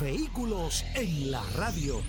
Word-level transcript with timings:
Vehículos 0.00 0.84
en 0.94 1.32
la 1.32 1.42
radio. 1.56 2.00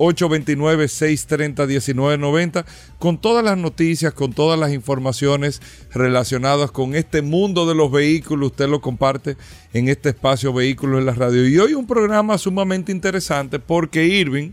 829-630-1990, 0.00 2.64
con 2.98 3.20
todas 3.20 3.44
las 3.44 3.58
noticias, 3.58 4.14
con 4.14 4.32
todas 4.32 4.58
las 4.58 4.72
informaciones 4.72 5.60
relacionadas 5.92 6.70
con 6.70 6.94
este 6.94 7.20
mundo 7.20 7.66
de 7.66 7.74
los 7.74 7.92
vehículos. 7.92 8.52
Usted 8.52 8.68
lo 8.68 8.80
comparte 8.80 9.36
en 9.74 9.88
este 9.88 10.08
espacio 10.08 10.54
Vehículos 10.54 11.00
en 11.00 11.06
la 11.06 11.12
Radio. 11.12 11.46
Y 11.46 11.58
hoy 11.58 11.74
un 11.74 11.86
programa 11.86 12.38
sumamente 12.38 12.92
interesante 12.92 13.58
porque 13.58 14.06
Irving, 14.06 14.52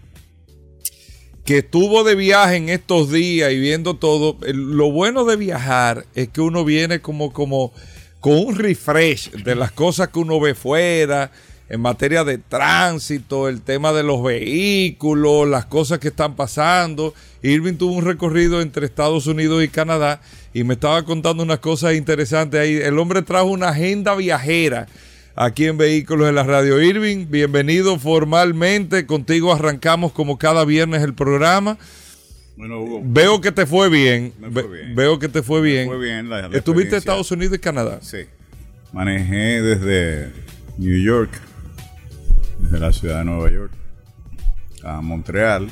que 1.45 1.59
estuvo 1.59 2.03
de 2.03 2.15
viaje 2.15 2.57
en 2.57 2.67
estos 2.67 3.09
días 3.09 3.53
y 3.53 3.59
viendo 3.59 3.93
todo, 3.93 4.37
lo 4.41 4.91
bueno 4.91 5.23
de 5.23 5.37
viajar 5.37 6.05
es 6.13 6.27
que 6.27 6.41
uno 6.41 6.65
viene 6.65 6.99
como, 6.99 7.31
como 7.31 7.71
con 8.19 8.33
un 8.33 8.55
refresh 8.55 9.31
de 9.31 9.55
las 9.55 9.71
cosas 9.71 10.09
que 10.09 10.19
uno 10.19 10.41
ve 10.41 10.55
fuera 10.55 11.31
en 11.69 11.81
materia 11.81 12.23
de 12.23 12.37
tránsito, 12.37 13.49
el 13.49 13.61
tema 13.61 13.91
de 13.91 14.03
los 14.03 14.23
vehículos, 14.23 15.47
las 15.47 15.65
cosas 15.65 15.99
que 15.99 16.07
están 16.07 16.35
pasando. 16.35 17.13
Irving 17.41 17.73
tuvo 17.73 17.93
un 17.93 18.05
recorrido 18.05 18.61
entre 18.61 18.85
Estados 18.85 19.27
Unidos 19.27 19.63
y 19.63 19.67
Canadá 19.67 20.21
y 20.53 20.63
me 20.63 20.75
estaba 20.75 21.03
contando 21.03 21.43
unas 21.43 21.59
cosas 21.59 21.95
interesantes 21.95 22.59
ahí. 22.59 22.75
El 22.75 22.97
hombre 22.99 23.21
trajo 23.21 23.47
una 23.47 23.69
agenda 23.69 24.15
viajera 24.15 24.87
aquí 25.35 25.65
en 25.65 25.77
Vehículos 25.77 26.27
de 26.27 26.33
la 26.33 26.43
Radio. 26.43 26.81
Irving, 26.81 27.27
bienvenido 27.29 27.99
formalmente. 27.99 29.05
Contigo 29.05 29.53
arrancamos 29.53 30.13
como 30.13 30.37
cada 30.37 30.63
viernes 30.63 31.03
el 31.03 31.13
programa. 31.13 31.77
Bueno, 32.55 32.81
Hugo, 32.81 33.01
Veo 33.03 33.41
que 33.41 33.51
te 33.51 33.65
fue 33.65 33.89
bien. 33.89 34.33
Veo 34.95 35.19
que 35.19 35.27
te 35.27 35.43
fue 35.43 35.61
bien. 35.61 35.87
Fue 35.87 35.99
bien 35.99 36.29
¿Estuviste 36.53 36.95
en 36.95 36.99
Estados 36.99 37.29
Unidos 37.29 37.57
y 37.57 37.59
Canadá? 37.59 37.99
Sí. 38.01 38.19
Manejé 38.93 39.61
desde 39.61 40.31
New 40.77 40.97
York 41.03 41.46
desde 42.59 42.79
la 42.79 42.91
ciudad 42.91 43.19
de 43.19 43.25
Nueva 43.25 43.51
York 43.51 43.73
a 44.83 45.01
Montreal, 45.01 45.67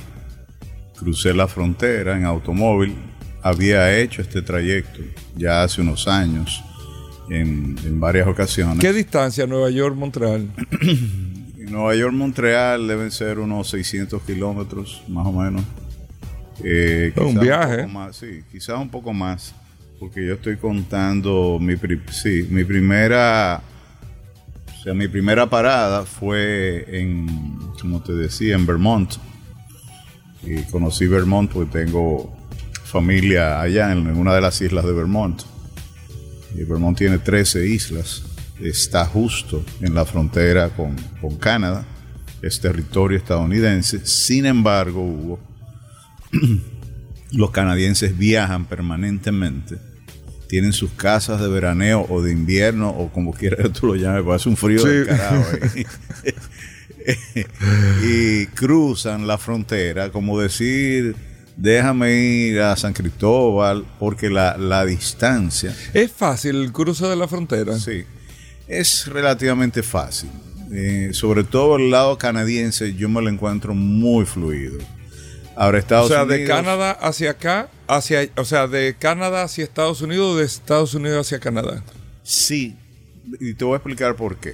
crucé 0.98 1.34
la 1.34 1.48
frontera 1.48 2.18
en 2.18 2.26
automóvil, 2.26 2.96
había 3.42 3.98
hecho 3.98 4.22
este 4.22 4.42
trayecto 4.42 5.02
ya 5.36 5.64
hace 5.64 5.82
unos 5.82 6.08
años, 6.08 6.64
en, 7.30 8.00
varias 8.00 8.28
ocasiones. 8.28 8.80
¿Qué 8.80 8.94
distancia 8.94 9.48
Nueva 9.48 9.70
York-Montreal? 9.70 10.48
Nueva 11.58 11.96
York-Montreal 11.96 12.88
deben 12.88 13.12
ser 13.12 13.40
unos 13.40 13.70
600 13.70 14.22
kilómetros, 14.24 15.04
más 15.08 15.26
o 15.26 15.32
menos. 15.32 15.64
Eh, 16.64 17.12
un 17.18 17.40
viaje. 17.40 17.88
sí, 18.12 18.44
quizás 18.52 18.80
un 18.80 18.90
poco 18.90 19.12
más, 19.12 19.54
porque 20.00 20.26
yo 20.26 20.34
estoy 20.36 20.58
contando 20.58 21.58
mi, 21.60 21.76
sí, 22.12 22.48
mi 22.50 22.64
primera 22.64 23.62
mi 24.94 25.08
primera 25.08 25.50
parada 25.50 26.06
fue 26.06 26.86
en, 26.88 27.58
como 27.80 28.02
te 28.04 28.14
decía, 28.14 28.56
en 28.56 28.66
Vermont. 28.66 29.14
Y 30.44 30.62
conocí 30.64 31.08
Vermont 31.08 31.52
porque 31.52 31.86
tengo 31.86 32.38
familia 32.84 33.62
allá 33.62 33.92
en, 33.92 34.08
una 34.16 34.36
de 34.36 34.42
las 34.42 34.62
islas 34.62 34.86
de 34.86 34.94
Vermont. 34.94 35.42
Vermont 36.54 36.98
tiene 36.98 37.18
13 37.18 37.68
islas. 37.68 38.24
Está 38.62 39.06
justo 39.06 39.66
en 39.82 39.96
la 39.96 40.06
frontera 40.06 40.70
con, 40.70 40.96
con 41.20 41.36
Canadá. 41.38 41.86
Es 42.42 42.62
territorio 42.62 43.18
estadounidense. 43.18 44.06
Sin 44.06 44.46
embargo, 44.46 45.04
Hugo, 45.04 45.40
los 47.32 47.52
canadienses 47.52 48.16
viajan 48.18 48.66
permanentemente 48.66 49.95
tienen 50.48 50.74
sus 50.74 50.92
casas 50.92 51.42
de 51.42 51.48
veraneo 51.48 52.06
o 52.10 52.22
de 52.22 52.32
invierno 52.32 52.90
o 52.90 53.10
como 53.12 53.34
quiera 53.34 53.58
que 53.58 53.70
tú 53.70 53.88
lo 53.88 53.96
llames, 53.96 54.24
porque 54.24 54.36
hace 54.36 54.50
un 54.50 54.58
frío 54.58 54.84
de 54.84 55.06
carajo. 55.06 55.46
y 58.04 58.46
cruzan 58.48 59.28
la 59.28 59.38
frontera, 59.38 60.12
como 60.12 60.40
decir, 60.40 61.16
déjame 61.56 62.14
ir 62.14 62.62
a 62.62 62.76
San 62.76 62.94
Cristóbal, 62.94 63.86
porque 64.00 64.30
la, 64.30 64.58
la 64.58 64.86
distancia... 64.86 65.76
¿Es 65.94 66.12
fácil 66.12 66.56
el 66.58 66.72
cruce 66.72 67.06
de 67.08 67.16
la 67.16 67.28
frontera? 67.28 67.78
Sí, 67.80 68.04
es 68.68 69.08
relativamente 69.08 69.84
fácil. 69.84 70.30
Eh, 70.72 71.10
sobre 71.14 71.44
todo 71.44 71.76
el 71.78 71.92
lado 71.92 72.18
canadiense 72.18 72.96
yo 72.96 73.08
me 73.08 73.22
lo 73.22 73.30
encuentro 73.30 73.76
muy 73.76 74.26
fluido. 74.26 74.80
Ahora 75.56 75.80
Estados 75.80 76.10
Unidos... 76.10 76.26
O 76.26 76.30
sea, 76.30 76.38
de 76.38 76.46
Canadá 76.46 76.92
hacia 76.92 77.32
acá 77.32 77.70
hacia, 77.88 78.30
o 78.38 78.46
sea, 78.46 78.68
de 78.68 78.96
Canadá 78.98 79.44
hacia 79.44 79.64
Estados 79.64 80.02
Unidos 80.02 80.36
o 80.36 80.38
de 80.38 80.46
Estados 80.46 80.94
Unidos 80.94 81.28
hacia 81.28 81.40
Canadá. 81.40 81.84
Sí, 82.24 82.76
y 83.40 83.54
te 83.54 83.66
voy 83.66 83.74
a 83.74 83.78
explicar 83.78 84.16
por 84.16 84.38
qué. 84.38 84.54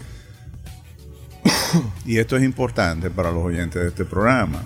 y 2.06 2.18
esto 2.18 2.38
es 2.38 2.44
importante 2.44 3.10
para 3.10 3.32
los 3.32 3.44
oyentes 3.44 3.82
de 3.82 3.88
este 3.90 4.06
programa. 4.06 4.64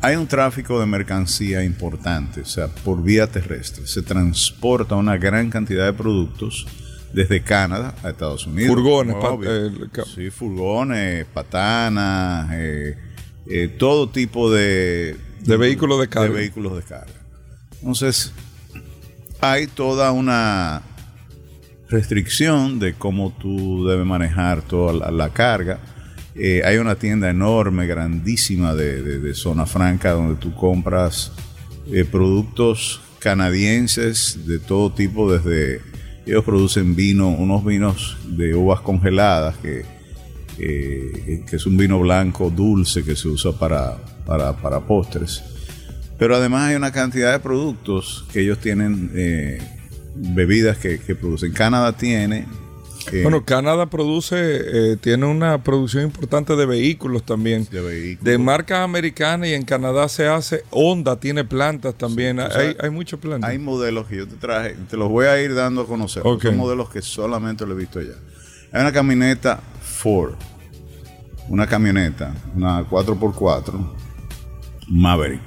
Hay 0.00 0.16
un 0.16 0.26
tráfico 0.26 0.78
de 0.78 0.86
mercancía 0.86 1.64
importante, 1.64 2.42
o 2.42 2.44
sea, 2.44 2.68
por 2.68 3.02
vía 3.02 3.26
terrestre. 3.26 3.86
Se 3.86 4.02
transporta 4.02 4.96
una 4.96 5.16
gran 5.16 5.48
cantidad 5.48 5.86
de 5.86 5.94
productos 5.94 6.66
desde 7.14 7.42
Canadá 7.42 7.94
a 8.02 8.10
Estados 8.10 8.46
Unidos. 8.46 8.74
Furgones, 8.74 9.16
eh, 9.46 9.70
sí, 10.14 10.30
furgones, 10.30 11.24
patanas, 11.26 12.50
eh, 12.52 12.98
eh, 13.46 13.68
todo 13.68 14.08
tipo 14.08 14.50
de, 14.50 15.16
de 15.40 15.56
vehículos 15.56 16.00
de 16.00 16.08
carga. 16.08 16.28
De 16.28 16.34
vehículos 16.34 16.76
de 16.76 16.82
carga. 16.82 17.12
Entonces, 17.80 18.32
hay 19.40 19.66
toda 19.66 20.10
una 20.12 20.82
restricción 21.88 22.78
de 22.78 22.94
cómo 22.94 23.32
tú 23.38 23.86
debes 23.86 24.06
manejar 24.06 24.62
toda 24.62 25.10
la, 25.10 25.30
carga. 25.30 25.80
Eh, 26.34 26.62
hay 26.64 26.78
una 26.78 26.96
tienda 26.96 27.30
enorme, 27.30 27.86
grandísima 27.86 28.74
de, 28.74 29.34
zona 29.34 29.66
franca 29.66 30.12
donde 30.12 30.36
tú 30.36 30.54
compras 30.54 31.32
eh, 31.92 32.04
productos 32.04 33.00
canadienses 33.18 34.46
de 34.46 34.58
todo 34.58 34.92
tipo, 34.92 35.30
desde 35.30 35.82
ellos 36.26 36.44
producen 36.44 36.96
vino, 36.96 37.28
unos 37.28 37.64
vinos 37.64 38.16
de 38.26 38.54
uvas 38.54 38.80
congeladas, 38.80 39.56
que, 39.58 39.84
que 40.56 41.44
es 41.56 41.66
un 41.66 41.76
vino 41.76 41.98
blanco 41.98 42.50
dulce 42.50 43.04
que 43.04 43.16
se 43.16 43.28
usa 43.28 43.52
para, 43.52 43.96
para, 44.24 44.54
para 44.56 44.80
postres 44.80 45.42
pero 46.18 46.36
además 46.36 46.70
hay 46.70 46.76
una 46.76 46.92
cantidad 46.92 47.32
de 47.32 47.40
productos 47.40 48.24
que 48.32 48.40
ellos 48.40 48.58
tienen, 48.58 49.10
eh, 49.14 49.58
bebidas 50.14 50.78
que, 50.78 50.98
producen. 51.14 51.52
Canadá 51.52 51.92
tiene 51.96 52.46
Eh, 53.12 53.22
Bueno, 53.22 53.44
Canadá 53.44 53.90
produce, 53.90 54.36
eh, 54.38 54.96
tiene 54.98 55.26
una 55.26 55.62
producción 55.62 56.04
importante 56.04 56.56
de 56.56 56.64
vehículos 56.64 57.22
también. 57.22 57.68
de 57.70 57.82
vehículos. 57.82 58.24
De 58.24 58.38
marcas 58.38 58.78
americanas 58.78 59.48
y 59.48 59.52
en 59.52 59.64
Canadá 59.64 60.08
se 60.08 60.26
hace. 60.26 60.64
Honda 60.70 61.16
tiene 61.20 61.44
plantas 61.44 61.94
también. 61.96 62.38
tú 62.38 62.44
hay, 62.56 62.74
hay 62.80 62.88
muchas 62.88 63.20
plantas. 63.20 63.50
Hay 63.50 63.58
modelos 63.58 64.06
que 64.06 64.16
yo 64.16 64.26
te 64.26 64.36
traje, 64.36 64.76
te 64.88 64.96
los 64.96 65.10
voy 65.10 65.26
a 65.26 65.38
ir 65.42 65.54
dando 65.54 65.82
a 65.82 65.86
conocer. 65.86 66.22
Ok. 66.24 66.44
Son 66.44 66.56
modelos 66.56 66.88
que 66.88 67.02
solamente 67.02 67.66
lo 67.66 67.74
he 67.74 67.76
visto 67.76 67.98
allá. 67.98 68.14
Hay 68.72 68.80
una 68.80 68.92
camioneta 68.92 69.60
Ford, 70.04 70.34
una 71.48 71.66
camioneta, 71.66 72.34
una 72.54 72.86
4x4, 72.86 73.72
Maverick, 74.88 75.40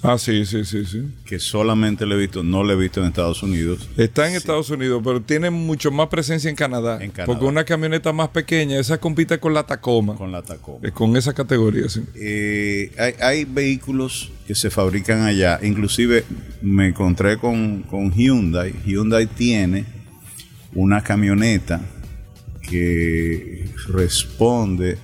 Ah, 0.00 0.16
sí, 0.16 0.46
sí, 0.46 0.64
sí, 0.64 0.84
sí. 0.86 1.02
que 1.24 1.40
solamente 1.40 2.06
lo 2.06 2.14
he 2.14 2.18
visto, 2.18 2.44
no 2.44 2.62
lo 2.62 2.72
he 2.72 2.76
visto 2.76 3.00
en 3.00 3.08
Estados 3.08 3.42
Unidos. 3.42 3.88
Está 3.96 4.28
en 4.28 4.36
Estados 4.36 4.70
Unidos, 4.70 5.02
pero 5.04 5.20
tiene 5.20 5.50
mucho 5.50 5.90
más 5.90 6.06
presencia 6.06 6.48
en 6.48 6.54
Canadá. 6.54 7.02
En 7.02 7.10
Canadá. 7.10 7.26
Porque 7.26 7.44
una 7.44 7.64
camioneta 7.64 8.12
más 8.12 8.28
pequeña, 8.28 8.78
esa 8.78 8.98
compite 8.98 9.40
con 9.40 9.52
la 9.52 9.64
Tacoma. 9.66 10.14
Con 10.14 10.30
la 10.30 10.42
Tacoma. 10.42 10.78
Eh, 10.86 10.92
Con 10.92 11.16
esa 11.16 11.32
categoría, 11.34 11.88
sí. 11.88 12.04
Eh, 12.14 12.92
hay, 12.96 13.14
hay 13.20 13.44
vehículos 13.44 14.30
que 14.46 14.54
se 14.54 14.70
fabrican 14.70 15.22
allá. 15.22 15.58
Inclusive 15.64 16.24
me 16.62 16.86
encontré 16.86 17.36
con, 17.36 17.82
con 17.82 18.12
Hyundai. 18.12 18.72
Hyundai 18.86 19.26
tiene 19.26 19.84
una 20.76 21.02
camioneta 21.02 21.80
que 22.68 23.64
responde 23.88 24.98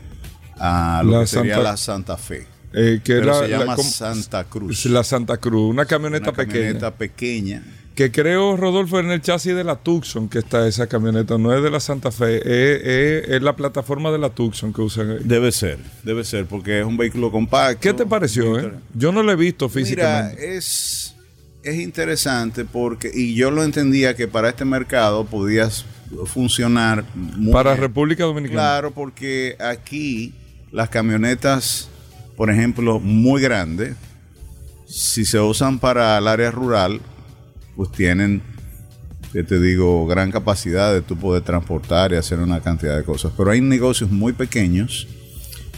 a 0.58 1.02
lo 1.04 1.12
La 1.12 1.20
que 1.20 1.26
sería 1.26 1.54
Santa- 1.54 1.70
la 1.70 1.76
Santa 1.76 2.16
Fe. 2.16 2.46
Eh, 2.72 3.00
que 3.04 3.14
Pero 3.14 3.26
la, 3.26 3.38
se 3.40 3.48
llama 3.48 3.76
la 3.76 3.82
Santa 3.82 4.44
Cruz. 4.44 4.84
la 4.86 5.04
Santa 5.04 5.36
Cruz, 5.36 5.70
una 5.70 5.84
camioneta 5.86 6.30
una 6.30 6.36
pequeña. 6.36 6.54
camioneta 6.60 6.90
pequeña. 6.94 7.62
Que 7.94 8.10
creo, 8.10 8.56
Rodolfo, 8.56 8.98
en 8.98 9.12
el 9.12 9.20
chasis 9.22 9.54
de 9.54 9.62
la 9.62 9.76
Tucson 9.76 10.28
que 10.28 10.40
está 10.40 10.66
esa 10.66 10.88
camioneta, 10.88 11.38
no 11.38 11.54
es 11.56 11.62
de 11.62 11.70
la 11.70 11.78
Santa 11.78 12.10
Fe, 12.10 12.38
es, 12.38 12.82
es- 12.82 13.28
es 13.36 13.42
la 13.42 13.54
plataforma 13.54 14.10
de 14.10 14.18
la 14.18 14.30
Tucson 14.30 14.72
que 14.72 14.80
usan 14.80 15.10
ahí. 15.12 15.18
Debe 15.22 15.52
ser, 15.52 15.78
debe 16.02 16.24
ser, 16.24 16.46
porque 16.46 16.80
es 16.80 16.84
un 16.84 16.96
vehículo 16.96 17.30
compacto. 17.30 17.80
¿Qué 17.80 17.92
te 17.94 18.04
pareció? 18.06 18.58
eh? 18.58 18.72
Yo 18.94 19.12
no 19.12 19.22
lo 19.22 19.30
he 19.30 19.36
visto 19.36 19.68
Mira, 19.68 19.74
físicamente. 19.86 20.56
es, 20.56 21.14
es 21.62 21.76
interesante 21.78 22.64
porque, 22.64 23.08
y 23.14 23.36
yo 23.36 23.52
lo 23.52 23.62
entendía 23.62 24.16
que 24.16 24.26
para 24.26 24.48
este 24.48 24.64
mercado 24.64 25.24
podías 25.26 25.84
funcionar 26.26 27.04
muy 27.14 27.52
Para 27.52 27.72
bien. 27.72 27.82
República 27.82 28.24
Dominicana. 28.24 28.60
Claro, 28.60 28.90
porque 28.92 29.56
aquí 29.58 30.34
las 30.72 30.88
camionetas, 30.88 31.88
por 32.36 32.50
ejemplo, 32.50 33.00
muy 33.00 33.40
grandes, 33.40 33.96
si 34.86 35.24
se 35.24 35.40
usan 35.40 35.78
para 35.78 36.18
el 36.18 36.28
área 36.28 36.50
rural, 36.50 37.00
pues 37.76 37.90
tienen, 37.92 38.42
que 39.32 39.42
te 39.42 39.60
digo, 39.60 40.06
gran 40.06 40.30
capacidad 40.30 40.92
de 40.92 41.00
tú 41.00 41.16
poder 41.16 41.42
transportar 41.42 42.12
y 42.12 42.16
hacer 42.16 42.38
una 42.38 42.60
cantidad 42.60 42.96
de 42.96 43.04
cosas. 43.04 43.32
Pero 43.36 43.50
hay 43.50 43.60
negocios 43.60 44.10
muy 44.10 44.32
pequeños 44.32 45.08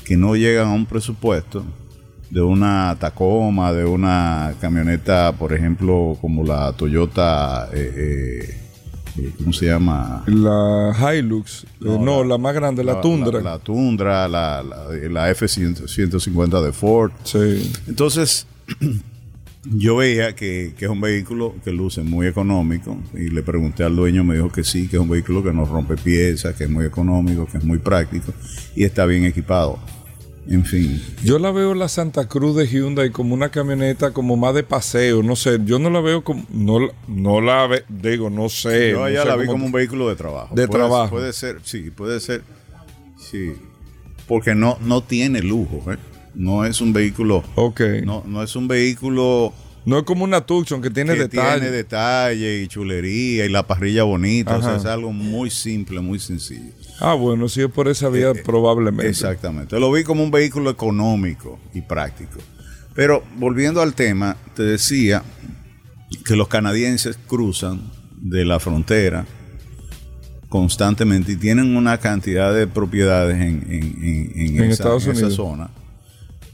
que 0.04 0.16
no 0.16 0.36
llegan 0.36 0.68
a 0.68 0.72
un 0.72 0.86
presupuesto 0.86 1.64
de 2.30 2.40
una 2.40 2.96
Tacoma, 2.98 3.72
de 3.72 3.84
una 3.84 4.54
camioneta, 4.60 5.32
por 5.32 5.52
ejemplo, 5.52 6.16
como 6.20 6.44
la 6.44 6.72
Toyota, 6.72 7.68
eh, 7.72 7.92
eh, 7.96 8.65
eh, 9.18 9.32
¿cómo 9.38 9.52
se 9.52 9.66
llama? 9.66 10.24
La 10.26 10.94
Hilux, 11.14 11.64
eh, 11.64 11.68
no, 11.80 12.24
la, 12.24 12.38
más 12.38 12.54
grande, 12.54 12.84
la, 12.84 13.00
Tundra. 13.00 13.40
La, 13.40 13.58
Tundra, 13.58 14.28
la, 14.28 14.62
la, 14.62 15.08
la 15.08 15.30
F-150 15.30 16.64
de 16.64 16.72
Ford. 16.72 17.12
sí. 17.24 17.72
Entonces, 17.86 18.46
yo 19.64 19.96
veía 19.96 20.34
que, 20.34 20.74
que 20.78 20.84
es 20.84 20.90
un 20.90 21.00
vehículo 21.00 21.54
que 21.64 21.72
luce 21.72 22.02
muy 22.02 22.26
económico 22.26 22.96
y 23.14 23.30
le 23.30 23.42
pregunté 23.42 23.82
al 23.84 23.96
dueño, 23.96 24.22
me 24.24 24.34
dijo 24.36 24.50
que 24.50 24.62
sí, 24.64 24.88
que 24.88 24.96
es 24.96 25.02
un 25.02 25.08
vehículo 25.08 25.42
que 25.42 25.52
no 25.52 25.64
rompe 25.64 25.96
piezas, 25.96 26.54
que 26.54 26.64
es 26.64 26.70
muy 26.70 26.86
económico, 26.86 27.46
que 27.46 27.58
es 27.58 27.64
muy 27.64 27.78
práctico 27.78 28.32
y 28.74 28.84
está 28.84 29.06
bien 29.06 29.24
equipado. 29.24 29.78
En 30.48 30.64
fin, 30.64 31.02
Yo 31.24 31.40
la 31.40 31.50
veo 31.50 31.74
la 31.74 31.88
Santa 31.88 32.28
Cruz 32.28 32.54
de 32.56 32.68
Hyundai 32.68 33.10
como 33.10 33.34
una 33.34 33.48
camioneta 33.50 34.12
como 34.12 34.36
más 34.36 34.54
de 34.54 34.62
paseo, 34.62 35.22
no 35.24 35.34
sé, 35.34 35.58
yo 35.64 35.80
no 35.80 35.90
la 35.90 36.00
veo 36.00 36.22
como, 36.22 36.44
no, 36.52 36.78
la- 36.78 36.92
no 37.08 37.40
la 37.40 37.66
ve, 37.66 37.84
digo, 37.88 38.30
no 38.30 38.48
sé. 38.48 38.90
yo 38.92 38.98
no 38.98 39.04
allá 39.04 39.22
sé 39.22 39.28
la 39.28 39.36
vi 39.36 39.46
como 39.46 39.66
un 39.66 39.72
vehículo 39.72 40.08
de 40.08 40.14
trabajo. 40.14 40.54
De 40.54 40.68
Puede- 40.68 40.78
trabajo. 40.78 41.10
Puede 41.16 41.32
ser, 41.32 41.58
sí, 41.64 41.90
puede 41.90 42.20
ser, 42.20 42.42
sí, 43.18 43.54
porque 44.28 44.54
no, 44.54 44.78
no 44.82 45.02
tiene 45.02 45.40
lujo, 45.42 45.82
¿eh? 45.92 45.96
No 46.36 46.64
es 46.64 46.80
un 46.80 46.92
vehículo, 46.92 47.42
Ok. 47.56 47.80
no, 48.04 48.22
no 48.26 48.42
es 48.42 48.54
un 48.54 48.68
vehículo 48.68 49.52
No 49.84 49.98
es 49.98 50.04
como 50.04 50.22
una 50.24 50.42
Tucson 50.46 50.80
que 50.82 50.90
tiene 50.90 51.14
que 51.14 51.20
detalles. 51.22 51.60
tiene 51.60 51.76
detalle 51.76 52.60
y 52.62 52.68
chulería 52.68 53.46
y 53.46 53.48
la 53.48 53.66
parrilla 53.66 54.02
bonita. 54.02 54.56
O 54.58 54.62
sea, 54.62 54.76
es 54.76 54.84
algo 54.84 55.12
muy 55.12 55.48
simple, 55.50 56.00
muy 56.00 56.18
sencillo. 56.18 56.72
Ah, 57.00 57.14
bueno, 57.14 57.48
si 57.48 57.60
es 57.62 57.68
por 57.70 57.88
esa 57.88 58.08
vía, 58.08 58.32
probablemente. 58.44 59.06
Eh, 59.06 59.10
Exactamente. 59.10 59.78
Lo 59.78 59.92
vi 59.92 60.02
como 60.02 60.22
un 60.22 60.30
vehículo 60.30 60.70
económico 60.70 61.58
y 61.74 61.82
práctico. 61.82 62.38
Pero 62.94 63.22
volviendo 63.36 63.82
al 63.82 63.92
tema, 63.94 64.36
te 64.54 64.62
decía 64.62 65.22
que 66.24 66.36
los 66.36 66.48
canadienses 66.48 67.18
cruzan 67.26 67.82
de 68.18 68.44
la 68.46 68.58
frontera 68.58 69.26
constantemente 70.48 71.32
y 71.32 71.36
tienen 71.36 71.76
una 71.76 71.98
cantidad 71.98 72.54
de 72.54 72.66
propiedades 72.66 73.36
en, 73.36 73.66
en- 73.68 74.02
en- 74.02 74.40
en 74.40 74.62
En 74.64 74.70
esa, 74.70 75.30
zona 75.30 75.70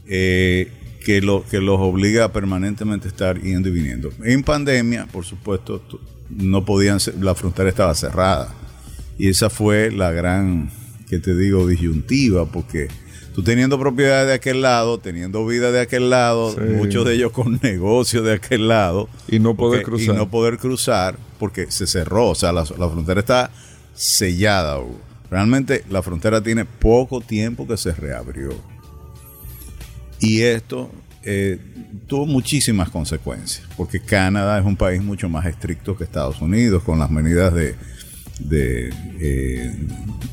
eh, 0.07 0.71
que, 1.05 1.21
lo, 1.21 1.45
que 1.49 1.59
los 1.61 1.79
obliga 1.79 2.25
a 2.25 2.33
permanentemente 2.33 3.07
estar 3.07 3.39
yendo 3.41 3.69
y 3.69 3.71
viniendo. 3.71 4.09
En 4.23 4.43
pandemia, 4.43 5.05
por 5.05 5.23
supuesto, 5.25 5.81
no 6.29 6.65
podían 6.65 6.99
ser- 6.99 7.15
la 7.23 7.35
frontera 7.35 7.69
estaba 7.69 7.93
cerrada. 7.95 8.53
Y 9.23 9.29
esa 9.29 9.49
fue 9.49 9.89
la 9.89 10.11
gran, 10.11 10.69
que 11.09 11.17
te 11.17 11.33
digo, 11.33 11.65
disyuntiva, 11.65 12.45
porque 12.45 12.89
tú 13.33 13.41
teniendo 13.41 13.79
propiedad 13.79 14.25
de 14.27 14.33
aquel 14.33 14.61
lado, 14.61 14.97
teniendo 14.97 15.45
vida 15.45 15.71
de 15.71 15.79
aquel 15.79 16.09
lado, 16.09 16.51
Sí. 16.51 16.59
muchos 16.75 17.05
de 17.05 17.13
ellos 17.13 17.31
con 17.31 17.57
negocios 17.63 18.25
de 18.25 18.33
aquel 18.33 18.67
lado. 18.67 19.07
Y 19.29 19.39
no 19.39 19.55
poder 19.55 19.83
porque- 19.83 19.95
cruzar. 19.97 20.15
Y 20.15 20.17
no 20.17 20.29
poder 20.29 20.57
cruzar 20.57 21.17
porque 21.39 21.71
se 21.71 21.87
cerró, 21.87 22.31
o 22.31 22.35
sea, 22.35 22.51
la, 22.51 22.65
la 22.77 22.89
frontera 22.89 23.21
está 23.21 23.49
sellada. 23.95 24.79
Hugo. 24.79 24.99
Realmente 25.31 25.85
la 25.89 26.01
frontera 26.03 26.43
tiene 26.43 26.65
poco 26.65 27.21
tiempo 27.21 27.65
que 27.65 27.77
se 27.77 27.93
reabrió. 27.93 28.49
Y 30.19 30.41
esto 30.41 30.91
eh, 31.23 31.59
tuvo 32.07 32.25
muchísimas 32.25 32.89
consecuencias, 32.89 33.65
porque 33.77 34.01
Canadá 34.01 34.59
es 34.59 34.65
un 34.65 34.75
país 34.75 35.01
mucho 35.01 35.29
más 35.29 35.45
estricto 35.45 35.95
que 35.95 36.03
Estados 36.03 36.41
Unidos, 36.41 36.83
con 36.83 36.99
las 36.99 37.09
medidas 37.09 37.53
de, 37.53 37.75
de 38.39 38.89
eh, 39.19 39.71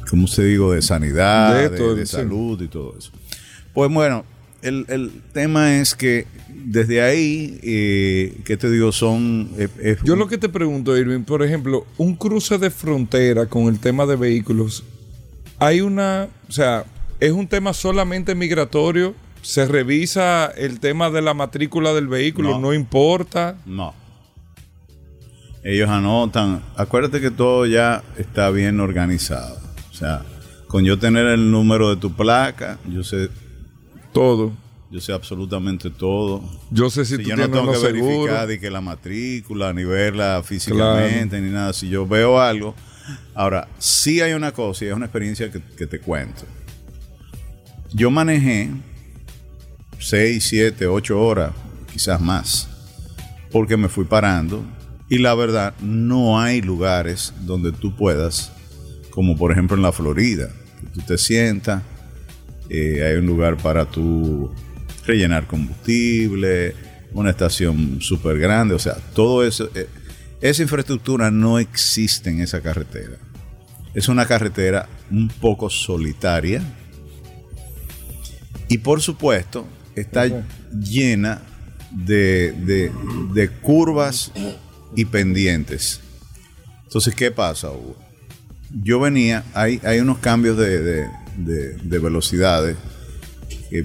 ¿cómo 0.08 0.26
se 0.26 0.44
digo?, 0.44 0.72
de 0.72 0.82
sanidad, 0.82 1.54
De 1.54 1.68
de, 1.68 1.74
esto, 1.76 1.94
de 1.94 2.06
sí. 2.06 2.12
salud 2.16 2.60
y 2.62 2.68
todo 2.68 2.94
eso. 2.98 3.10
Pues 3.74 3.90
bueno, 3.92 4.24
el, 4.62 4.84
el 4.88 5.10
tema 5.32 5.76
es 5.80 5.94
que 5.94 6.26
desde 6.48 7.02
ahí, 7.02 7.58
eh, 7.62 8.36
¿qué 8.44 8.56
te 8.56 8.70
digo? 8.70 8.92
Son... 8.92 9.48
eh, 9.56 9.68
es 9.80 9.98
Yo 10.04 10.16
lo 10.16 10.28
que 10.28 10.38
te 10.38 10.48
pregunto, 10.48 10.96
Irving, 10.96 11.22
por 11.22 11.42
ejemplo, 11.42 11.86
un 11.96 12.14
cruce 12.16 12.58
de 12.58 12.70
frontera 12.70 13.46
con 13.46 13.64
el 13.68 13.78
tema 13.78 14.04
de 14.06 14.16
vehículos, 14.16 14.84
hay 15.58 15.80
una, 15.80 16.28
o 16.48 16.52
sea, 16.52 16.84
es 17.20 17.32
un 17.32 17.46
tema 17.48 17.72
solamente 17.72 18.34
migratorio, 18.34 19.14
se 19.42 19.66
revisa 19.66 20.46
el 20.56 20.80
tema 20.80 21.10
de 21.10 21.22
la 21.22 21.32
matrícula 21.32 21.94
del 21.94 22.08
vehículo, 22.08 22.50
No. 22.52 22.60
no, 22.60 22.74
importa. 22.74 23.56
No. 23.64 23.94
Ellos 25.62 25.88
anotan. 25.90 26.62
Acuérdate 26.76 27.20
que 27.20 27.30
todo 27.30 27.66
ya 27.66 28.02
está 28.16 28.50
bien 28.50 28.80
organizado. 28.80 29.58
O 29.90 29.94
sea, 29.94 30.22
con 30.66 30.84
yo 30.84 30.98
tener 30.98 31.26
el 31.26 31.50
número 31.50 31.90
de 31.90 31.96
tu 31.96 32.12
placa, 32.12 32.78
yo 32.88 33.02
sé, 33.04 33.28
Todo. 34.12 34.52
yo 34.90 35.00
sé 35.00 35.12
absolutamente 35.12 35.90
todo. 35.90 36.42
Yo 36.70 36.88
sé 36.88 37.04
si, 37.04 37.16
Si 37.16 37.22
tú 37.24 37.28
yo 37.30 37.36
no 37.36 37.50
tengo 37.50 37.72
que 37.72 37.78
verificar 37.78 38.46
de 38.46 38.58
que 38.58 38.70
la 38.70 38.80
matrícula, 38.80 39.72
ni 39.72 39.84
verla 39.84 40.42
físicamente, 40.44 41.40
ni 41.40 41.50
nada. 41.50 41.72
Si 41.72 41.88
yo 41.88 42.06
veo 42.06 42.40
algo. 42.40 42.74
Ahora, 43.34 43.68
sí 43.78 44.20
hay 44.20 44.32
una 44.32 44.52
cosa 44.52 44.84
y 44.84 44.88
es 44.88 44.94
una 44.94 45.06
experiencia 45.06 45.50
que, 45.50 45.60
que 45.76 45.86
te 45.86 45.98
cuento. 46.00 46.42
Yo 47.92 48.10
manejé 48.10 48.70
6, 49.98 50.44
7, 50.44 50.86
8 50.86 51.20
horas, 51.20 51.52
quizás 51.92 52.20
más, 52.20 52.68
porque 53.50 53.76
me 53.76 53.88
fui 53.88 54.04
parando. 54.04 54.62
Y 55.10 55.18
la 55.18 55.34
verdad, 55.34 55.74
no 55.80 56.40
hay 56.40 56.62
lugares 56.62 57.34
donde 57.42 57.72
tú 57.72 57.94
puedas, 57.96 58.52
como 59.10 59.36
por 59.36 59.52
ejemplo 59.52 59.76
en 59.76 59.82
la 59.82 59.92
Florida, 59.92 60.48
que 60.80 60.86
tú 60.94 61.00
te 61.00 61.18
sientas, 61.18 61.82
eh, 62.70 63.04
hay 63.04 63.16
un 63.16 63.26
lugar 63.26 63.56
para 63.56 63.84
tú 63.84 64.54
rellenar 65.04 65.46
combustible, 65.48 66.74
una 67.12 67.30
estación 67.30 68.00
súper 68.00 68.38
grande, 68.38 68.74
o 68.74 68.78
sea, 68.78 68.94
todo 69.14 69.44
eso, 69.44 69.68
eh, 69.74 69.88
esa 70.40 70.62
infraestructura 70.62 71.30
no 71.32 71.58
existe 71.58 72.30
en 72.30 72.40
esa 72.40 72.60
carretera. 72.60 73.16
Es 73.92 74.08
una 74.08 74.24
carretera 74.26 74.88
un 75.10 75.26
poco 75.28 75.68
solitaria 75.68 76.62
y 78.68 78.78
por 78.78 79.00
supuesto 79.02 79.66
está 79.96 80.26
llena 80.80 81.42
de, 81.90 82.52
de- 82.52 82.92
de 83.34 83.48
curvas 83.50 84.30
y 84.96 85.04
pendientes. 85.04 86.00
Entonces, 86.84 87.14
¿qué 87.14 87.30
pasa, 87.30 87.70
Hugo? 87.70 87.96
yo 88.84 89.00
venía, 89.00 89.42
hay, 89.52 89.80
hay 89.84 89.98
unos 89.98 90.18
cambios 90.18 90.56
de, 90.56 90.78
de, 90.80 91.06
de- 91.38 91.72
de 91.76 91.98
velocidades. 91.98 92.76
que, 93.68 93.84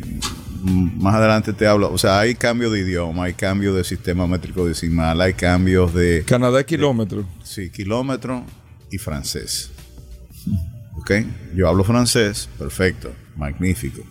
más 0.63 1.15
adelante 1.15 1.53
te 1.53 1.65
hablo. 1.67 1.91
O 1.91 1.97
sea, 1.97 2.19
hay 2.19 2.35
cambio 2.35 2.69
de 2.71 2.79
idioma, 2.81 3.25
hay 3.25 3.33
cambio 3.33 3.73
de 3.73 3.83
sistema 3.83 4.25
métrico 4.27 4.67
decimal, 4.67 5.21
hay 5.21 5.33
cambios 5.33 5.93
de 5.93 6.23
Canadá 6.25 6.63
kilómetros. 6.63 7.25
sí, 7.43 7.69
kilómetro 7.69 8.43
y 8.91 8.97
francés. 8.97 9.69
¿Ok? 10.97 11.11
Yo 11.55 11.67
hablo 11.67 11.83
francés, 11.83 12.49
perfecto, 12.57 13.13
magnífico. 13.35 14.01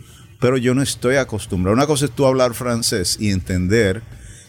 Pero 0.40 0.56
yo 0.56 0.74
no 0.74 0.82
estoy 0.82 1.16
acostumbrado. 1.16 1.74
Una 1.74 1.86
cosa 1.86 2.04
es 2.04 2.10
tú 2.12 2.26
hablar 2.26 2.54
francés 2.54 3.16
y 3.18 3.30
entender, 3.30 4.02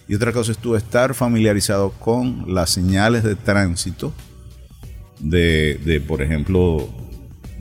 y 0.08 0.16
otra 0.16 0.32
cosa 0.32 0.52
es 0.52 0.58
tú 0.58 0.76
estar 0.76 1.14
familiarizado 1.14 1.92
con 1.92 2.54
las 2.54 2.70
señales 2.70 3.24
de 3.24 3.36
tránsito 3.36 4.14
de, 5.20 5.80
de, 5.84 6.02
por 6.02 6.22
ejemplo, 6.22 6.90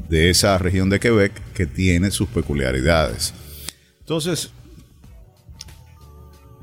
de 0.09 0.31
esa 0.31 0.59
región 0.59 0.91
de 0.91 1.01
Quebec 1.01 1.33
que 1.55 1.67
tiene 1.67 2.11
sus 2.11 2.29
peculiaridades. 2.29 3.33
Entonces, 4.01 4.51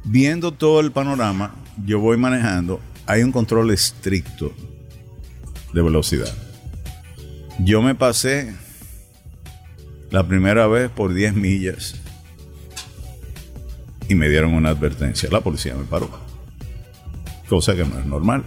viendo 0.03 0.51
todo 0.51 0.79
el 0.79 0.91
panorama, 0.91 1.55
yo 1.85 1.99
voy 1.99 2.17
manejando, 2.17 2.79
hay 3.07 3.23
un 3.23 3.31
control 3.31 3.71
estricto 3.71 4.53
de 5.73 5.81
velocidad. 5.81 6.33
Yo 7.59 7.81
me 7.81 7.95
pasé 7.95 8.53
la 10.11 10.27
primera 10.27 10.67
vez 10.67 10.89
por 10.91 11.13
10 11.13 11.35
millas 11.35 11.95
y 14.11 14.15
me 14.15 14.29
dieron 14.29 14.53
una 14.53 14.69
advertencia. 14.69 15.29
La 15.31 15.41
policía 15.41 15.73
me 15.75 15.85
paró. 15.85 16.09
Cosa 17.47 17.75
que 17.75 17.85
no 17.85 17.99
es 17.99 18.05
normal. 18.05 18.43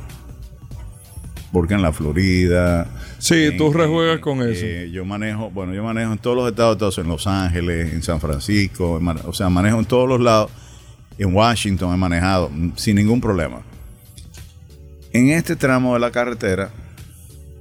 Porque 1.52 1.75
en 1.75 1.83
la 1.83 1.92
Florida. 1.92 2.87
Sí, 3.18 3.44
en- 3.44 3.56
tú 3.56 3.73
rejuegas 3.73 4.18
con 4.21 4.42
eh, 4.42 4.52
eso. 4.52 4.92
yo 4.92 5.04
manejo, 5.04 5.50
bueno, 5.50 5.73
yo 5.73 5.85
manejo 5.85 6.12
en 6.12 6.18
todos 6.18 6.37
los 6.37 6.49
estados, 6.50 6.76
Unidos, 6.76 6.99
en 6.99 7.09
Los 7.09 7.26
Ángeles, 7.26 7.92
en 7.92 8.02
San 8.02 8.21
Francisco, 8.21 8.99
en 8.99 9.09
o 9.09 9.33
sea, 9.33 9.49
manejo 9.49 9.78
en 9.78 9.85
todos 9.85 10.09
los 10.09 10.21
lados. 10.21 10.50
En 11.16 11.33
Washington 11.35 11.94
he 11.94 11.97
manejado 11.97 12.50
mm, 12.50 12.73
sin 12.76 12.97
ningún 12.97 13.21
problema. 13.21 13.62
En 15.12 15.30
este 15.30 15.54
tramo 15.54 15.94
de 15.94 16.00
la 16.00 16.11
carretera, 16.11 16.71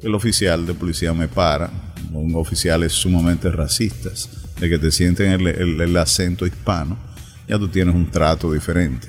el 0.01 0.15
oficial 0.15 0.65
de 0.65 0.73
policía 0.73 1.13
me 1.13 1.27
para, 1.27 1.69
un 2.11 2.33
oficiales 2.35 2.93
sumamente 2.93 3.51
racistas, 3.51 4.27
de 4.59 4.69
que 4.69 4.79
te 4.79 4.91
sienten 4.91 5.31
el, 5.33 5.47
el- 5.47 5.81
el 5.81 5.97
acento 5.97 6.47
hispano, 6.47 6.97
ya 7.47 7.57
tú 7.59 7.67
tienes 7.67 7.93
un 7.95 8.09
trato 8.09 8.51
diferente. 8.51 9.07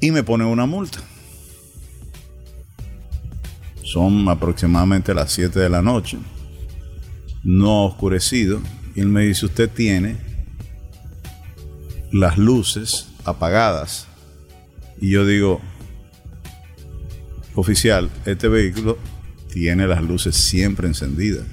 Y 0.00 0.10
me 0.10 0.22
pone 0.22 0.44
una 0.44 0.66
multa. 0.66 0.98
Son 3.82 4.28
aproximadamente 4.28 5.12
las 5.12 5.32
7 5.32 5.58
de 5.58 5.68
la 5.68 5.82
noche, 5.82 6.16
no 7.42 7.86
oscurecido, 7.86 8.60
y 8.94 9.00
él 9.00 9.08
me 9.08 9.22
dice, 9.22 9.46
usted 9.46 9.68
tiene 9.68 10.16
las 12.12 12.38
luces 12.38 13.08
apagadas. 13.24 14.06
Y 15.00 15.10
yo 15.10 15.26
digo, 15.26 15.60
oficial, 17.54 18.10
este 18.26 18.48
vehículo 18.48 18.98
tiene 19.52 19.86
las 19.86 20.02
luces 20.02 20.36
siempre 20.36 20.86
encendidas. 20.86 21.44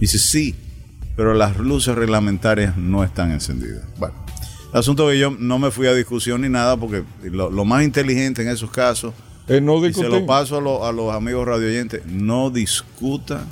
Dice, 0.00 0.18
sí, 0.18 0.54
pero 1.16 1.34
las 1.34 1.56
luces 1.58 1.94
reglamentarias 1.94 2.76
no 2.76 3.04
están 3.04 3.30
encendidas. 3.32 3.82
Bueno, 3.98 4.14
el 4.72 4.78
asunto 4.78 5.08
que 5.08 5.18
yo 5.18 5.30
no 5.38 5.58
me 5.58 5.70
fui 5.70 5.86
a 5.86 5.94
discusión 5.94 6.40
ni 6.42 6.48
nada 6.48 6.76
porque 6.76 7.02
lo, 7.24 7.50
lo 7.50 7.64
más 7.64 7.82
inteligente 7.84 8.42
en 8.42 8.48
esos 8.48 8.70
casos, 8.70 9.12
Eh, 9.48 9.60
no 9.60 9.84
y 9.86 9.92
se 9.92 10.08
lo 10.08 10.24
paso 10.24 10.58
a, 10.58 10.60
lo- 10.60 10.86
a 10.86 10.92
los 10.92 11.12
amigos 11.14 11.46
radioyentes, 11.46 12.06
no 12.06 12.48
discuta 12.50 13.44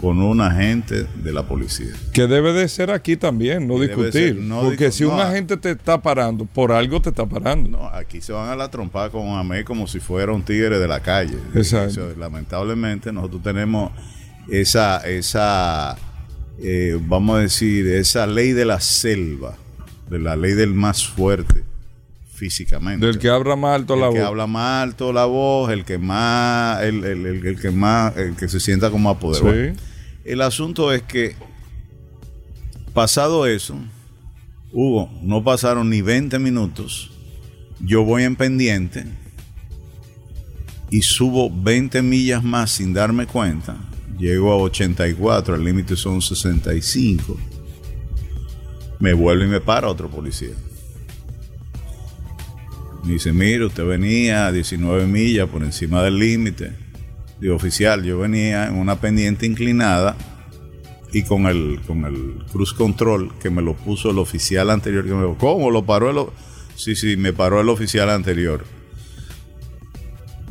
con 0.00 0.20
un 0.22 0.40
agente 0.40 1.06
de 1.24 1.32
la 1.32 1.42
policía. 1.44 1.92
Que 2.12 2.26
debe 2.28 2.52
de 2.52 2.68
ser 2.68 2.90
aquí 2.92 3.16
también, 3.16 3.66
no 3.66 3.76
Que 3.76 3.86
discutir. 3.88 4.12
ser, 4.12 4.36
no 4.36 4.60
Porque 4.62 4.88
discu- 4.88 4.92
si 4.92 5.04
un 5.04 5.16
no. 5.16 5.22
agente 5.22 5.56
te 5.56 5.70
está 5.72 6.00
parando, 6.00 6.44
por 6.44 6.70
algo 6.70 7.00
te 7.02 7.08
está 7.08 7.26
parando. 7.26 7.68
No, 7.70 7.86
aquí 7.88 8.20
se 8.20 8.32
van 8.32 8.48
a 8.48 8.54
la 8.54 8.70
trompa 8.70 9.10
con 9.10 9.28
Amé 9.30 9.64
como 9.64 9.86
si 9.88 9.98
fuera 10.00 10.32
un 10.32 10.42
tigre 10.42 10.78
de 10.78 10.86
la 10.86 11.00
calle. 11.00 11.36
Exacto. 11.54 12.10
Eso, 12.10 12.18
lamentablemente 12.18 13.12
nosotros 13.12 13.42
tenemos 13.42 13.90
esa, 14.48 14.98
esa 14.98 15.96
eh, 16.60 16.98
vamos 17.00 17.38
a 17.38 17.40
decir, 17.42 17.86
esa 17.86 18.26
ley 18.26 18.52
de 18.52 18.64
la 18.64 18.80
selva, 18.80 19.56
de 20.10 20.18
la 20.18 20.36
ley 20.36 20.52
del 20.54 20.74
más 20.74 21.06
fuerte 21.06 21.64
físicamente. 22.34 23.04
Del 23.06 23.18
que 23.18 23.28
habla 23.28 23.56
más 23.56 23.74
alto 23.74 23.94
el 23.94 24.00
la 24.00 24.10
que 24.10 24.18
voz. 24.18 24.26
habla 24.28 24.46
más 24.46 24.82
alto 24.84 25.12
la 25.12 25.24
voz, 25.24 25.70
el 25.72 25.84
que 25.84 25.98
más, 25.98 26.82
el, 26.82 27.04
el- 27.04 27.26
el- 27.26 27.46
el 27.46 27.60
que 27.60 27.70
más, 27.70 28.16
el 28.16 28.36
que 28.36 28.48
se 28.48 28.60
sienta 28.60 28.90
como 28.90 29.10
apoderado. 29.10 29.74
Sí. 29.74 29.80
El 30.24 30.40
asunto 30.42 30.92
es 30.92 31.02
que, 31.02 31.34
pasado 32.94 33.46
eso, 33.46 33.76
Hugo, 34.72 35.10
no 35.22 35.42
pasaron 35.42 35.88
ni 35.90 36.02
20 36.02 36.38
minutos, 36.38 37.10
yo 37.80 38.04
voy 38.04 38.24
en 38.24 38.36
pendiente 38.36 39.04
y 40.90 41.02
subo 41.02 41.50
20 41.50 42.02
millas 42.02 42.42
más 42.44 42.70
sin 42.72 42.92
darme 42.92 43.26
cuenta, 43.26 43.76
llego 44.18 44.52
a 44.52 44.56
84, 44.56 45.54
el 45.54 45.64
límite 45.64 45.96
son 45.96 46.20
65, 46.20 47.38
me 48.98 49.12
vuelve 49.12 49.44
y 49.44 49.48
me 49.48 49.60
para 49.60 49.88
otro 49.88 50.10
policía. 50.10 50.54
Me 53.04 53.12
dice, 53.14 53.32
mire, 53.32 53.64
usted 53.64 53.86
venía 53.86 54.48
a 54.48 54.52
19 54.52 55.06
millas 55.06 55.48
por 55.48 55.62
encima 55.62 56.02
del 56.02 56.18
límite. 56.18 56.72
Digo, 57.40 57.54
oficial, 57.54 58.02
yo 58.02 58.18
venía 58.18 58.66
en 58.66 58.74
una 58.74 59.00
pendiente 59.00 59.46
inclinada 59.46 60.16
y 61.12 61.22
con 61.22 61.46
el, 61.46 61.80
con 61.86 62.04
el 62.04 62.44
cruise 62.50 62.72
control 62.72 63.32
que 63.38 63.50
me 63.50 63.62
lo 63.62 63.74
puso 63.74 64.10
el 64.10 64.18
oficial 64.18 64.68
anterior. 64.70 65.36
¿Cómo? 65.38 65.70
¿Lo 65.70 65.86
paró 65.86 66.10
el 66.10 66.18
o-?" 66.18 66.32
Sí, 66.74 66.94
sí, 66.96 67.16
me 67.16 67.32
paró 67.32 67.60
el 67.60 67.68
oficial 67.68 68.10
anterior. 68.10 68.64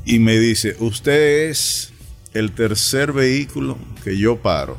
Y 0.06 0.20
me 0.20 0.40
dice, 0.40 0.76
usted 0.80 1.50
es 1.50 1.94
el 2.38 2.52
tercer 2.52 3.14
vehículo 3.14 3.78
que 4.04 4.18
yo 4.18 4.38
paro, 4.38 4.78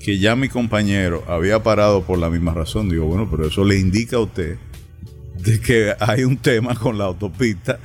que 0.00 0.18
ya 0.18 0.36
mi 0.36 0.48
compañero 0.48 1.24
había 1.28 1.62
parado 1.62 2.04
por 2.04 2.18
la 2.18 2.30
misma 2.30 2.54
razón. 2.54 2.88
Digo, 2.88 3.06
bueno, 3.06 3.28
pero 3.30 3.46
eso 3.48 3.64
le 3.64 3.78
indica 3.78 4.16
a 4.16 4.20
usted 4.20 4.58
de 5.36 5.60
que 5.60 5.94
hay 6.00 6.24
un 6.24 6.36
tema 6.36 6.74
con 6.74 6.96
la 6.96 7.04
autopista 7.04 7.78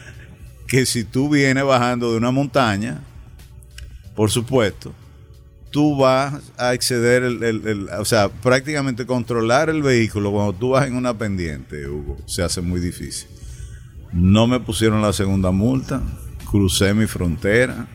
que 0.67 0.85
si 0.85 1.03
tú 1.03 1.29
vienes 1.29 1.63
bajando 1.63 2.11
de 2.11 2.17
una 2.17 2.31
montaña, 2.31 3.01
por 4.15 4.29
supuesto, 4.29 4.93
tú 5.71 5.97
vas 5.97 6.51
a 6.57 6.73
exceder 6.73 7.23
o 7.99 8.05
sea, 8.05 8.29
prácticamente 8.29 9.05
controlar 9.05 9.69
el 9.69 9.81
vehículo 9.81 10.31
cuando 10.31 10.53
tú 10.53 10.69
vas 10.69 10.87
en 10.87 10.95
una 10.95 11.17
pendiente, 11.17 11.87
Hugo, 11.87 12.17
se 12.27 12.43
hace 12.43 12.61
muy 12.61 12.79
difícil. 12.79 13.27
No 14.13 14.47
me 14.47 14.59
pusieron 14.59 15.01
la 15.01 15.13
segunda 15.13 15.51
multa, 15.51 16.01
crucé 16.49 16.93
mi 16.93 17.07
frontera, 17.07 17.87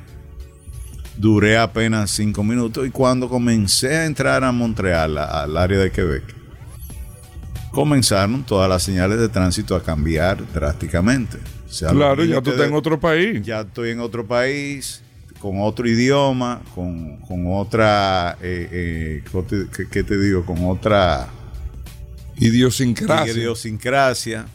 duré 1.17 1.57
apenas 1.59 2.11
cinco 2.11 2.43
minutos 2.43 2.87
y 2.87 2.91
cuando 2.91 3.29
comencé 3.29 3.97
a 3.97 4.07
entrar 4.07 4.43
a 4.45 4.53
Montreal, 4.53 5.19
a- 5.19 5.43
al 5.43 5.57
área 5.57 5.79
de 5.79 5.91
Quebec, 5.91 6.23
comenzaron 7.71 8.45
todas 8.45 8.69
las 8.69 8.83
señales 8.83 9.19
de 9.19 9.29
tránsito 9.29 9.75
a 9.75 9.83
cambiar 9.83 10.43
drásticamente. 10.53 11.39
O 11.69 11.73
sea, 11.73 11.91
Claro, 11.91 12.25
ya 12.25 12.41
tú 12.41 12.51
estás 12.51 12.69
en 12.69 12.75
otro 12.75 13.01
país. 13.01 13.43
ya 13.43 13.63
estoy 13.63 13.91
en 13.91 14.01
otro 14.01 14.27
país, 14.27 15.03
con 15.41 15.61
otro 15.61 15.89
idioma, 15.89 16.63
con, 16.75 17.17
con 17.19 17.47
otra, 17.53 18.39
eh, 18.41 18.69
eh, 18.71 19.25
¿cómo 19.31 19.45
te- 19.45 19.67
¿qué, 19.77 19.89
qué 19.89 20.05
te 20.05 20.17
digo? 20.19 20.45
Con 20.47 20.65
otra 20.65 21.29
Idiosincrasia. 22.37 23.33
idiosincrasia. 23.33 24.47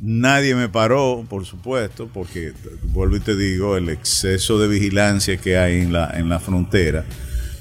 Nadie 0.00 0.54
me 0.54 0.68
paró, 0.68 1.24
por 1.28 1.44
supuesto, 1.44 2.08
porque 2.12 2.52
vuelvo 2.84 3.16
y 3.16 3.20
te 3.20 3.34
digo, 3.36 3.76
el 3.76 3.88
exceso 3.88 4.58
de 4.58 4.68
vigilancia 4.68 5.36
que 5.38 5.58
hay 5.58 5.80
en 5.80 5.92
la, 5.92 6.10
en 6.16 6.28
la 6.28 6.38
frontera. 6.38 7.04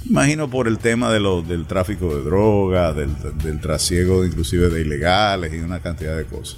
Imagino 0.08 0.48
por 0.50 0.68
el 0.68 0.78
tema 0.78 1.12
de 1.12 1.20
lo, 1.20 1.42
del 1.42 1.66
tráfico 1.66 2.16
de 2.16 2.22
drogas, 2.24 2.96
del, 2.96 3.10
del 3.44 3.60
trasiego 3.60 4.24
inclusive 4.24 4.70
de 4.70 4.82
ilegales 4.82 5.52
y 5.54 5.58
una 5.58 5.80
cantidad 5.82 6.16
de 6.16 6.26
cosas. 6.26 6.58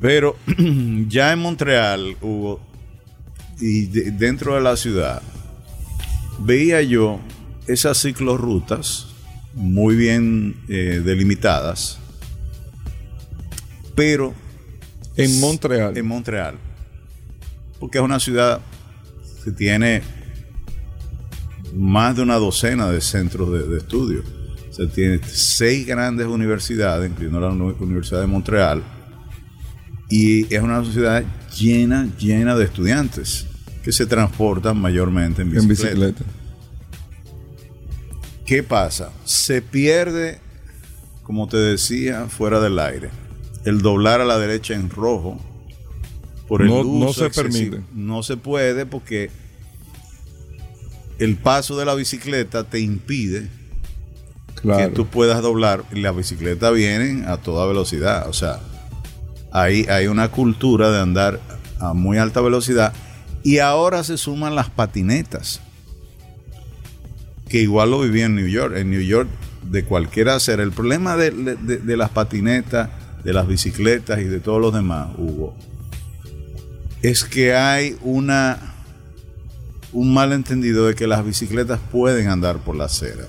Pero 0.00 0.36
ya 1.08 1.32
en 1.32 1.38
Montreal 1.38 2.16
hubo, 2.22 2.60
y 3.60 3.86
de- 3.86 4.10
dentro 4.12 4.54
de 4.54 4.62
la 4.62 4.76
ciudad, 4.76 5.20
veía 6.38 6.80
yo 6.82 7.20
esas 7.66 8.00
ciclorrutas 8.00 9.08
muy 9.54 9.96
bien 9.96 10.56
eh, 10.68 11.02
delimitadas, 11.04 11.98
pero 13.94 14.34
En 15.16 15.40
Montreal. 15.40 15.96
en 15.96 16.06
Montreal, 16.06 16.54
porque 17.80 17.98
es 17.98 18.04
una 18.04 18.20
ciudad 18.20 18.60
que 19.44 19.50
tiene 19.50 20.02
más 21.74 22.16
de 22.16 22.22
una 22.22 22.36
docena 22.36 22.90
de 22.90 23.00
centros 23.00 23.52
de, 23.52 23.66
de 23.66 23.78
estudio. 23.78 24.22
O 24.68 24.72
sea, 24.72 24.86
tiene 24.88 25.20
seis 25.26 25.86
grandes 25.86 26.26
universidades, 26.26 27.10
incluyendo 27.10 27.40
la 27.40 27.48
Uni- 27.48 27.76
Universidad 27.80 28.20
de 28.20 28.26
Montreal, 28.26 28.82
y 30.10 30.52
es 30.54 30.60
una 30.62 30.84
ciudad 30.84 31.24
llena, 31.58 32.08
llena 32.18 32.54
de 32.56 32.64
estudiantes 32.64 33.46
que 33.82 33.92
se 33.92 34.04
transportan 34.06 34.76
mayormente 34.78 35.42
en 35.42 35.48
En 35.56 35.66
bicicleta. 35.68 35.94
bicicleta. 36.06 36.24
¿Qué 38.44 38.62
pasa? 38.62 39.10
Se 39.24 39.62
pierde, 39.62 40.38
como 41.22 41.48
te 41.48 41.56
decía, 41.56 42.26
fuera 42.26 42.60
del 42.60 42.78
aire. 42.78 43.10
El 43.66 43.82
doblar 43.82 44.20
a 44.22 44.24
la 44.24 44.38
derecha 44.38 44.72
en 44.74 44.88
rojo 44.88 45.38
por 46.48 46.62
el 46.62 46.68
No- 46.68 46.84
no 46.84 47.12
se 47.12 47.26
excesivo. 47.26 47.72
permite. 47.76 47.92
No 47.94 48.22
se 48.22 48.36
puede 48.38 48.86
porque 48.86 49.30
el 51.18 51.36
paso 51.36 51.76
de 51.76 51.84
la 51.84 51.94
bicicleta 51.94 52.64
te 52.64 52.80
impide 52.80 53.48
Claro. 54.54 54.88
que 54.88 54.94
tú 54.94 55.06
puedas 55.06 55.42
doblar. 55.42 55.84
Y 55.92 56.00
las 56.00 56.16
bicicletas 56.16 56.72
vienen 56.72 57.24
a 57.26 57.38
toda 57.38 57.66
velocidad. 57.66 58.28
O 58.28 58.32
sea, 58.32 58.60
ahí 59.52 59.84
hay 59.88 60.06
una 60.06 60.30
cultura 60.30 60.90
de 60.90 61.00
andar 61.00 61.40
a 61.80 61.92
muy 61.94 62.18
alta 62.18 62.40
velocidad. 62.40 62.92
Y 63.42 63.58
ahora 63.58 64.02
se 64.04 64.16
suman 64.18 64.54
las 64.54 64.70
patinetas. 64.70 65.60
Que 67.48 67.60
igual 67.60 67.90
lo 67.92 68.00
viví 68.00 68.22
en 68.22 68.34
New 68.34 68.48
York. 68.48 68.74
En 68.76 68.90
New 68.90 69.00
York, 69.02 69.28
de 69.62 69.84
cualquier 69.84 70.28
hacer. 70.30 70.60
El 70.60 70.72
problema 70.72 71.16
de, 71.16 71.30
de- 71.30 71.78
de 71.78 71.96
las 71.96 72.10
patinetas, 72.10 72.88
de 73.26 73.32
las 73.32 73.48
bicicletas 73.48 74.20
y 74.20 74.24
de 74.24 74.38
todos 74.38 74.60
los 74.60 74.72
demás, 74.72 75.08
Hugo, 75.18 75.52
es 77.02 77.24
que 77.24 77.54
hay 77.54 77.96
una 78.02 78.74
un 79.92 80.14
malentendido 80.14 80.86
de 80.86 80.94
que 80.94 81.08
las 81.08 81.24
bicicletas 81.24 81.80
pueden 81.90 82.28
andar 82.28 82.58
por 82.58 82.76
la 82.76 82.84
acera 82.84 83.26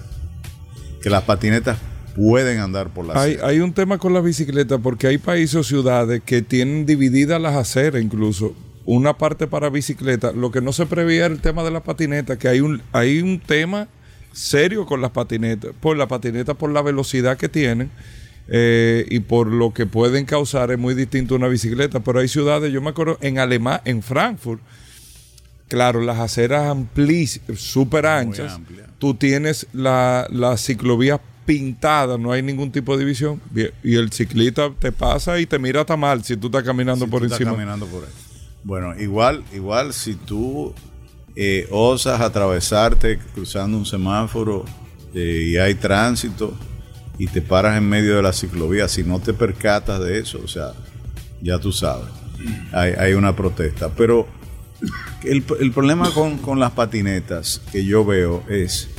que 1.01 1.09
las 1.09 1.23
patinetas 1.23 1.79
pueden 2.15 2.59
andar 2.59 2.89
por 2.89 3.07
la 3.07 3.19
Hay, 3.19 3.33
acera. 3.33 3.47
hay 3.47 3.59
un 3.59 3.73
tema 3.73 3.97
con 3.97 4.13
las 4.13 4.23
bicicletas 4.23 4.79
porque 4.83 5.07
hay 5.07 5.17
países 5.17 5.55
o 5.55 5.63
ciudades 5.63 6.21
que 6.23 6.43
tienen 6.43 6.85
divididas 6.85 7.41
las 7.41 7.55
aceras 7.55 8.01
incluso. 8.01 8.55
Una 8.85 9.17
parte 9.17 9.47
para 9.47 9.69
bicicleta. 9.69 10.31
Lo 10.31 10.51
que 10.51 10.61
no 10.61 10.73
se 10.73 10.85
prevía 10.85 11.25
era 11.25 11.33
el 11.33 11.41
tema 11.41 11.63
de 11.63 11.71
la 11.71 11.83
patineta, 11.83 12.37
que 12.37 12.47
hay 12.47 12.61
un, 12.61 12.81
hay 12.91 13.19
un 13.19 13.39
tema 13.39 13.87
serio 14.31 14.85
con 14.85 15.01
las 15.01 15.11
patinetas. 15.11 15.71
Por 15.79 15.97
la 15.97 16.07
patineta, 16.07 16.53
por 16.53 16.71
la 16.71 16.81
velocidad 16.81 17.37
que 17.37 17.49
tienen 17.49 17.91
eh, 18.49 19.05
y 19.09 19.19
por 19.21 19.47
lo 19.47 19.73
que 19.73 19.85
pueden 19.85 20.25
causar 20.25 20.71
es 20.71 20.77
muy 20.79 20.93
distinto 20.95 21.35
una 21.35 21.47
bicicleta. 21.47 21.99
Pero 22.01 22.19
hay 22.19 22.27
ciudades, 22.27 22.71
yo 22.71 22.81
me 22.81 22.89
acuerdo, 22.89 23.17
en 23.21 23.39
Alemania, 23.39 23.81
en 23.85 24.01
Frankfurt, 24.03 24.61
Claro, 25.67 25.99
las 26.01 26.17
aceras 26.19 26.67
amplísimas, 26.69 27.59
súper 27.59 28.05
anchas. 28.05 28.57
Tú 28.99 29.15
tienes 29.15 29.67
la, 29.73 30.25
la 30.31 30.55
ciclovía 30.55 31.19
pintada, 31.45 32.17
no 32.17 32.31
hay 32.31 32.41
ningún 32.41 32.71
tipo 32.71 32.93
de 32.95 33.03
división. 33.03 33.41
Y 33.83 33.95
el 33.95 34.11
ciclista 34.13 34.71
te 34.79 34.93
pasa 34.93 35.39
y 35.41 35.45
te 35.45 35.59
mira 35.59 35.81
hasta 35.81 35.97
mal 35.97 36.23
si 36.23 36.37
tú 36.37 36.47
estás 36.47 36.63
caminando 36.63 37.03
Si 37.03 37.11
por 37.11 37.19
tú 37.19 37.25
estás 37.25 37.41
encima. 37.41 37.55
caminando 37.57 37.85
por 37.87 38.05
ahí. 38.05 38.09
Bueno, 38.63 38.97
igual, 38.97 39.43
igual 39.53 39.93
si 39.93 40.15
tú 40.15 40.73
eh, 41.35 41.67
osas 41.69 42.21
atravesarte 42.21 43.19
cruzando 43.33 43.77
un 43.77 43.85
semáforo 43.85 44.63
eh, 45.13 45.49
y 45.51 45.57
hay 45.57 45.75
tránsito 45.75 46.53
y 47.17 47.27
te 47.27 47.41
paras 47.41 47.77
en 47.77 47.87
medio 47.87 48.15
de 48.15 48.21
la 48.21 48.33
ciclovía, 48.33 48.87
si 48.87 49.03
no 49.03 49.19
te 49.19 49.33
percatas 49.33 49.99
de 49.99 50.19
eso, 50.19 50.39
o 50.43 50.47
sea, 50.47 50.73
ya 51.41 51.59
tú 51.59 51.71
sabes, 51.71 52.07
hay, 52.71 52.93
hay 52.93 53.13
una 53.13 53.35
protesta. 53.35 53.89
Pero 53.89 54.27
el, 55.23 55.43
el 55.59 55.71
problema 55.71 56.11
con, 56.11 56.37
con 56.37 56.59
las 56.59 56.71
patinetas 56.71 57.61
que 57.71 57.85
yo 57.85 58.05
veo 58.05 58.43
es, 58.47 58.89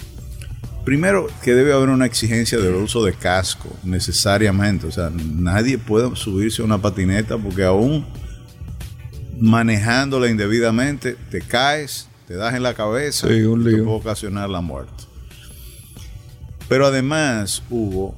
primero, 0.84 1.28
que 1.42 1.54
debe 1.54 1.72
haber 1.72 1.88
una 1.90 2.06
exigencia 2.06 2.58
del 2.58 2.74
uso 2.74 3.04
de 3.04 3.12
casco, 3.12 3.68
necesariamente. 3.84 4.86
O 4.86 4.92
sea, 4.92 5.10
nadie 5.10 5.78
puede 5.78 6.14
subirse 6.16 6.62
a 6.62 6.64
una 6.64 6.78
patineta 6.78 7.38
porque 7.38 7.64
aún 7.64 8.04
manejándola 9.38 10.28
indebidamente, 10.28 11.16
te 11.30 11.40
caes, 11.40 12.08
te 12.26 12.34
das 12.34 12.54
en 12.54 12.62
la 12.62 12.74
cabeza 12.74 13.28
Sí, 13.28 13.34
y 13.34 13.42
te 13.42 13.46
puede 13.46 13.82
ocasionar 13.82 14.50
la 14.50 14.60
muerte. 14.60 15.04
Pero 16.68 16.86
además, 16.86 17.62
Hugo, 17.70 18.14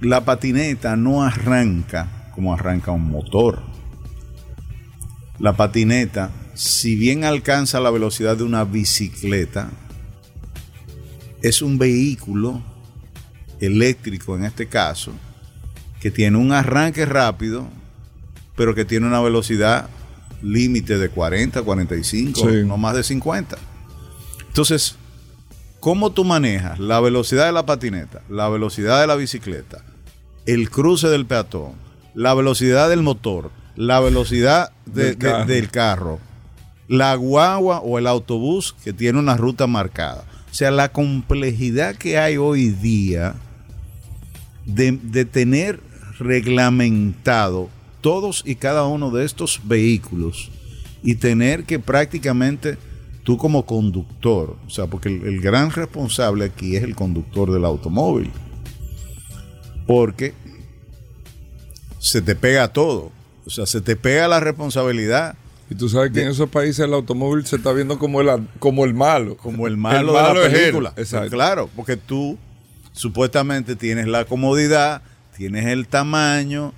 la 0.00 0.24
patineta 0.24 0.96
no 0.96 1.22
arranca 1.22 2.30
como 2.34 2.52
arranca 2.54 2.90
un 2.90 3.08
motor. 3.08 3.62
La 5.38 5.54
patineta, 5.56 6.30
si 6.54 6.96
bien 6.96 7.24
alcanza 7.24 7.80
la 7.80 7.90
velocidad 7.90 8.36
de 8.36 8.44
una 8.44 8.64
bicicleta, 8.64 9.70
es 11.42 11.62
un 11.62 11.78
vehículo 11.78 12.62
eléctrico 13.60 14.36
en 14.36 14.44
este 14.44 14.66
caso, 14.66 15.12
que 16.00 16.10
tiene 16.10 16.36
un 16.38 16.52
arranque 16.52 17.04
rápido, 17.06 17.68
pero 18.56 18.74
que 18.74 18.84
tiene 18.84 19.06
una 19.06 19.20
velocidad 19.20 19.88
límite 20.42 20.98
de 20.98 21.08
40, 21.08 21.62
45, 21.62 22.40
Sí. 22.40 22.66
no 22.66 22.76
más 22.76 22.94
de 22.96 23.04
50. 23.04 23.56
Entonces, 24.48 24.96
¿cómo 25.82 26.12
tú 26.12 26.24
manejas 26.24 26.78
la 26.78 27.00
velocidad 27.00 27.44
de 27.46 27.52
la 27.52 27.66
patineta, 27.66 28.22
la 28.30 28.48
velocidad 28.48 29.00
de 29.00 29.06
la 29.08 29.16
bicicleta, 29.16 29.84
el 30.46 30.70
cruce 30.70 31.08
del 31.08 31.26
peatón, 31.26 31.72
la 32.14 32.32
velocidad 32.34 32.88
del 32.88 33.02
motor, 33.02 33.50
la 33.76 33.98
velocidad 34.00 34.70
de- 34.86 35.02
Del 35.14 35.18
de- 35.18 35.26
carro. 35.28 35.46
del 35.46 35.70
carro, 35.70 36.18
la 36.86 37.14
guagua 37.16 37.80
o 37.80 37.98
el 37.98 38.06
autobús 38.06 38.74
que 38.84 38.92
tiene 38.92 39.18
una 39.18 39.36
ruta 39.36 39.66
marcada? 39.66 40.24
O 40.50 40.54
sea, 40.54 40.70
la 40.70 40.92
complejidad 40.92 41.96
que 41.96 42.16
hay 42.16 42.36
hoy 42.36 42.68
día 42.68 43.34
de, 44.66 44.92
de 45.02 45.24
tener 45.24 45.80
reglamentado 46.18 47.68
todos 48.00 48.42
y 48.46 48.54
cada 48.56 48.84
uno 48.84 49.10
de 49.10 49.24
estos 49.24 49.60
vehículos 49.64 50.50
y 51.02 51.14
tener 51.16 51.64
que 51.64 51.78
prácticamente 51.78 52.76
tú 53.22 53.36
como 53.36 53.64
conductor, 53.64 54.56
o 54.66 54.70
sea, 54.70 54.86
porque 54.86 55.08
el, 55.08 55.24
el 55.26 55.40
gran 55.40 55.70
responsable 55.70 56.44
aquí 56.44 56.76
es 56.76 56.82
el 56.82 56.94
conductor 56.94 57.52
del 57.52 57.64
automóvil, 57.64 58.30
porque 59.86 60.34
se 61.98 62.20
te 62.20 62.34
pega 62.34 62.72
todo, 62.72 63.12
o 63.46 63.50
sea, 63.50 63.66
se 63.66 63.80
te 63.80 63.96
pega 63.96 64.28
la 64.28 64.40
responsabilidad 64.40 65.36
Y 65.70 65.74
tú 65.74 65.88
sabes 65.88 66.12
que 66.12 66.22
en 66.22 66.28
esos 66.28 66.50
países 66.50 66.80
el 66.80 66.94
automóvil 66.94 67.46
se 67.46 67.56
está 67.56 67.72
viendo 67.72 67.98
como 67.98 68.20
el, 68.20 68.46
como 68.58 68.84
el 68.84 68.94
malo. 68.94 69.36
como 69.36 69.66
el 69.66 69.76
malo, 69.76 70.12
de 70.12 70.22
la 70.22 70.34
película. 70.34 70.92
Exacto. 70.96 71.30
Claro, 71.30 71.70
porque 71.74 71.96
tú 71.96 72.38
supuestamente 72.92 73.76
tienes 73.76 74.06
la 74.06 74.24
comodidad, 74.24 75.02
tienes 75.36 75.66
el 75.66 75.86
tamaño, 75.86 76.74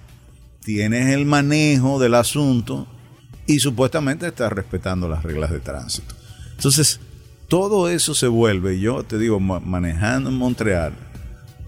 tienes 0.62 1.12
el 1.12 1.26
manejo 1.26 1.98
del 1.98 2.14
asunto 2.14 2.86
y 3.46 3.58
supuestamente 3.58 4.26
estás 4.26 4.52
respetando 4.52 5.08
las 5.08 5.22
reglas 5.22 5.50
de 5.50 5.60
tránsito. 5.60 6.14
Entonces, 6.64 6.98
todo 7.46 7.90
eso 7.90 8.14
se 8.14 8.26
vuelve, 8.26 8.80
yo 8.80 9.02
te 9.02 9.18
digo, 9.18 9.38
ma- 9.38 9.60
manejando 9.60 10.30
en 10.30 10.36
Montreal, 10.36 10.94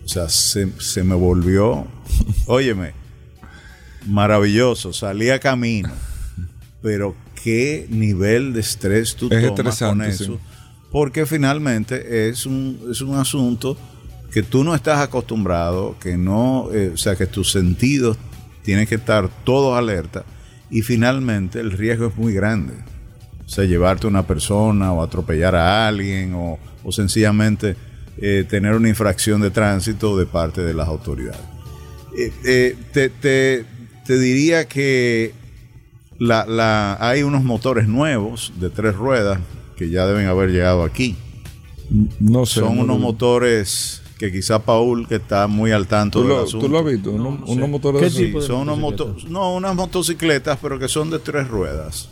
o 0.02 0.09
sea, 0.09 0.30
se, 0.30 0.72
se 0.80 1.04
me 1.04 1.14
volvió, 1.14 1.87
óyeme, 2.46 2.94
maravilloso, 4.06 4.94
salí 4.94 5.28
a 5.28 5.38
camino, 5.38 5.90
pero 6.80 7.14
qué 7.44 7.87
nivel 7.90 8.54
de 8.54 8.61
estrés 8.61 9.14
tú 9.16 9.28
Es 9.30 9.54
tomas 9.54 9.78
con 9.78 10.00
eso, 10.00 10.24
sí. 10.24 10.38
porque 10.90 11.26
finalmente 11.26 12.30
es 12.30 12.46
un, 12.46 12.80
es 12.90 13.02
un 13.02 13.16
asunto 13.16 13.76
que 14.32 14.42
tú 14.42 14.64
no 14.64 14.74
estás 14.74 15.00
acostumbrado, 15.00 15.96
que 16.00 16.16
no, 16.16 16.70
eh, 16.72 16.92
o 16.94 16.96
sea, 16.96 17.16
que 17.16 17.26
tus 17.26 17.52
sentidos 17.52 18.16
tienen 18.62 18.87
que 18.87 18.94
estar 18.94 19.28
todos 19.44 19.76
alerta 19.76 20.24
y 20.70 20.80
finalmente 20.80 21.61
el 21.61 21.72
riesgo 21.72 22.06
es 22.06 22.16
muy 22.16 22.32
grande. 22.32 22.72
O 23.46 23.48
sea, 23.48 23.64
llevarte 23.64 24.06
a 24.06 24.11
una 24.11 24.26
persona 24.26 24.92
o 24.92 25.02
atropellar 25.02 25.54
a 25.54 25.87
alguien 25.87 26.35
o, 26.35 26.59
o 26.82 26.92
sencillamente 26.92 27.76
eh, 28.18 28.44
tener 28.48 28.74
una 28.74 28.88
infracción 28.88 29.40
de 29.40 29.50
tránsito 29.50 30.16
de 30.18 30.26
parte 30.26 30.62
de 30.62 30.74
las 30.74 30.88
autoridades. 30.88 31.40
Eh, 32.18 32.32
eh, 32.44 32.76
te, 32.92 33.09
te- 33.09 33.64
te 34.04 34.18
diría 34.18 34.66
que 34.66 35.32
la, 36.18 36.44
la- 36.46 36.96
hay 37.00 37.22
unos 37.22 37.44
motores 37.44 37.87
nuevos 37.88 38.52
de 38.59 38.70
tres 38.70 38.94
ruedas 38.96 39.38
que 39.76 39.90
ya 39.90 40.06
deben 40.06 40.26
haber 40.26 40.50
llegado 40.50 40.82
aquí. 40.82 41.14
No 42.18 42.46
sé. 42.46 42.61
Son 42.61 42.74
no 42.76 42.82
unos 42.82 42.96
lo- 42.98 43.02
motores 43.06 44.02
que 44.18 44.32
quizá 44.32 44.59
Paul, 44.61 45.06
que 45.06 45.16
está 45.16 45.46
muy 45.46 45.70
al 45.72 45.87
tanto 45.87 46.22
¿Tú 46.22 46.28
del 46.28 46.38
asunto. 46.38 46.66
tú 46.66 46.72
lo 46.72 46.78
has 46.80 46.87
visto? 46.87 47.11
unos, 47.12 47.48
unos 47.48 47.68
motores 47.68 48.00
¿Qué 48.00 48.18
de 48.18 48.26
tipo? 48.26 48.40
de 48.40 48.46
son 48.46 48.61
unos 48.62 48.78
motocicletas? 48.78 49.24
moto- 49.24 49.32
no, 49.32 49.54
unas 49.54 49.74
motocicletas, 49.76 50.59
pero 50.61 50.78
que 50.78 50.88
son 50.88 51.11
de 51.11 51.18
tres 51.18 51.46
ruedas. 51.46 52.09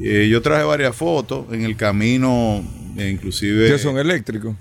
Eh, 0.00 0.28
yo 0.30 0.40
traje 0.42 0.64
varias 0.64 0.94
fotos 0.94 1.46
en 1.52 1.62
el 1.64 1.76
camino, 1.76 2.62
eh, 2.96 3.10
inclusive 3.10 3.68
Que 3.68 3.78
son 3.78 3.98
eléctricos. 3.98 4.54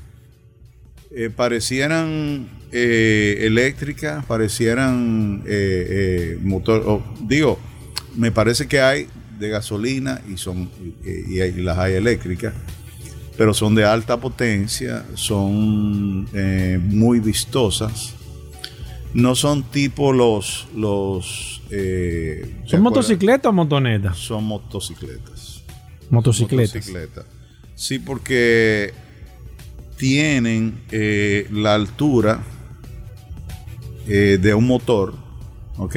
eh, 1.12 1.30
parecieran 1.36 2.50
eléctricas, 2.72 4.26
parecieran 4.26 5.44
motor, 6.42 7.02
digo, 7.22 7.58
me 8.16 8.32
parece 8.32 8.68
que 8.68 8.82
hay 8.82 9.08
de 9.40 9.50
gasolina 9.50 10.22
y 10.32 10.38
son 10.38 10.70
y, 11.06 11.40
hay- 11.40 11.54
y 11.58 11.62
las 11.62 11.78
hay 11.78 11.94
eléctricas, 11.94 12.54
pero 13.38 13.54
son 13.54 13.74
de 13.76 13.86
alta 13.86 14.18
potencia, 14.20 15.06
son 15.16 16.28
muy 16.90 17.20
vistosas. 17.20 18.16
No 19.18 19.34
son 19.34 19.64
tipo 19.64 20.14
los 20.14 20.68
los 20.76 21.64
eh, 21.72 22.62
¿te 22.66 22.70
¿Son 22.70 22.82
motocicletas 22.84 23.50
o 23.50 23.54
motonetas? 23.54 24.16
Son 24.16 24.44
motocicletas. 24.44 25.64
Motocicletas. 26.12 26.76
motocicleta. 26.76 27.26
Sí, 27.74 27.98
porque 27.98 28.94
tienen 29.98 30.84
eh, 30.92 31.48
la 31.52 31.74
altura 31.74 32.42
eh, 34.08 34.38
de 34.40 34.54
un 34.54 34.68
motor, 34.68 35.16
¿ok? 35.78 35.96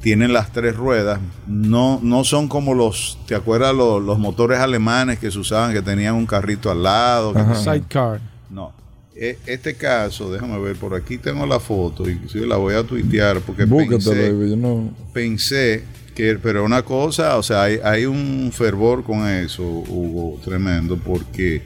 Tienen 0.00 0.32
las 0.32 0.52
tres 0.52 0.76
ruedas, 0.76 1.18
no, 1.48 1.98
no 2.00 2.22
son 2.22 2.46
como 2.46 2.74
los, 2.74 3.18
¿te 3.26 3.34
acuerdas 3.34 3.74
los, 3.74 4.00
los 4.00 4.20
motores 4.20 4.60
alemanes 4.60 5.18
que 5.18 5.30
se 5.32 5.38
usaban, 5.40 5.72
que 5.72 5.82
tenían 5.82 6.14
un 6.14 6.26
carrito 6.26 6.70
al 6.70 6.82
lado? 6.84 7.32
que 7.32 7.40
Ajá. 7.40 7.54
tenían- 7.54 7.74
Sidecar. 7.74 8.20
no. 8.50 8.72
E- 9.16 9.38
Este 9.46 9.74
caso, 9.74 10.32
déjame 10.32 10.58
ver, 10.58 10.76
por 10.76 10.94
aquí 10.94 11.18
tengo 11.18 11.46
la 11.46 11.60
foto, 11.60 12.08
inclusive 12.08 12.46
la 12.46 12.56
voy 12.56 12.74
a 12.74 12.82
tuitear 12.82 13.40
porque 13.40 13.64
Búscatelo, 13.64 13.98
pensé, 13.98 14.32
baby, 14.32 14.50
yo 14.50 14.56
no... 14.56 14.96
pensé 15.12 15.84
que, 16.14 16.36
pero 16.42 16.64
una 16.64 16.82
cosa, 16.82 17.36
o 17.38 17.42
sea, 17.42 17.62
hay, 17.64 17.78
hay 17.82 18.06
un 18.06 18.50
fervor 18.52 19.04
con 19.04 19.28
eso, 19.28 19.62
Hugo, 19.62 20.40
tremendo, 20.44 20.96
porque, 20.96 21.62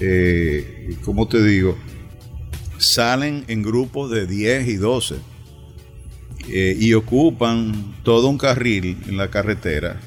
eh, 0.00 0.96
¿cómo 1.04 1.26
te 1.28 1.42
digo? 1.42 1.76
Salen 2.78 3.44
en 3.48 3.62
grupos 3.62 4.10
de 4.10 4.26
10 4.26 4.66
y 4.68 4.74
12 4.76 5.16
eh, 6.48 6.76
y 6.78 6.94
ocupan 6.94 7.94
todo 8.02 8.28
un 8.28 8.38
carril 8.38 8.98
en 9.06 9.16
la 9.16 9.28
carretera 9.30 10.00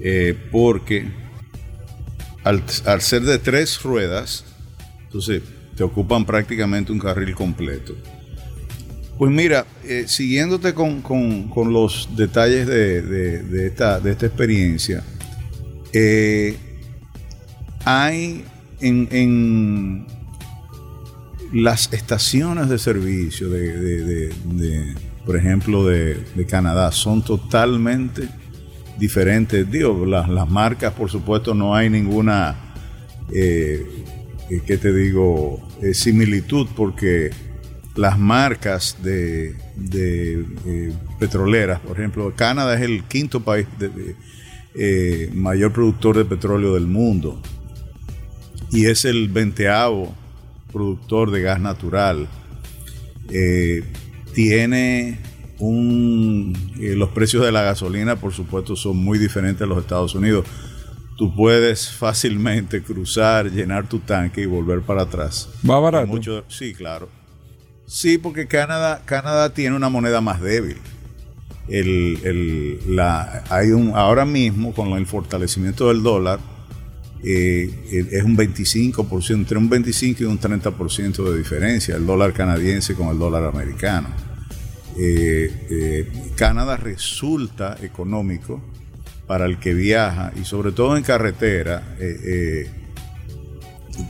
eh, 0.00 0.34
porque 0.50 1.06
al, 2.44 2.62
al 2.86 3.02
ser 3.02 3.22
de 3.22 3.38
tres 3.38 3.82
ruedas, 3.82 4.44
entonces 5.04 5.42
te 5.78 5.84
ocupan 5.84 6.24
prácticamente 6.26 6.90
un 6.90 6.98
carril 6.98 7.34
completo. 7.36 7.94
Pues 9.16 9.30
mira, 9.30 9.64
eh, 9.84 10.04
siguiéndote 10.08 10.74
con, 10.74 11.02
con- 11.02 11.72
los 11.72 12.08
detalles 12.16 12.66
de, 12.66 13.00
de- 13.02 13.66
esta, 13.68 14.00
de 14.00 14.10
esta 14.10 14.26
experiencia, 14.26 15.04
eh, 15.92 16.56
hay 17.84 18.44
en, 18.80 19.08
en 19.12 20.06
las 21.52 21.92
estaciones 21.92 22.68
de 22.68 22.78
servicio 22.78 23.48
de, 23.48 24.32
por 25.24 25.36
ejemplo, 25.36 25.86
de, 25.86 26.24
Canadá, 26.48 26.90
son 26.90 27.22
totalmente 27.24 28.28
diferentes. 28.98 29.70
Digo, 29.70 30.04
las, 30.06 30.28
las 30.28 30.48
marcas, 30.48 30.92
por 30.92 31.08
supuesto, 31.10 31.54
no 31.54 31.74
hay 31.74 31.88
ninguna, 31.88 32.56
eh, 33.32 34.04
¿qué 34.66 34.78
te 34.78 34.92
digo?, 34.92 35.60
eh, 35.82 35.94
similitud, 35.94 36.66
porque 36.74 37.30
las 37.96 38.18
marcas 38.18 38.96
de, 39.02 39.54
eh, 39.92 40.92
petroleras, 41.18 41.80
por 41.80 41.98
ejemplo, 41.98 42.32
Canadá 42.34 42.76
es 42.76 42.82
el 42.82 43.04
quinto 43.04 43.40
país 43.40 43.66
eh, 44.74 45.30
mayor 45.34 45.72
productor 45.72 46.16
de 46.16 46.24
petróleo 46.24 46.74
del 46.74 46.86
mundo 46.86 47.42
y 48.70 48.86
es 48.86 49.04
el 49.04 49.28
veinteavo 49.28 50.14
productor 50.72 51.30
de 51.30 51.42
gas 51.42 51.60
natural. 51.60 52.28
Eh, 53.30 53.82
tiene 54.34 55.18
un. 55.58 56.56
los 56.78 57.08
precios 57.10 57.44
de 57.44 57.50
la 57.50 57.62
gasolina, 57.62 58.16
por 58.16 58.32
supuesto, 58.32 58.76
son 58.76 58.96
muy 58.98 59.18
diferentes 59.18 59.62
a 59.62 59.66
los 59.66 59.78
Estados 59.78 60.14
Unidos. 60.14 60.46
Tú 61.18 61.34
puedes 61.34 61.90
fácilmente 61.90 62.80
cruzar, 62.82 63.50
llenar 63.50 63.88
tu 63.88 63.98
tanque 63.98 64.40
y 64.42 64.46
volver 64.46 64.82
para 64.82 65.02
atrás. 65.02 65.48
¿Va 65.68 65.78
barato? 65.80 66.06
Mucho- 66.06 66.44
sí, 66.48 66.72
claro. 66.72 67.08
Sí, 67.86 68.18
porque 68.18 68.46
Canadá, 68.46 69.02
Canadá 69.04 69.52
tiene 69.52 69.74
una 69.74 69.88
moneda 69.88 70.20
más 70.20 70.40
débil. 70.40 70.76
El, 71.68 72.18
el- 72.24 72.96
la, 72.96 73.42
hay 73.50 73.70
un, 73.72 73.92
ahora 73.96 74.24
mismo, 74.24 74.72
con 74.72 74.90
el 74.92 75.06
fortalecimiento 75.06 75.88
del 75.88 76.02
dólar, 76.04 76.38
eh, 77.24 77.68
eh, 77.90 78.06
es 78.12 78.22
un 78.22 78.36
25%, 78.36 79.34
entre 79.34 79.58
un 79.58 79.68
25 79.68 80.22
y 80.22 80.26
un 80.26 80.38
30% 80.38 81.24
de 81.32 81.36
diferencia, 81.36 81.96
el 81.96 82.06
dólar 82.06 82.32
canadiense 82.32 82.94
con 82.94 83.08
el 83.08 83.18
dólar 83.18 83.42
americano. 83.44 84.08
Eh, 84.96 85.66
eh, 85.70 86.12
Canadá 86.36 86.76
resulta 86.76 87.76
económico 87.82 88.62
para 89.28 89.44
el 89.46 89.58
que 89.60 89.74
viaja 89.74 90.32
y 90.40 90.44
sobre 90.44 90.72
todo 90.72 90.96
en 90.96 91.04
carretera. 91.04 91.96
eh, 92.00 92.16
eh, 92.24 92.70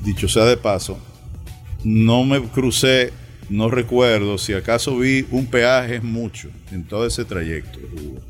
dicho 0.05 0.29
sea 0.29 0.45
de 0.45 0.57
paso, 0.57 0.99
no 1.85 2.25
me 2.25 2.43
crucé, 2.43 3.13
no 3.51 3.69
recuerdo 3.71 4.37
si 4.39 4.53
acaso 4.53 4.99
vi 4.99 5.27
un 5.31 5.47
peaje 5.47 5.97
es 5.97 6.03
mucho 6.03 6.49
en 6.73 6.85
todo 6.85 7.07
ese 7.07 7.25
trayecto, 7.25 7.79
Hugo, 7.79 8.21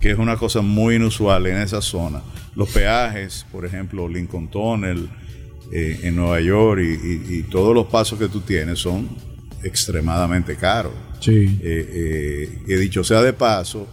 que 0.00 0.10
es 0.10 0.18
una 0.18 0.36
cosa 0.36 0.60
muy 0.62 0.96
inusual 0.96 1.46
en 1.46 1.58
esa 1.58 1.80
zona. 1.82 2.22
Los 2.56 2.70
peajes, 2.70 3.46
por 3.52 3.64
ejemplo, 3.66 4.08
Lincoln 4.08 4.48
Tunnel 4.50 5.08
eh, 5.72 6.00
en 6.02 6.16
Nueva 6.16 6.40
York 6.40 6.80
y, 6.82 7.34
y- 7.34 7.38
y 7.38 7.42
todos 7.44 7.74
los 7.74 7.86
pasos 7.86 8.18
que 8.18 8.28
tú 8.28 8.40
tienes 8.40 8.78
son 8.78 9.08
extremadamente 9.62 10.56
caros. 10.56 10.92
Sí. 11.20 11.58
Eh, 11.62 12.48
eh, 12.52 12.62
y 12.66 12.74
dicho 12.76 13.04
sea 13.04 13.20
de 13.22 13.34
paso, 13.34 13.86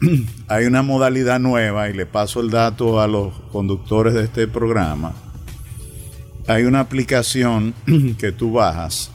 hay 0.48 0.64
una 0.66 0.82
modalidad 0.82 1.38
nueva 1.40 1.88
y 1.88 1.92
le 1.94 2.06
paso 2.06 2.40
el 2.40 2.50
dato 2.50 3.00
a 3.00 3.06
los 3.06 3.32
conductores 3.52 4.14
de 4.14 4.24
este 4.24 4.48
programa. 4.48 5.12
Hay 6.46 6.64
una 6.64 6.80
aplicación 6.80 7.74
que 8.18 8.32
tú 8.32 8.52
bajas. 8.52 9.10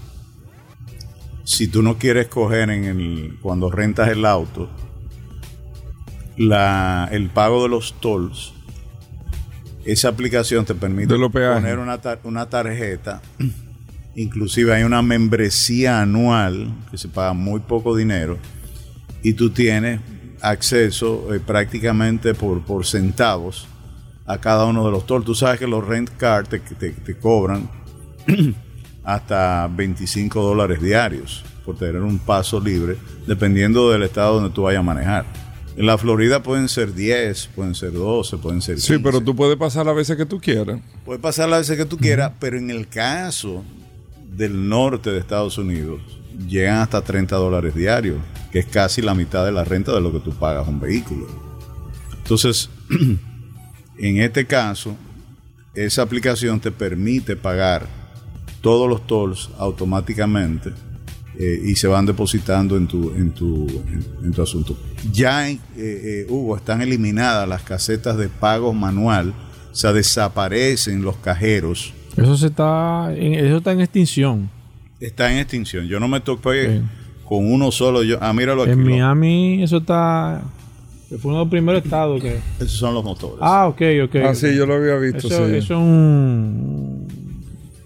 Si 1.43 1.67
tú 1.67 1.81
no 1.83 1.97
quieres 1.97 2.27
coger 2.27 2.69
en 2.71 2.85
el, 2.85 3.37
cuando 3.41 3.69
rentas 3.69 4.09
el 4.09 4.25
auto, 4.25 4.69
la, 6.37 7.07
el 7.11 7.29
pago 7.29 7.63
de 7.63 7.69
los 7.69 7.93
tolls, 7.99 8.53
esa 9.85 10.09
aplicación 10.09 10.65
te 10.65 10.73
permite 10.73 11.09
poner 11.59 11.77
una, 11.79 12.01
tar- 12.01 12.19
una 12.23 12.49
tarjeta. 12.49 13.21
Inclusive 14.15 14.73
hay 14.73 14.83
una 14.83 15.01
membresía 15.01 16.01
anual 16.01 16.73
que 16.89 16.97
se 16.97 17.09
paga 17.09 17.33
muy 17.33 17.59
poco 17.59 17.95
dinero 17.95 18.37
y 19.21 19.33
tú 19.33 19.49
tienes 19.49 19.99
acceso 20.49 21.33
eh, 21.33 21.39
prácticamente 21.39 22.33
por, 22.33 22.61
por 22.61 22.85
centavos 22.85 23.67
a 24.25 24.37
cada 24.39 24.65
uno 24.65 24.85
de 24.85 24.91
los 24.91 25.05
tolls. 25.05 25.25
Tú 25.25 25.35
sabes 25.35 25.59
que 25.59 25.67
los 25.67 25.85
rent 25.85 26.09
cars 26.17 26.49
te, 26.49 26.59
te- 26.59 26.89
te 26.91 27.17
cobran 27.17 27.69
hasta 29.03 29.67
25 29.71 30.41
dólares 30.41 30.81
diarios 30.81 31.43
por 31.65 31.77
tener 31.77 32.01
un 32.01 32.19
paso 32.19 32.59
libre, 32.59 32.95
dependiendo 33.27 33.89
del 33.91 34.03
estado 34.03 34.35
donde 34.35 34.49
tú 34.51 34.63
vayas 34.63 34.79
a 34.79 34.83
manejar. 34.83 35.25
En 35.77 35.85
la 35.87 35.97
Florida 35.97 36.41
pueden 36.41 36.69
ser 36.69 36.93
10, 36.93 37.47
pueden 37.55 37.75
ser 37.75 37.91
12, 37.91 38.37
pueden 38.37 38.61
ser 38.61 38.75
15. 38.75 38.93
Sí, 38.95 38.99
pero 39.03 39.19
tú 39.19 39.35
puedes 39.35 39.57
pasar 39.57 39.85
las 39.85 39.95
veces 39.95 40.15
que 40.15 40.25
tú 40.25 40.39
quieras. 40.39 40.79
Puedes 41.03 41.21
pasar 41.21 41.49
las 41.49 41.59
veces 41.61 41.77
que 41.77 41.85
tú 41.85 41.97
quieras, 41.97 42.31
pero 42.39 42.57
en 42.57 42.69
el 42.69 42.87
caso 42.87 43.63
del 44.37 44.69
norte 44.69 45.11
de 45.11 45.19
Estados 45.19 45.57
Unidos, 45.57 46.01
llegan 46.47 46.77
hasta 46.77 47.01
30 47.01 47.35
dólares 47.35 47.75
diarios, 47.75 48.17
que 48.55 48.59
es 48.59 48.67
casi 48.67 49.01
la 49.01 49.13
mitad 49.13 49.43
de 49.43 49.51
la 49.51 49.65
renta 49.65 49.93
de 49.93 49.99
lo 49.99 50.13
que 50.13 50.21
tú 50.21 50.31
pagas 50.31 50.65
un 50.65 50.79
vehículo. 50.79 51.27
Entonces, 52.19 52.69
en 53.97 54.21
este 54.21 54.45
caso, 54.45 54.95
esa 55.73 56.03
aplicación 56.03 56.61
te 56.61 56.71
permite 56.71 57.35
pagar 57.35 57.85
todos 58.61 58.87
los 58.87 59.05
tolls 59.07 59.49
automáticamente 59.57 60.71
eh, 61.37 61.63
y 61.65 61.75
se 61.75 61.87
van 61.87 62.05
depositando 62.05 62.77
en 62.77 62.87
tu, 62.87 63.13
en 63.13 63.33
tu, 63.33 63.67
en, 63.89 64.05
en 64.23 64.31
tu 64.31 64.41
asunto. 64.41 64.79
Ya, 65.11 65.49
eh, 65.49 65.59
eh, 65.75 66.25
Hugo, 66.29 66.55
están 66.55 66.81
eliminadas 66.81 67.49
las 67.49 67.61
casetas 67.61 68.15
de 68.15 68.29
pago 68.29 68.73
manual, 68.73 69.33
o 69.69 69.75
sea, 69.75 69.91
desaparecen 69.91 71.01
los 71.01 71.17
cajeros. 71.17 71.93
Eso 72.15 72.37
se 72.37 72.47
está 72.47 73.13
en, 73.13 73.33
eso 73.33 73.57
está 73.57 73.73
en 73.73 73.81
extinción. 73.81 74.49
Está 75.01 75.29
en 75.29 75.39
extinción. 75.39 75.87
Yo 75.87 75.99
no 75.99 76.07
me 76.07 76.19
Sí. 76.19 76.81
Con 77.25 77.51
uno 77.51 77.71
solo. 77.71 78.03
Yo, 78.03 78.17
ah, 78.21 78.33
míralo 78.33 78.63
aquí. 78.63 78.71
En 78.71 78.83
lo- 78.83 78.89
Miami 78.89 79.63
eso 79.63 79.77
está 79.77 80.41
fue 81.19 81.29
uno 81.31 81.39
de 81.39 81.45
los 81.45 81.51
primeros 81.51 81.83
estados 81.83 82.21
que 82.21 82.39
esos 82.59 82.71
son 82.71 82.93
los 82.93 83.03
motores. 83.03 83.37
Ah, 83.41 83.67
ok, 83.67 83.81
ok. 84.05 84.15
Ah, 84.27 84.35
sí, 84.35 84.55
yo 84.55 84.65
lo 84.65 84.73
había 84.75 84.95
visto. 84.95 85.27
Eso, 85.27 85.47
sí. 85.47 85.55
eso 85.55 85.73
es 85.75 85.79
un 85.79 87.07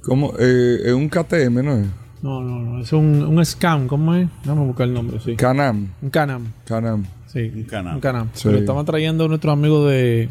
¿Cómo? 0.03 0.33
Eh, 0.39 0.77
es 0.85 0.93
un 0.93 1.07
KTM, 1.09 1.63
¿no 1.63 1.73
es? 1.77 1.87
no, 2.21 2.41
no, 2.41 2.59
no, 2.59 2.81
es 2.81 2.91
un, 2.91 3.21
un 3.23 3.45
scam, 3.45 3.87
¿cómo 3.87 4.13
es? 4.15 4.27
Vamos 4.45 4.63
a 4.63 4.67
buscar 4.67 4.87
el 4.87 4.93
nombre, 4.93 5.19
sí. 5.23 5.35
Canam. 5.35 5.87
un 6.01 6.09
Canam, 6.09 6.51
Canam. 6.65 7.05
sí. 7.27 7.51
Un 7.55 7.63
Can-Am. 7.63 7.95
Un 7.95 8.01
Canam. 8.01 8.29
Sí. 8.33 8.49
Lo 8.49 8.57
estaban 8.57 8.85
trayendo 8.85 9.27
nuestros 9.27 9.53
amigos 9.53 9.89
de 9.91 10.29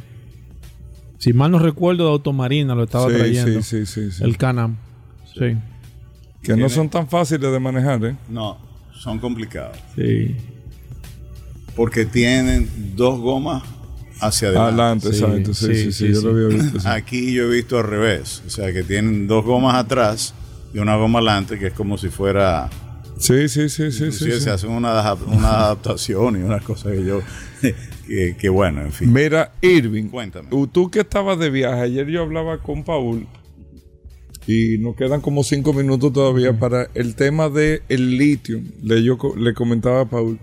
si 1.19 1.33
mal 1.33 1.51
no 1.51 1.59
recuerdo 1.59 2.05
de 2.07 2.11
Automarina 2.11 2.75
lo 2.75 2.85
estaba 2.85 3.09
Sí, 3.11 3.17
trayendo. 3.17 3.63
sí, 3.63 3.87
sí, 3.87 3.87
sí, 3.87 4.11
sí. 4.13 4.25
El 4.25 4.37
Canam. 4.37 4.77
Sí. 5.35 5.57
Que 6.43 6.57
no 6.57 6.69
son 6.69 6.89
tan 6.89 7.07
fáciles 7.09 7.51
de 7.53 7.59
manejar, 7.61 8.05
¿eh? 8.05 8.17
No, 8.29 8.59
son 8.99 9.19
complicados. 9.19 9.77
Sí. 9.97 10.37
Porque 11.77 12.05
tienen 12.05 12.69
dos 12.97 13.21
gomas 13.21 13.63
hacia 14.21 14.49
adelante. 14.49 15.07
Adelante, 15.07 15.13
Sí, 15.13 15.25
exacto. 15.25 15.55
Sí, 15.55 15.67
sí, 15.67 15.75
sí, 15.75 15.93
sí, 15.93 16.07
sí, 16.09 16.13
yo 16.15 16.21
lo 16.23 16.31
había 16.47 16.59
visto. 16.63 16.81
sí. 16.81 16.89
Aquí 16.89 17.33
yo 17.33 17.45
he 17.45 17.55
visto 17.57 17.79
al 17.79 17.85
revés. 17.85 18.43
O 18.47 18.51
sea, 18.51 18.73
que 18.73 18.83
tienen 18.83 19.27
dos 19.27 19.45
gomas 19.45 19.77
atrás 19.77 20.35
y 20.75 20.79
una 20.79 20.97
goma 20.97 21.21
adelante, 21.21 21.59
que 21.59 21.69
es 21.69 21.73
como 21.73 21.97
si 21.99 22.09
fuera. 22.09 22.69
Sí, 23.19 23.49
sí, 23.49 23.69
sí, 23.69 23.91
sí, 23.91 24.13
sí. 24.13 24.41
se 24.41 24.51
hacen 24.51 24.71
una, 24.71 25.15
una 25.27 25.49
adaptación 25.51 26.41
y 26.41 26.43
una 26.43 26.61
cosa 26.61 26.91
que 26.91 27.05
yo. 27.05 27.21
que, 28.07 28.37
que 28.39 28.49
bueno, 28.49 28.83
en 28.83 28.93
fin. 28.93 29.13
Mira, 29.13 29.53
Irving, 29.61 30.05
Cuéntame. 30.09 30.49
tú 30.73 30.91
que 30.91 31.01
estabas 31.01 31.39
de 31.39 31.51
viaje, 31.51 31.81
ayer 31.83 32.07
yo 32.07 32.23
hablaba 32.23 32.59
con 32.59 32.85
Paul 32.85 33.27
y 34.49 34.79
nos 34.79 34.97
quedan 34.97 35.21
como 35.21 35.45
cinco 35.45 35.73
minutos 35.73 36.13
todavía 36.13 36.59
para 36.59 36.89
el 36.95 37.15
tema 37.15 37.49
del 37.51 37.83
el 37.89 38.17
litio. 38.17 38.61
Le, 38.83 39.03
yo 39.05 39.17
le 39.37 39.53
comentaba 39.55 40.01
a 40.01 40.05
Paul, 40.09 40.39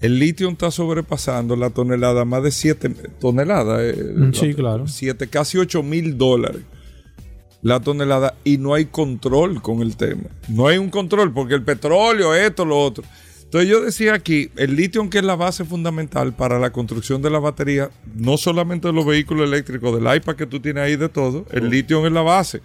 el 0.00 0.18
litio 0.18 0.48
está 0.48 0.70
sobrepasando 0.70 1.56
la 1.56 1.70
tonelada, 1.70 2.24
más 2.24 2.42
de 2.44 2.52
7 2.52 2.88
toneladas. 3.20 3.80
eh, 3.82 4.12
Mm, 4.14 4.32
sí, 4.32 4.48
la- 4.50 4.54
claro. 4.54 4.86
siete, 4.86 5.26
casi 5.26 5.58
8 5.58 5.82
mil 5.82 6.16
dólares 6.16 6.62
la 7.60 7.80
tonelada 7.80 8.34
y 8.44 8.56
no 8.58 8.74
hay 8.74 8.84
control 8.86 9.60
con 9.60 9.82
el 9.82 9.96
tema. 9.96 10.22
No 10.48 10.68
hay 10.68 10.78
un 10.78 10.90
control 10.90 11.32
porque 11.32 11.54
el 11.54 11.62
petróleo, 11.64 12.32
esto, 12.34 12.64
lo 12.64 12.78
otro. 12.78 13.02
Entonces 13.42 13.68
yo 13.68 13.80
decía 13.82 14.14
aquí, 14.14 14.50
el 14.56 14.76
litio, 14.76 15.00
aunque 15.00 15.18
es 15.18 15.24
la 15.24 15.34
base 15.34 15.64
fundamental 15.64 16.34
para 16.34 16.60
la 16.60 16.70
construcción 16.70 17.20
de 17.22 17.30
la 17.30 17.40
batería, 17.40 17.90
no 18.14 18.36
solamente 18.36 18.86
de 18.88 18.94
los 18.94 19.04
vehículos 19.06 19.48
eléctricos, 19.48 19.92
del 20.00 20.14
iPad 20.16 20.36
que 20.36 20.46
tú 20.46 20.60
tienes 20.60 20.84
ahí, 20.84 20.94
de 20.96 21.08
todo, 21.08 21.46
el 21.50 21.68
litio 21.70 22.06
es 22.06 22.12
la 22.12 22.22
base. 22.22 22.60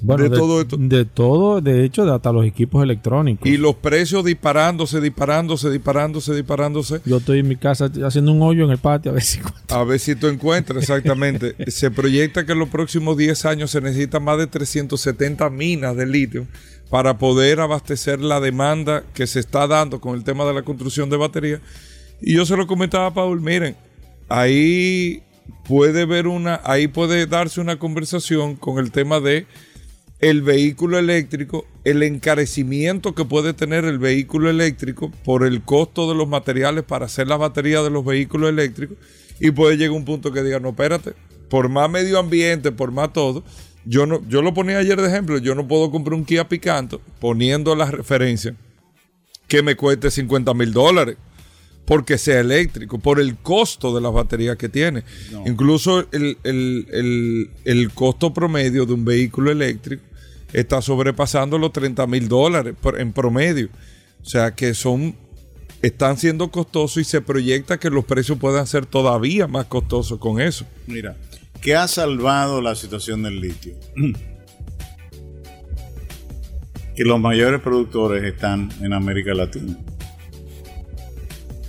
Bueno, 0.00 0.24
de 0.24 0.30
todo 0.30 0.60
esto. 0.60 0.76
De 0.78 1.04
todo, 1.04 1.60
de 1.60 1.84
hecho, 1.84 2.04
de 2.04 2.14
hasta 2.14 2.32
los 2.32 2.44
equipos 2.44 2.82
electrónicos. 2.82 3.48
Y 3.48 3.56
los 3.56 3.74
precios 3.76 4.24
disparándose, 4.24 5.00
disparándose, 5.00 5.70
disparándose, 5.70 6.34
disparándose. 6.34 7.00
Yo 7.04 7.18
estoy 7.18 7.40
en 7.40 7.48
mi 7.48 7.56
casa 7.56 7.90
haciendo 8.04 8.32
un 8.32 8.42
hoyo 8.42 8.64
en 8.64 8.70
el 8.70 8.78
patio 8.78 9.10
a 9.10 9.14
ver 9.14 9.22
si 9.22 9.40
A 9.68 9.84
ver 9.84 9.98
si 9.98 10.14
tú 10.14 10.28
encuentras 10.28 10.82
exactamente. 10.82 11.56
se 11.70 11.90
proyecta 11.90 12.46
que 12.46 12.52
en 12.52 12.58
los 12.58 12.68
próximos 12.68 13.16
10 13.16 13.44
años 13.46 13.70
se 13.70 13.80
necesitan 13.80 14.22
más 14.22 14.38
de 14.38 14.46
370 14.46 15.50
minas 15.50 15.96
de 15.96 16.06
litio 16.06 16.46
para 16.90 17.18
poder 17.18 17.60
abastecer 17.60 18.20
la 18.20 18.40
demanda 18.40 19.04
que 19.14 19.26
se 19.26 19.40
está 19.40 19.66
dando 19.66 20.00
con 20.00 20.14
el 20.14 20.24
tema 20.24 20.44
de 20.44 20.54
la 20.54 20.62
construcción 20.62 21.10
de 21.10 21.16
baterías. 21.16 21.60
Y 22.20 22.34
yo 22.34 22.46
se 22.46 22.56
lo 22.56 22.66
comentaba 22.66 23.06
a 23.06 23.14
Paul, 23.14 23.40
miren, 23.40 23.76
ahí 24.28 25.22
puede 25.66 26.04
ver 26.06 26.26
una, 26.26 26.60
ahí 26.64 26.88
puede 26.88 27.26
darse 27.26 27.60
una 27.60 27.78
conversación 27.78 28.56
con 28.56 28.78
el 28.78 28.90
tema 28.90 29.20
de 29.20 29.46
el 30.20 30.42
vehículo 30.42 30.98
eléctrico, 30.98 31.64
el 31.84 32.02
encarecimiento 32.02 33.14
que 33.14 33.24
puede 33.24 33.52
tener 33.54 33.84
el 33.84 33.98
vehículo 33.98 34.50
eléctrico 34.50 35.10
por 35.24 35.44
el 35.46 35.62
costo 35.62 36.08
de 36.08 36.16
los 36.16 36.26
materiales 36.28 36.84
para 36.84 37.06
hacer 37.06 37.28
la 37.28 37.36
batería 37.36 37.82
de 37.82 37.90
los 37.90 38.04
vehículos 38.04 38.50
eléctricos 38.50 38.96
y 39.40 39.50
puede 39.52 39.76
llegar 39.76 39.96
un 39.96 40.04
punto 40.04 40.32
que 40.32 40.42
diga, 40.42 40.58
no, 40.58 40.70
espérate, 40.70 41.12
por 41.48 41.68
más 41.68 41.88
medio 41.88 42.18
ambiente, 42.18 42.72
por 42.72 42.90
más 42.90 43.12
todo, 43.12 43.44
yo 43.84 44.06
no, 44.06 44.20
yo 44.28 44.42
lo 44.42 44.52
ponía 44.52 44.78
ayer 44.78 45.00
de 45.00 45.08
ejemplo, 45.08 45.38
yo 45.38 45.54
no 45.54 45.68
puedo 45.68 45.90
comprar 45.90 46.14
un 46.14 46.24
Kia 46.24 46.48
Picanto 46.48 47.00
poniendo 47.20 47.74
la 47.76 47.90
referencia 47.90 48.54
que 49.46 49.62
me 49.62 49.76
cueste 49.76 50.10
50 50.10 50.52
mil 50.54 50.72
dólares 50.72 51.16
porque 51.86 52.18
sea 52.18 52.40
eléctrico, 52.40 52.98
por 52.98 53.18
el 53.18 53.36
costo 53.36 53.94
de 53.94 54.02
las 54.02 54.12
baterías 54.12 54.58
que 54.58 54.68
tiene. 54.68 55.04
Incluso 55.46 56.00
el, 56.12 56.36
el- 56.44 56.86
el- 56.92 57.50
el 57.64 57.90
costo 57.92 58.34
promedio 58.34 58.84
de 58.84 58.92
un 58.92 59.06
vehículo 59.06 59.50
eléctrico 59.50 60.02
está 60.52 60.82
sobrepasando 60.82 61.58
los 61.58 61.72
30 61.72 62.06
mil 62.06 62.28
dólares 62.28 62.74
en 62.98 63.12
promedio. 63.12 63.68
O 64.20 64.24
sea 64.24 64.54
que 64.54 64.74
son, 64.74 65.16
están 65.82 66.16
siendo 66.18 66.50
costosos 66.50 66.98
y 66.98 67.04
se 67.04 67.20
proyecta 67.20 67.78
que 67.78 67.90
los 67.90 68.04
precios 68.04 68.38
puedan 68.38 68.66
ser 68.66 68.86
todavía 68.86 69.46
más 69.46 69.66
costosos 69.66 70.18
con 70.18 70.40
eso. 70.40 70.66
Mira, 70.86 71.16
¿qué 71.60 71.76
ha 71.76 71.86
salvado 71.88 72.60
la 72.60 72.74
situación 72.74 73.22
del 73.22 73.40
litio? 73.40 73.74
que 76.96 77.04
los 77.04 77.20
mayores 77.20 77.60
productores 77.60 78.24
están 78.24 78.70
en 78.82 78.92
América 78.92 79.32
Latina. 79.32 79.78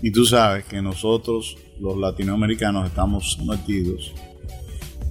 Y 0.01 0.11
tú 0.11 0.25
sabes 0.25 0.65
que 0.65 0.81
nosotros, 0.81 1.57
los 1.79 1.97
latinoamericanos, 1.97 2.87
estamos 2.87 3.33
sometidos 3.33 4.13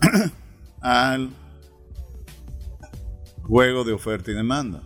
al 0.81 1.31
juego 3.49 3.83
de 3.83 3.93
oferta 3.93 4.31
y 4.31 4.35
demanda. 4.35 4.83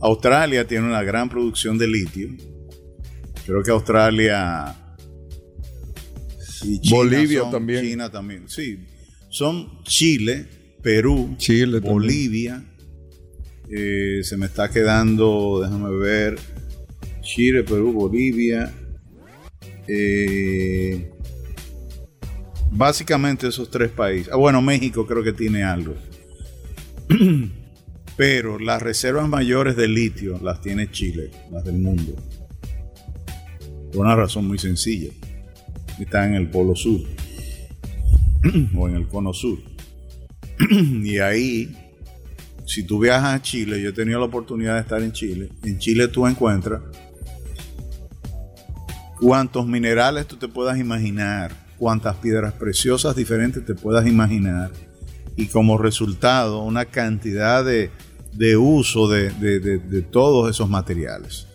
Australia 0.00 0.66
tiene 0.66 0.86
una 0.86 1.02
gran 1.02 1.28
producción 1.28 1.78
de 1.78 1.86
litio. 1.88 2.28
Creo 3.46 3.62
que 3.62 3.70
Australia 3.70 4.76
y 6.62 6.80
China 6.80 6.96
Bolivia 6.96 7.40
son- 7.40 7.50
también. 7.50 7.84
China 7.84 8.10
también. 8.10 8.48
Sí. 8.48 8.78
Son 9.30 9.82
Chile, 9.84 10.46
Perú, 10.82 11.34
Chile. 11.38 11.80
Bolivia. 11.80 12.62
eh, 13.68 14.20
se 14.22 14.36
me 14.36 14.46
está 14.46 14.70
quedando, 14.70 15.60
déjame 15.62 15.90
ver. 15.96 16.38
Chile, 17.22 17.64
Perú, 17.64 17.92
Bolivia. 17.92 18.72
eh, 19.88 21.10
básicamente 22.70 23.48
esos 23.48 23.70
tres 23.70 23.90
países. 23.90 24.32
Ah, 24.32 24.36
bueno, 24.36 24.60
México 24.62 25.06
creo 25.06 25.22
que 25.24 25.32
tiene 25.32 25.62
algo. 25.64 25.94
Pero 28.16 28.58
las 28.58 28.82
reservas 28.82 29.28
mayores 29.28 29.76
de 29.76 29.88
litio 29.88 30.38
las 30.42 30.60
tiene 30.60 30.90
Chile, 30.90 31.30
las 31.50 31.64
del 31.64 31.78
mundo. 31.78 32.14
Por 33.92 34.06
una 34.06 34.16
razón 34.16 34.46
muy 34.46 34.58
sencilla. 34.58 35.10
Está 35.98 36.26
en 36.26 36.34
el 36.34 36.48
polo 36.48 36.74
sur. 36.74 37.00
o 38.76 38.88
en 38.88 38.96
el 38.96 39.06
cono 39.08 39.32
sur. 39.32 39.58
y 40.70 41.18
ahí, 41.18 41.76
si 42.64 42.84
tú 42.84 42.98
viajas 42.98 43.34
a 43.34 43.42
Chile, 43.42 43.80
yo 43.80 43.90
he 43.90 43.92
tenido 43.92 44.18
la 44.18 44.26
oportunidad 44.26 44.74
de 44.74 44.80
estar 44.80 45.02
en 45.02 45.12
Chile. 45.12 45.50
En 45.64 45.78
Chile 45.78 46.08
tú 46.08 46.26
encuentras 46.26 46.82
cuántos 49.20 49.66
minerales 49.66 50.26
tú 50.26 50.36
te 50.36 50.48
puedas 50.48 50.78
imaginar, 50.78 51.52
cuántas 51.78 52.16
piedras 52.16 52.54
preciosas 52.54 53.16
diferentes 53.16 53.64
te 53.64 53.74
puedas 53.74 54.06
imaginar 54.06 54.70
y 55.36 55.46
como 55.46 55.78
resultado 55.78 56.60
una 56.62 56.86
cantidad 56.86 57.64
de, 57.64 57.90
de 58.32 58.56
uso 58.56 59.08
de, 59.08 59.30
de- 59.30 59.60
de- 59.60 59.78
todos 60.02 60.50
esos 60.50 60.68
materiales. 60.68 61.46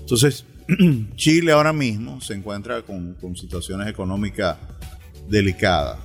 Entonces, 0.00 0.44
Chile 1.16 1.52
ahora 1.52 1.72
mismo 1.72 2.20
se 2.20 2.34
encuentra 2.34 2.82
con, 2.82 3.14
con 3.14 3.36
situaciones 3.36 3.88
económicas 3.88 4.56
delicadas. 5.28 5.98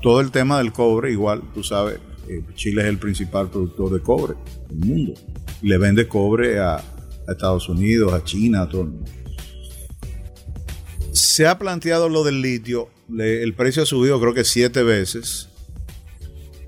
Todo 0.00 0.20
el 0.20 0.30
tema 0.30 0.58
del 0.58 0.72
cobre, 0.72 1.12
igual, 1.12 1.42
tú 1.54 1.62
sabes, 1.62 1.98
eh, 2.28 2.42
Chile 2.54 2.82
es 2.82 2.88
el 2.88 2.98
principal 2.98 3.48
productor 3.50 3.92
de 3.92 4.00
cobre 4.00 4.34
del 4.68 4.78
mundo. 4.88 5.14
Le 5.62 5.78
vende 5.78 6.06
cobre 6.08 6.58
a, 6.60 6.82
Estados 7.28 7.68
Unidos, 7.68 8.12
a 8.12 8.22
China, 8.24 8.62
a 8.62 8.68
todo 8.68 8.82
el 8.82 8.88
mundo. 8.88 9.10
Se 11.12 11.46
ha 11.46 11.58
planteado 11.58 12.08
lo 12.08 12.24
del 12.24 12.40
litio, 12.42 12.88
el 13.16 13.54
precio 13.54 13.82
ha 13.82 13.86
subido 13.86 14.20
creo 14.20 14.34
que 14.34 14.44
siete 14.44 14.82
veces. 14.82 15.48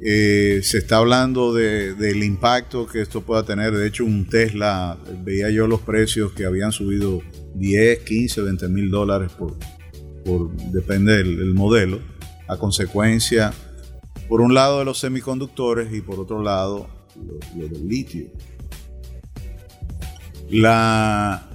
Eh, 0.00 0.60
se 0.62 0.78
está 0.78 0.98
hablando 0.98 1.54
de- 1.54 1.94
del 1.94 2.22
impacto 2.24 2.86
que 2.86 3.00
esto 3.00 3.22
pueda 3.22 3.44
tener. 3.44 3.72
De 3.74 3.86
hecho, 3.86 4.04
un 4.04 4.26
Tesla, 4.28 4.98
veía 5.24 5.50
yo 5.50 5.66
los 5.66 5.80
precios 5.80 6.32
que 6.32 6.44
habían 6.44 6.72
subido 6.72 7.22
10, 7.54 8.00
15, 8.00 8.42
20 8.42 8.68
mil 8.68 8.90
dólares 8.90 9.30
por, 9.38 9.56
por 10.24 10.54
depende 10.72 11.16
del, 11.18 11.38
del 11.38 11.54
modelo, 11.54 12.00
a 12.48 12.56
consecuencia, 12.56 13.52
por 14.28 14.40
un 14.40 14.52
lado 14.54 14.80
de 14.80 14.84
los 14.84 14.98
semiconductores 14.98 15.92
y 15.94 16.00
por 16.00 16.18
otro 16.18 16.42
lado, 16.42 16.88
lo, 17.16 17.38
lo 17.62 17.68
del 17.68 17.88
litio. 17.88 18.26
La, 20.50 21.48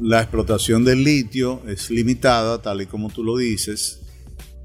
la 0.00 0.20
explotación 0.20 0.84
del 0.84 1.04
litio 1.04 1.62
es 1.68 1.90
limitada, 1.90 2.60
tal 2.60 2.82
y 2.82 2.86
como 2.86 3.10
tú 3.10 3.22
lo 3.22 3.36
dices. 3.36 4.00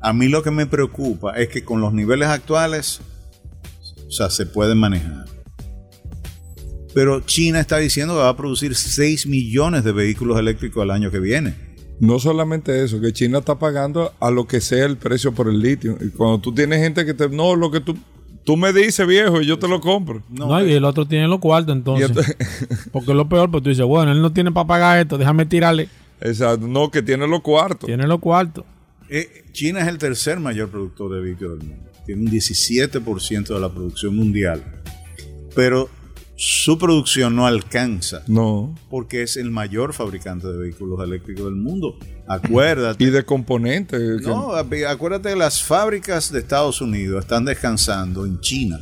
A 0.02 0.14
mí 0.14 0.28
lo 0.28 0.44
que 0.44 0.52
me 0.52 0.66
preocupa 0.66 1.34
es 1.38 1.50
que 1.50 1.64
con 1.64 1.82
los 1.82 1.94
niveles 1.94 2.28
actuales, 2.30 3.02
o 4.08 4.12
sea, 4.12 4.30
se 4.30 4.46
pueden 4.46 4.78
manejar. 4.78 5.26
Pero 6.94 7.22
China 7.22 7.60
está 7.60 7.78
diciendo 7.78 8.16
que 8.16 8.22
va 8.22 8.30
a 8.30 8.38
producir 8.38 8.76
6 8.76 9.28
millones 9.28 9.84
de 9.84 9.92
vehículos 9.92 10.40
eléctricos 10.40 10.84
el 10.84 10.92
año 10.92 11.12
que 11.12 11.20
viene. 11.20 11.54
No 12.00 12.18
solamente 12.18 12.84
eso, 12.84 13.00
que 13.02 13.12
China 13.14 13.40
está 13.40 13.60
pagando 13.60 14.14
a 14.20 14.32
lo 14.32 14.48
que 14.48 14.62
sea 14.62 14.86
el 14.86 14.98
precio 14.98 15.34
por 15.34 15.50
el 15.50 15.60
litio. 15.60 15.98
Y 16.02 16.10
cuando 16.10 16.40
tú 16.40 16.54
tienes 16.54 16.82
gente 16.82 17.06
que 17.06 17.14
te... 17.14 17.30
No, 17.30 17.56
lo 17.56 17.70
que 17.72 17.82
tú... 17.82 17.98
Tú 18.46 18.56
me 18.58 18.74
dices, 18.74 19.06
viejo, 19.06 19.42
y 19.42 19.46
yo 19.46 19.60
te 19.60 19.68
lo 19.68 19.80
compro. 19.80 20.24
No, 20.30 20.66
y 20.66 20.72
el 20.74 20.84
otro 20.86 21.06
tiene 21.06 21.28
los 21.28 21.40
cuartos 21.40 21.76
entonces- 21.76 22.36
Porque 22.92 23.12
es 23.12 23.18
lo 23.18 23.30
peor, 23.30 23.52
pues 23.52 23.62
tú 23.62 23.70
dices, 23.70 23.86
bueno, 23.86 24.12
él 24.12 24.22
no 24.22 24.32
tiene 24.32 24.52
para 24.52 24.66
pagar 24.66 24.98
esto, 25.00 25.18
déjame 25.20 25.46
tirarle. 25.46 25.88
Exacto, 26.22 26.66
no, 26.68 26.90
que 26.90 27.04
tiene 27.04 27.28
los 27.28 27.42
cuartos. 27.42 27.86
Tiene 27.86 28.08
los 28.08 28.20
cuartos. 28.20 28.64
Eh, 29.10 29.44
China 29.52 29.82
es 29.82 29.88
el 29.88 29.98
tercer 29.98 30.40
mayor 30.40 30.70
productor 30.70 31.16
de 31.16 31.30
litio 31.30 31.50
del 31.56 31.68
mundo. 31.68 31.90
Tiene 32.06 32.22
un 32.24 32.32
17% 32.32 33.48
de 33.54 33.60
la 33.60 33.70
producción 33.70 34.16
mundial. 34.16 34.64
Pero 35.56 35.90
su 36.36 36.78
producción 36.78 37.36
no 37.36 37.46
alcanza 37.46 38.24
No. 38.28 38.74
porque 38.90 39.24
es 39.24 39.36
el 39.36 39.52
mayor 39.52 39.94
fabricante 39.94 40.48
de 40.48 40.58
vehículos 40.58 41.04
eléctricos 41.04 41.46
del 41.46 41.56
mundo. 41.56 41.98
Acuérdate. 42.28 43.04
Y 43.04 43.10
de 43.10 43.24
componentes. 43.26 44.22
No, 44.22 44.54
acuérdate 44.54 45.30
que 45.30 45.36
las 45.36 45.62
fábricas 45.62 46.32
de 46.32 46.40
Estados 46.40 46.80
Unidos 46.82 47.24
están 47.26 47.44
descansando 47.46 48.26
en 48.26 48.40
China. 48.40 48.80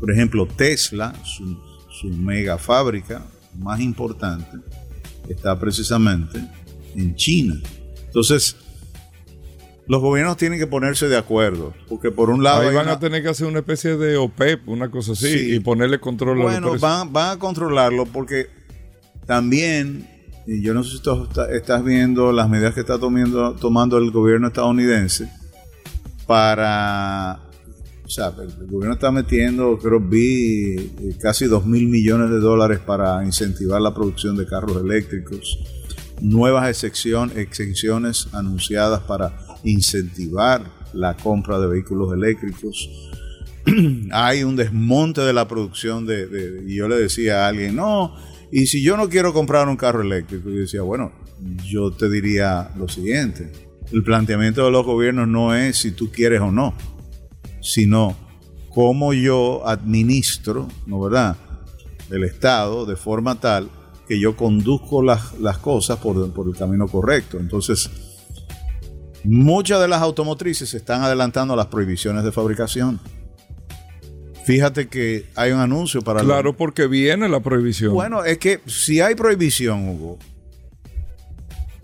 Por 0.00 0.10
ejemplo, 0.10 0.46
Tesla, 0.46 1.14
su, 1.24 1.58
su 1.90 2.08
mega 2.08 2.58
fábrica 2.58 3.24
más 3.58 3.80
importante, 3.80 4.58
está 5.28 5.58
precisamente 5.58 6.40
en 6.94 7.14
China. 7.14 7.60
Entonces, 8.06 8.56
los 9.88 10.00
gobiernos 10.00 10.36
tienen 10.36 10.58
que 10.58 10.66
ponerse 10.66 11.08
de 11.08 11.16
acuerdo, 11.16 11.72
porque 11.88 12.10
por 12.10 12.30
un 12.30 12.42
lado... 12.42 12.62
Ahí 12.68 12.74
van 12.74 12.86
una- 12.86 12.94
a 12.94 12.98
tener 12.98 13.22
que 13.22 13.28
hacer 13.28 13.46
una 13.46 13.60
especie 13.60 13.96
de 13.96 14.16
OPEP, 14.16 14.68
una 14.68 14.90
cosa 14.90 15.12
así, 15.12 15.28
Sí. 15.38 15.54
y 15.54 15.60
ponerle 15.60 16.00
control 16.00 16.30
a 16.30 16.34
los 16.42 16.42
Bueno, 16.52 16.70
precios. 16.72 16.80
van, 16.80 17.12
van 17.12 17.36
a 17.36 17.38
controlarlo 17.38 18.04
porque 18.06 18.48
también, 19.26 20.08
y 20.46 20.60
yo 20.62 20.74
no 20.74 20.82
sé 20.84 20.96
si 20.96 21.02
tú 21.02 21.24
está- 21.24 21.50
estás 21.52 21.84
viendo 21.84 22.32
las 22.32 22.48
medidas 22.48 22.74
que 22.74 22.80
está 22.80 22.98
tomando, 22.98 23.54
tomando 23.54 23.98
el 23.98 24.10
gobierno 24.10 24.48
estadounidense 24.48 25.30
para, 26.26 27.40
o 28.04 28.08
sea, 28.08 28.32
el, 28.38 28.50
el 28.62 28.66
gobierno 28.66 28.94
está 28.94 29.10
metiendo, 29.12 29.78
creo 29.78 30.00
vi, 30.00 30.74
eh, 30.76 31.16
casi 31.20 31.46
2 31.46 31.64
mil 31.66 31.86
millones 31.88 32.30
de 32.30 32.38
dólares 32.38 32.80
para 32.80 33.24
incentivar 33.24 33.80
la 33.80 33.94
producción 33.94 34.36
de 34.36 34.46
carros 34.46 34.76
eléctricos, 34.82 35.58
nuevas 36.20 36.82
exenciones 36.84 38.28
anunciadas 38.32 39.00
para 39.02 39.36
incentivar 39.64 40.64
la 40.92 41.14
compra 41.14 41.58
de 41.58 41.66
vehículos 41.66 42.12
eléctricos 42.14 42.88
hay 44.12 44.44
un 44.44 44.56
desmonte 44.56 45.20
de 45.22 45.32
la 45.32 45.48
producción 45.48 46.06
de, 46.06 46.62
y 46.66 46.76
yo 46.76 46.88
le 46.88 46.96
decía 46.96 47.44
a 47.44 47.48
alguien, 47.48 47.76
no, 47.76 48.14
y 48.52 48.66
si 48.66 48.82
yo 48.82 48.96
no 48.96 49.08
quiero 49.08 49.32
comprar 49.32 49.68
un 49.68 49.76
carro 49.76 50.02
eléctrico, 50.02 50.48
yo 50.48 50.60
decía, 50.60 50.82
bueno, 50.82 51.12
yo 51.64 51.90
te 51.90 52.08
diría 52.08 52.70
lo 52.76 52.88
siguiente, 52.88 53.52
el 53.92 54.02
planteamiento 54.02 54.64
de 54.64 54.70
los 54.70 54.84
gobiernos 54.84 55.28
no 55.28 55.54
es 55.54 55.78
si 55.78 55.90
tú 55.90 56.10
quieres 56.10 56.40
o 56.40 56.52
no, 56.52 56.74
sino 57.60 58.16
cómo 58.70 59.12
yo 59.12 59.66
administro, 59.66 60.68
¿no 60.86 61.00
verdad?, 61.00 61.36
el 62.10 62.22
Estado 62.22 62.86
de 62.86 62.94
forma 62.94 63.40
tal 63.40 63.68
que 64.06 64.18
yo 64.20 64.36
conduzco 64.36 65.02
las, 65.02 65.38
las 65.40 65.58
cosas 65.58 65.98
por, 65.98 66.32
por 66.32 66.46
el 66.48 66.56
camino 66.56 66.86
correcto. 66.86 67.38
Entonces, 67.38 67.90
muchas 69.24 69.80
de 69.80 69.88
las 69.88 70.02
automotrices 70.02 70.68
se 70.70 70.76
están 70.76 71.02
adelantando 71.02 71.54
a 71.54 71.56
las 71.56 71.66
prohibiciones 71.66 72.22
de 72.24 72.32
fabricación. 72.32 73.00
Fíjate 74.44 74.86
que 74.88 75.26
hay 75.34 75.50
un 75.50 75.58
anuncio 75.58 76.02
para 76.02 76.20
la- 76.20 76.24
Claro, 76.26 76.56
porque 76.56 76.86
viene 76.86 77.28
la 77.28 77.40
prohibición. 77.40 77.92
Bueno, 77.92 78.24
es 78.24 78.38
que 78.38 78.60
si 78.66 79.00
hay 79.00 79.16
prohibición, 79.16 79.88
Hugo, 79.88 80.18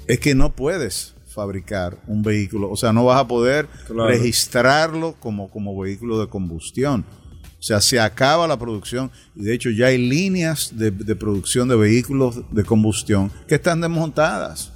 es 0.07 0.21
que 0.21 0.35
no 0.37 0.53
puedes 0.55 1.15
fabricar 1.27 1.99
un 2.07 2.23
vehículo, 2.23 2.71
o 2.71 2.77
sea, 2.77 2.93
no 2.93 3.05
vas 3.05 3.19
a 3.21 3.27
poder 3.27 3.67
Claro. 3.87 4.07
registrarlo 4.07 5.15
como, 5.19 5.51
como 5.51 5.77
vehículo 5.81 6.21
de 6.21 6.29
combustión. 6.29 7.05
O 7.62 7.64
sea, 7.64 7.81
se 7.81 8.01
acaba 8.01 8.48
la 8.48 8.59
producción 8.59 9.12
y 9.37 9.44
de 9.44 9.55
hecho 9.55 9.70
ya 9.70 9.87
hay 9.87 9.96
líneas 9.98 10.72
de, 10.77 10.90
de 10.90 11.14
producción 11.14 11.68
de 11.68 11.77
vehículos 11.77 12.40
de 12.51 12.64
combustión 12.64 13.31
que 13.46 13.55
están 13.55 13.81
desmontadas. 13.81 14.72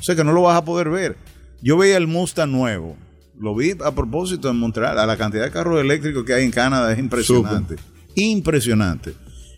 O 0.00 0.02
sea 0.02 0.16
que 0.16 0.24
no 0.24 0.32
lo 0.32 0.42
vas 0.42 0.56
a 0.58 0.64
poder 0.64 0.90
ver. 0.90 1.16
Yo 1.62 1.78
veía 1.78 1.96
el 1.96 2.08
Mustang 2.08 2.50
nuevo, 2.50 2.96
lo 3.38 3.54
vi 3.54 3.70
a 3.84 3.92
propósito 3.94 4.50
en 4.50 4.56
Montreal, 4.58 4.98
a 4.98 5.06
la 5.06 5.16
cantidad 5.16 5.44
de 5.44 5.52
carros 5.52 5.80
eléctricos 5.80 6.24
que 6.24 6.34
hay 6.34 6.44
en 6.44 6.50
Canadá 6.50 6.92
es 6.92 6.98
impresionante. 6.98 7.76
Impresionante. 8.16 9.14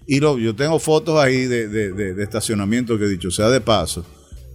Y 0.06 0.20
lo, 0.20 0.38
yo 0.38 0.54
tengo 0.54 0.78
fotos 0.78 1.18
ahí 1.18 1.46
de, 1.46 1.68
de- 1.68 1.92
de- 1.92 2.12
de 2.14 2.22
estacionamiento 2.22 2.98
que 2.98 3.04
he 3.06 3.08
dicho, 3.08 3.30
sea 3.30 3.48
de 3.48 3.60
paso, 3.62 4.04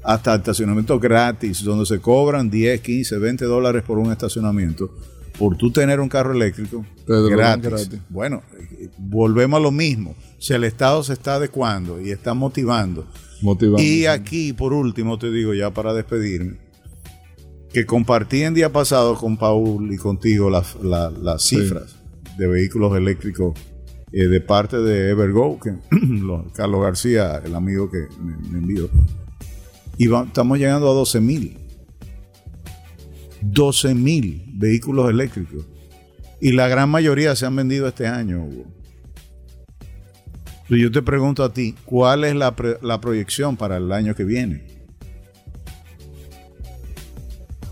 hasta 0.03 0.36
estacionamiento 0.36 0.99
gratis, 0.99 1.63
donde 1.63 1.88
se 1.88 1.99
cobran 1.99 2.49
10, 2.51 2.81
15, 2.81 3.17
20 3.17 3.45
dólares 3.45 3.84
por 3.84 3.97
un 3.97 4.12
estacionamiento, 4.12 4.95
por 5.41 5.58
tú 5.58 5.71
tener 5.71 5.99
un 5.99 6.08
carro 6.08 6.34
eléctrico 6.34 6.86
gratis. 7.08 7.63
gratis. 7.65 7.99
Bueno, 8.10 8.43
volvemos 8.99 9.58
a 9.58 9.63
lo 9.63 9.71
mismo. 9.71 10.15
Si 10.38 10.54
el 10.54 10.63
Estado 10.63 11.04
se 11.04 11.13
está 11.13 11.36
adecuando 11.36 11.99
y 11.99 12.12
está 12.12 12.36
motivando. 12.36 13.08
Motivando. 13.41 13.82
Y 13.82 14.06
aquí, 14.06 14.54
por 14.54 14.71
último, 14.71 15.17
te 15.17 15.32
digo 15.32 15.56
ya 15.56 15.71
para 15.73 15.95
despedirme, 15.95 16.58
que 17.73 17.88
compartí 17.88 18.43
en 18.43 18.54
día 18.54 18.71
pasado 18.71 19.15
con 19.15 19.36
Paul 19.38 19.91
y 19.91 19.97
contigo 19.97 20.49
las, 20.51 20.75
la- 20.84 21.10
las 21.10 21.41
Sí. 21.41 21.56
cifras 21.56 21.95
de 22.38 22.47
vehículos 22.47 22.95
eléctricos 22.95 23.58
eh, 24.12 24.27
de 24.27 24.41
parte 24.41 24.77
de 24.77 25.10
Evergo, 25.10 25.60
que 25.60 25.73
lo- 26.06 26.45
Carlos 26.54 26.84
García, 26.84 27.41
el 27.43 27.56
amigo 27.56 27.89
que 27.89 28.06
me, 28.21 28.36
me 28.49 28.58
envió. 28.60 28.89
Y 29.97 30.06
va- 30.06 30.25
estamos 30.25 30.60
llegando 30.60 30.88
a 30.89 30.93
12 30.93 31.19
mil. 31.19 31.58
12 33.41 33.95
mil 33.95 34.43
vehículos 34.54 35.10
eléctricos. 35.10 35.65
Y 36.39 36.54
la 36.54 36.67
gran 36.67 36.89
mayoría 36.89 37.36
se 37.36 37.45
han 37.45 37.56
vendido 37.56 37.88
este 37.88 38.08
año, 38.08 38.43
Hugo. 38.43 38.65
Yo 40.69 40.89
te 40.89 41.01
pregunto 41.01 41.43
a 41.43 41.51
ti, 41.51 41.75
¿cuál 41.84 42.23
es 42.23 42.34
la, 42.34 42.56
la 42.82 43.01
proyección 43.01 43.58
para 43.58 43.77
el 43.77 43.91
año 43.91 44.15
que 44.15 44.23
viene? 44.23 44.65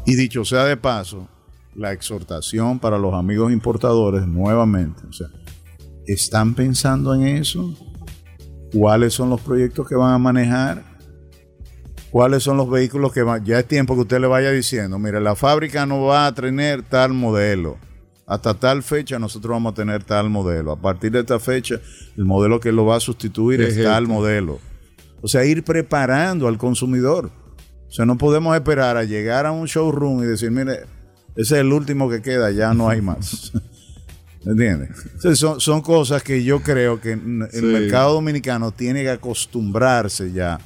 Y 0.06 0.16
dicho 0.16 0.44
sea 0.44 0.66
de 0.66 0.76
paso, 0.76 1.30
la 1.76 1.94
exhortación 1.94 2.80
para 2.80 2.98
los 2.98 3.14
amigos 3.14 3.54
importadores 3.54 4.28
nuevamente, 4.28 5.04
o 5.08 5.14
sea, 5.14 5.28
¿están 6.06 6.56
pensando 6.56 7.14
en 7.16 7.28
eso? 7.28 7.74
¿Cuáles 8.74 9.14
son 9.14 9.30
los 9.30 9.40
proyectos 9.42 9.88
que 9.88 9.96
van 9.96 10.14
a 10.14 10.18
manejar? 10.18 10.89
¿Cuáles 12.12 12.42
son 12.44 12.58
los 12.58 12.70
vehículos 12.70 13.14
que 13.14 13.22
van? 13.22 13.46
Ya 13.46 13.60
es 13.60 13.68
tiempo 13.68 13.94
que 13.96 14.02
usted 14.02 14.20
le 14.20 14.28
vaya 14.28 14.52
diciendo, 14.52 14.98
mire, 14.98 15.22
la 15.22 15.36
fábrica 15.36 15.86
no 15.86 16.04
va 16.06 16.26
a 16.28 16.34
tener 16.34 16.82
tal 16.84 17.14
modelo. 17.14 17.78
Hasta 18.26 18.54
tal 18.54 18.84
fecha 18.84 19.18
nosotros 19.20 19.52
vamos 19.52 19.74
a 19.74 19.76
tener 19.76 20.04
tal 20.04 20.30
modelo. 20.30 20.72
A 20.72 20.80
partir 20.82 21.12
de 21.12 21.20
esta 21.20 21.40
fecha, 21.40 21.80
el 22.18 22.26
modelo 22.26 22.60
que 22.60 22.72
lo 22.72 22.86
va 22.86 22.96
a 22.98 23.00
sustituir 23.00 23.62
es 23.62 23.78
Es 23.78 23.84
tal 23.84 24.04
este. 24.04 24.14
modelo. 24.14 24.60
O 25.22 25.28
sea, 25.28 25.46
ir 25.46 25.64
preparando 25.64 26.48
al 26.48 26.58
consumidor. 26.58 27.30
O 27.88 27.92
sea, 27.92 28.06
no 28.06 28.18
podemos 28.18 28.56
esperar 28.56 28.98
a 28.98 29.04
llegar 29.04 29.46
a 29.46 29.52
un 29.52 29.66
showroom 29.66 30.24
y 30.24 30.28
decir, 30.28 30.52
mire, 30.52 30.82
ese 31.36 31.56
es 31.56 31.62
el 31.62 31.74
último 31.74 32.10
que 32.10 32.22
queda, 32.22 32.52
ya 32.52 32.74
no 32.74 32.88
hay 32.90 33.02
más. 33.02 33.52
¿Me 34.46 34.52
entiendes? 34.54 34.90
Entonces, 35.06 35.38
son, 35.38 35.60
son 35.60 35.82
cosas 35.82 36.24
que 36.24 36.44
yo 36.44 36.62
creo 36.62 37.02
que 37.02 37.14
el 37.14 37.48
Sí. 37.52 37.62
mercado 37.66 38.14
dominicano 38.14 38.72
tiene 38.72 39.02
que 39.04 39.10
acostumbrarse 39.10 40.32
ya 40.32 40.60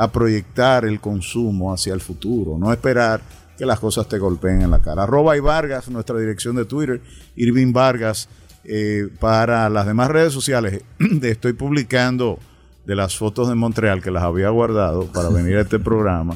a 0.00 0.10
proyectar 0.10 0.86
el 0.86 0.98
consumo 0.98 1.74
hacia 1.74 1.92
el 1.92 2.00
futuro, 2.00 2.56
no 2.58 2.72
esperar 2.72 3.20
que 3.58 3.66
las 3.66 3.78
cosas 3.78 4.08
te 4.08 4.18
golpeen 4.18 4.62
en 4.62 4.70
la 4.70 4.78
cara. 4.78 5.02
Arroba 5.02 5.36
y 5.36 5.40
Vargas, 5.40 5.90
nuestra 5.90 6.18
dirección 6.18 6.56
de 6.56 6.64
Twitter, 6.64 7.02
Irving 7.36 7.74
Vargas, 7.74 8.26
eh, 8.64 9.08
para 9.20 9.68
las 9.68 9.84
demás 9.84 10.08
redes 10.08 10.32
sociales, 10.32 10.82
estoy 11.22 11.52
publicando 11.52 12.38
de 12.86 12.96
las 12.96 13.14
fotos 13.14 13.50
de 13.50 13.54
Montreal 13.54 14.02
que 14.02 14.10
las 14.10 14.22
había 14.22 14.48
guardado 14.48 15.04
para 15.12 15.28
venir 15.28 15.58
a 15.58 15.60
este 15.60 15.78
programa. 15.78 16.34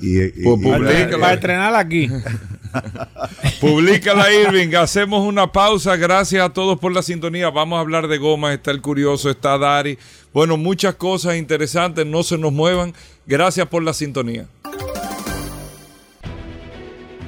Y, 0.00 0.22
y- 0.22 0.30
Pues 0.30 0.38
y- 0.38 0.42
publica- 0.44 1.18
Para 1.18 1.34
estrenarla 1.34 1.78
aquí. 1.78 2.08
Publícala, 3.60 4.30
Irving. 4.32 4.74
Hacemos 4.76 5.26
una 5.26 5.50
pausa. 5.50 5.96
Gracias 5.96 6.44
a 6.44 6.52
todos 6.52 6.78
por 6.78 6.92
la 6.92 7.02
sintonía. 7.02 7.50
Vamos 7.50 7.76
a 7.78 7.80
hablar 7.80 8.06
de 8.08 8.18
gomas. 8.18 8.54
Está 8.54 8.70
el 8.70 8.80
curioso, 8.82 9.30
está 9.30 9.56
Dari. 9.58 9.98
Bueno, 10.32 10.56
muchas 10.56 10.94
cosas 10.96 11.36
interesantes. 11.36 12.04
No 12.06 12.22
se 12.22 12.36
nos 12.36 12.52
muevan. 12.52 12.92
Gracias 13.26 13.66
por 13.68 13.82
la 13.82 13.92
sintonía. 13.94 14.46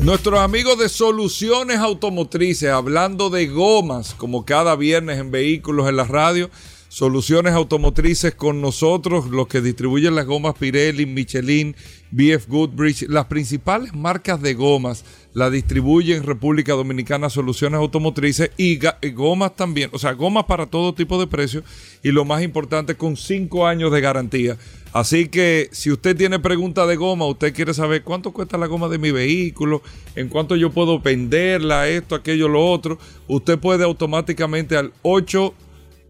Nuestros 0.00 0.38
amigos 0.38 0.78
de 0.78 0.88
Soluciones 0.88 1.78
Automotrices, 1.78 2.70
hablando 2.70 3.30
de 3.30 3.46
gomas, 3.48 4.14
como 4.14 4.44
cada 4.44 4.76
viernes 4.76 5.18
en 5.18 5.32
Vehículos 5.32 5.88
en 5.88 5.96
la 5.96 6.04
Radio, 6.04 6.50
Soluciones 6.88 7.52
automotrices 7.52 8.34
con 8.34 8.62
nosotros, 8.62 9.26
los 9.26 9.46
que 9.46 9.60
distribuyen 9.60 10.14
las 10.14 10.24
gomas 10.24 10.54
Pirelli, 10.58 11.04
Michelin, 11.04 11.76
BF 12.10 12.48
Goodrich, 12.48 13.02
las 13.08 13.26
principales 13.26 13.94
marcas 13.94 14.40
de 14.40 14.54
gomas 14.54 15.04
la 15.34 15.50
distribuyen 15.50 16.24
República 16.24 16.72
Dominicana 16.72 17.28
Soluciones 17.28 17.78
Automotrices 17.78 18.50
y, 18.56 18.80
gomas 19.12 19.54
también, 19.54 19.90
o 19.92 19.98
sea, 19.98 20.12
gomas 20.12 20.46
para 20.46 20.64
todo 20.66 20.94
tipo 20.94 21.20
de 21.20 21.26
precios 21.26 21.62
y 22.02 22.10
lo 22.10 22.24
más 22.24 22.42
importante 22.42 22.94
con 22.94 23.18
cinco 23.18 23.66
años 23.66 23.92
de 23.92 24.00
garantía. 24.00 24.56
Así 24.92 25.28
que 25.28 25.68
si 25.70 25.92
usted 25.92 26.16
tiene 26.16 26.38
pregunta 26.38 26.86
de 26.86 26.96
goma, 26.96 27.26
usted 27.26 27.54
quiere 27.54 27.74
saber 27.74 28.02
cuánto 28.02 28.32
cuesta 28.32 28.56
la 28.56 28.66
goma 28.66 28.88
de 28.88 28.98
mi 28.98 29.10
vehículo, 29.10 29.82
en 30.16 30.28
cuánto 30.28 30.56
yo 30.56 30.70
puedo 30.70 30.98
venderla, 31.00 31.86
esto, 31.86 32.14
aquello, 32.14 32.48
lo 32.48 32.66
otro, 32.66 32.98
usted 33.28 33.58
puede 33.58 33.84
automáticamente 33.84 34.76
al 34.76 34.92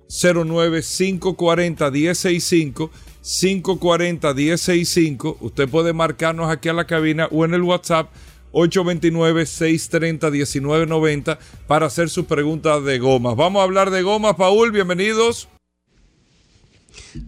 809-540-1065, 0.09 2.91
540-1065, 3.23 5.37
usted 5.41 5.69
puede 5.69 5.93
marcarnos 5.93 6.51
aquí 6.51 6.69
a 6.69 6.73
la 6.73 6.87
cabina 6.87 7.29
o 7.31 7.45
en 7.45 7.55
el 7.55 7.63
WhatsApp 7.63 8.11
829-630-1990 8.53 11.39
para 11.67 11.87
hacer 11.87 12.09
sus 12.09 12.27
preguntas 12.27 12.85
de 12.85 12.99
gomas. 12.99 13.37
Vamos 13.37 13.61
a 13.61 13.65
hablar 13.65 13.91
de 13.91 14.03
gomas, 14.03 14.35
Paul, 14.37 14.73
bienvenidos. 14.73 15.49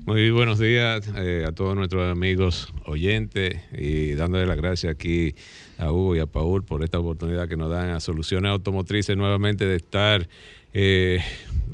Muy 0.06 0.30
buenos 0.30 0.58
días 0.58 1.10
eh, 1.16 1.44
a 1.46 1.52
todos 1.52 1.76
nuestros 1.76 2.10
amigos 2.10 2.72
oyentes 2.86 3.60
y 3.72 4.12
dándole 4.12 4.46
las 4.46 4.56
gracias 4.56 4.92
aquí 4.92 5.34
a 5.78 5.92
Hugo 5.92 6.16
y 6.16 6.18
a 6.18 6.26
Paul 6.26 6.64
por 6.64 6.82
esta 6.84 6.98
oportunidad 6.98 7.48
que 7.48 7.56
nos 7.56 7.70
dan 7.70 7.90
a 7.90 8.00
Soluciones 8.00 8.50
Automotrices 8.50 9.16
nuevamente 9.16 9.66
de 9.66 9.76
estar 9.76 10.28
eh, 10.74 11.20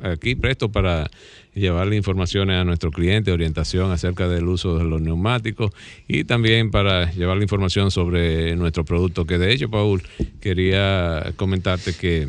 aquí 0.02 0.34
presto 0.34 0.70
para 0.70 1.10
llevarle 1.54 1.96
informaciones 1.96 2.56
a 2.56 2.64
nuestros 2.64 2.92
clientes, 2.94 3.32
orientación 3.32 3.90
acerca 3.90 4.28
del 4.28 4.46
uso 4.46 4.76
de 4.76 4.84
los 4.84 5.00
neumáticos 5.00 5.70
y 6.06 6.24
también 6.24 6.70
para 6.70 7.10
llevarle 7.12 7.44
información 7.44 7.90
sobre 7.90 8.54
nuestro 8.56 8.84
producto, 8.84 9.24
que 9.24 9.38
de 9.38 9.52
hecho, 9.52 9.70
Paul, 9.70 10.02
quería 10.40 11.32
comentarte 11.36 11.94
que 11.94 12.28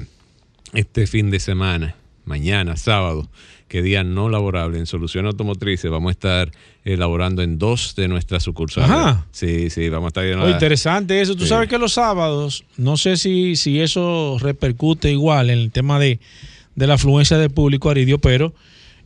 este 0.74 1.07
fin 1.07 1.30
de 1.30 1.39
semana, 1.39 1.95
mañana, 2.26 2.78
sábado, 2.78 3.30
que 3.68 3.82
día 3.82 4.01
no 4.05 4.30
laborable 4.30 4.80
en 4.80 4.86
Soluciones 4.86 5.32
Automotrices, 5.32 5.91
vamos 5.91 6.07
a 6.09 6.11
estar 6.11 6.51
elaborando 6.86 7.41
en 7.41 7.57
dos 7.59 7.95
de 7.97 8.07
nuestras 8.07 8.43
sucursales. 8.43 8.89
Ajá. 8.89 9.26
Sí, 9.32 9.70
sí, 9.70 9.89
vamos 9.89 10.05
a 10.05 10.07
estar 10.09 10.26
en 10.26 10.39
Oh, 10.39 10.49
interesante 10.49 11.20
eso. 11.20 11.36
Tú 11.36 11.43
Sí. 11.43 11.49
sabes 11.49 11.68
que 11.68 11.78
los 11.78 11.91
sábados, 11.91 12.63
no 12.78 12.95
sé 12.95 13.18
si, 13.18 13.57
si 13.57 13.82
eso 13.82 14.38
repercute 14.39 15.11
igual 15.11 15.49
en 15.49 15.59
el 15.59 15.72
tema 15.72 15.99
de, 15.99 16.22
de 16.78 16.88
la 16.88 16.93
afluencia 16.93 17.38
de 17.38 17.49
público, 17.49 17.89
Aridio, 17.89 18.19
pero 18.19 18.53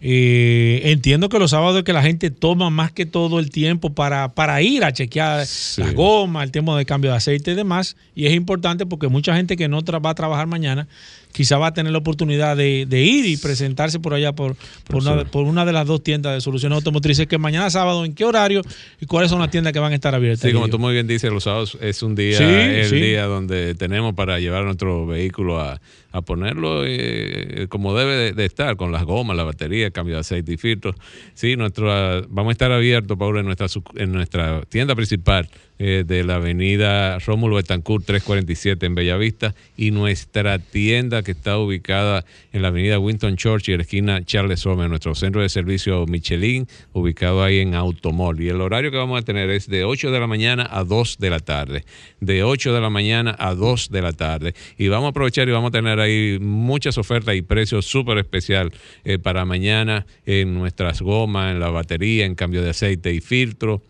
eh, 0.02 0.82
entiendo 0.86 1.30
que 1.30 1.38
los 1.40 1.52
sábados 1.52 1.78
es 1.78 1.84
que 1.84 1.94
la 1.94 2.02
gente 2.02 2.32
toma 2.32 2.70
más 2.70 2.92
que 2.92 3.06
todo 3.06 3.40
el 3.40 3.50
tiempo 3.52 3.94
para, 3.94 4.34
para 4.34 4.62
ir 4.62 4.84
a 4.84 4.92
chequear 4.92 5.46
Sí. 5.46 5.82
la 5.82 5.92
goma, 5.94 6.44
el 6.44 6.52
tema 6.52 6.78
de 6.78 6.86
cambio 6.86 7.12
de 7.12 7.18
aceite 7.18 7.52
y 7.52 7.56
demás. 7.56 7.96
Y 8.16 8.26
es 8.26 8.34
importante 8.34 8.86
porque 8.86 9.08
mucha 9.08 9.36
gente 9.36 9.56
que 9.58 9.68
no 9.68 9.80
va 9.82 10.10
a 10.10 10.16
trabajar 10.16 10.48
mañana 10.48 10.88
quizá 11.32 11.58
va 11.58 11.68
a 11.68 11.74
tener 11.74 11.92
la 11.92 11.98
oportunidad 12.00 12.56
de, 12.58 12.86
de 12.88 13.02
ir 13.04 13.26
y 13.26 13.38
presentarse 13.38 14.00
por 14.00 14.14
allá 14.14 14.34
por, 14.34 14.56
por, 14.88 15.02
una, 15.02 15.12
Profesor. 15.12 15.32
por 15.32 15.46
una 15.46 15.66
de 15.66 15.74
las 15.74 15.88
dos 15.88 16.04
tiendas 16.04 16.34
de 16.36 16.42
soluciones 16.42 16.76
automotrices 16.76 17.28
que 17.28 17.38
mañana 17.38 17.70
sábado, 17.70 18.06
¿en 18.06 18.14
qué 18.14 18.26
horario 18.26 18.62
y 19.00 19.06
cuáles 19.06 19.30
son 19.32 19.40
las 19.40 19.50
tiendas 19.52 19.74
que 19.74 19.80
van 19.80 19.92
a 19.92 19.96
estar 19.96 20.14
abiertas? 20.16 20.42
Sí, 20.48 20.54
como 20.54 20.68
tú 20.68 20.80
muy 20.80 20.94
bien 20.94 21.08
dices, 21.08 21.32
los 21.32 21.44
sábados 21.44 21.78
es 21.82 22.04
un 22.04 22.16
día, 22.16 22.38
Sí, 22.38 22.44
el 22.44 22.86
sí. 22.86 22.96
día 22.96 23.26
donde 23.26 23.76
tenemos 23.76 24.14
para 24.14 24.40
llevar 24.40 24.64
nuestro 24.66 25.06
vehículo 25.08 25.60
a, 25.60 25.82
a 26.12 26.22
ponerlo 26.22 26.84
eh, 26.86 27.68
como 27.70 27.96
debe 27.96 28.16
de, 28.16 28.34
de 28.34 28.46
estar, 28.46 28.76
con 28.76 28.92
las 28.92 29.04
gomas, 29.04 29.38
la 29.38 29.44
batería, 29.44 29.86
el 29.88 29.92
cambio 29.92 30.16
de 30.16 30.22
aceite 30.22 30.54
y 30.54 30.58
filtros. 30.58 30.96
Sí, 31.34 31.56
nuestro, 31.56 31.88
vamos 32.30 32.50
a 32.50 32.54
estar 32.54 32.72
abiertos, 32.72 33.18
Paula, 33.18 33.40
en 33.40 33.46
nuestra, 33.46 33.68
en 33.96 34.12
nuestra 34.12 34.62
tienda 34.70 34.96
principal 34.96 35.50
eh, 35.84 36.04
de 36.06 36.24
la 36.24 36.36
avenida 36.36 37.18
Rómulo 37.18 37.56
Betancourt 37.56 38.06
347 38.06 38.86
en 38.86 38.94
Bellavista 38.94 39.56
y 39.76 39.90
nuestra 39.90 40.60
tienda 40.60 41.24
que 41.24 41.32
está 41.32 41.58
ubicada 41.58 42.24
en 42.54 42.62
la 42.62 42.68
avenida 42.68 43.00
Winston 43.00 43.36
Churchill, 43.36 43.82
esquina 43.82 44.24
Charles 44.24 44.60
Sommer, 44.60 44.88
nuestro 44.88 45.16
centro 45.16 45.42
de 45.42 45.50
servicio 45.50 46.06
Michelin, 46.06 46.68
ubicado 46.94 47.44
ahí 47.44 47.62
en 47.62 47.74
Automol. 47.74 48.40
Y 48.42 48.50
el 48.50 48.62
horario 48.62 48.92
que 48.92 48.98
vamos 48.98 49.20
a 49.20 49.26
tener 49.26 49.50
es 49.50 49.68
de 49.68 49.84
8 49.84 50.12
de 50.12 50.20
la 50.20 50.28
mañana 50.28 50.70
a 50.70 50.84
2 50.84 51.18
de 51.18 51.30
la 51.32 51.40
tarde. 51.40 51.84
De 52.20 52.44
8 52.44 52.76
de 52.76 52.80
la 52.80 52.92
mañana 52.92 53.36
a 53.40 53.56
2 53.56 53.90
de 53.90 54.02
la 54.04 54.14
tarde. 54.14 54.54
Y 54.78 54.88
vamos 54.88 55.08
a 55.08 55.10
aprovechar 55.10 55.50
y 55.50 55.52
vamos 55.52 55.70
a 55.70 55.72
tener 55.72 56.00
ahí 56.00 56.38
muchas 56.40 57.00
ofertas 57.00 57.34
y 57.34 57.42
precios 57.42 57.88
súper 57.88 58.20
especial 58.20 58.72
eh, 59.04 59.18
para 59.18 59.46
mañana 59.46 60.06
en 60.28 60.54
nuestras 60.54 61.02
gomas, 61.02 61.54
en 61.54 61.60
la 61.60 61.72
batería, 61.72 62.28
en 62.28 62.36
cambio 62.36 62.62
de 62.62 62.70
aceite 62.70 63.12
y 63.12 63.20
filtro 63.20 63.82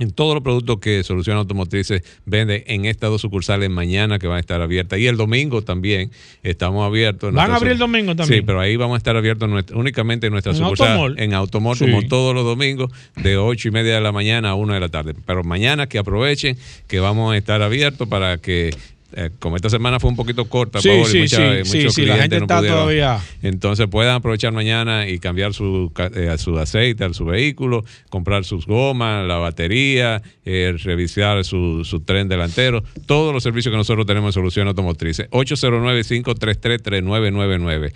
en 0.00 0.10
todos 0.10 0.34
los 0.34 0.42
productos 0.42 0.78
que 0.80 1.02
Solución 1.04 1.36
Automotrices 1.36 2.02
vende 2.26 2.64
en 2.66 2.84
estas 2.84 3.10
dos 3.10 3.20
sucursales 3.20 3.70
mañana 3.70 4.18
que 4.18 4.26
van 4.26 4.38
a 4.38 4.40
estar 4.40 4.60
abiertas 4.60 4.98
y 4.98 5.06
el 5.06 5.16
domingo 5.16 5.62
también 5.62 6.10
estamos 6.42 6.84
abiertos. 6.84 7.32
¿Van 7.32 7.50
a 7.52 7.56
abrir 7.56 7.72
el 7.72 7.78
domingo 7.78 8.16
también? 8.16 8.40
Sí, 8.40 8.44
pero 8.46 8.60
ahí 8.60 8.76
vamos 8.76 8.94
a 8.94 8.98
estar 8.98 9.16
abiertos 9.16 9.48
nuestra- 9.48 9.76
únicamente 9.76 10.26
en 10.26 10.32
nuestra 10.32 10.52
En 10.52 10.58
sucursal 10.58 11.14
en 11.18 11.34
Automol 11.34 11.76
Sí. 11.76 11.84
como 11.84 12.02
todos 12.02 12.34
los 12.34 12.44
domingos 12.44 12.90
de 13.16 13.36
8 13.36 13.68
y 13.68 13.70
media 13.70 13.94
de 13.94 14.00
la 14.00 14.12
mañana 14.12 14.50
a 14.50 14.54
1 14.54 14.74
de 14.74 14.80
la 14.80 14.88
tarde. 14.88 15.14
Pero 15.26 15.44
mañana 15.44 15.86
que 15.88 15.98
aprovechen 15.98 16.56
que 16.88 17.00
vamos 17.00 17.32
a 17.32 17.36
estar 17.36 17.62
abiertos 17.62 18.08
para 18.08 18.38
que 18.38 18.70
eh, 19.16 19.30
como 19.38 19.56
esta 19.56 19.70
semana 19.70 19.98
fue 20.00 20.10
un 20.10 20.16
poquito 20.16 20.44
corta, 20.46 20.80
Sí, 20.80 20.90
sí, 21.06 21.20
mucha- 21.20 21.36
sí, 21.36 21.42
muchos 21.58 21.70
sí, 21.70 21.88
sí, 22.02 22.06
la 22.06 22.16
clientes 22.16 22.20
gente 22.22 22.38
no 22.40 22.44
está 22.44 22.56
pudieron. 22.58 22.78
todavía- 22.80 23.20
Entonces 23.42 23.86
puedan 23.88 24.16
aprovechar 24.16 24.52
mañana 24.52 25.08
y 25.08 25.18
cambiar 25.18 25.54
su, 25.54 25.92
eh, 26.14 26.34
su 26.38 26.58
aceite 26.58 27.04
su 27.14 27.24
vehículo, 27.24 27.84
comprar 28.10 28.44
sus 28.44 28.66
gomas, 28.66 29.26
la 29.26 29.36
batería, 29.36 30.22
eh, 30.44 30.74
revisar 30.82 31.44
su, 31.44 31.84
su 31.84 32.00
tren 32.00 32.28
delantero, 32.28 32.82
todos 33.06 33.32
los 33.32 33.42
servicios 33.42 33.72
que 33.72 33.76
nosotros 33.76 34.06
tenemos 34.06 34.28
en 34.28 34.32
Solución 34.34 34.68
Automotrices. 34.68 35.28
809-533-3999. 35.30 37.92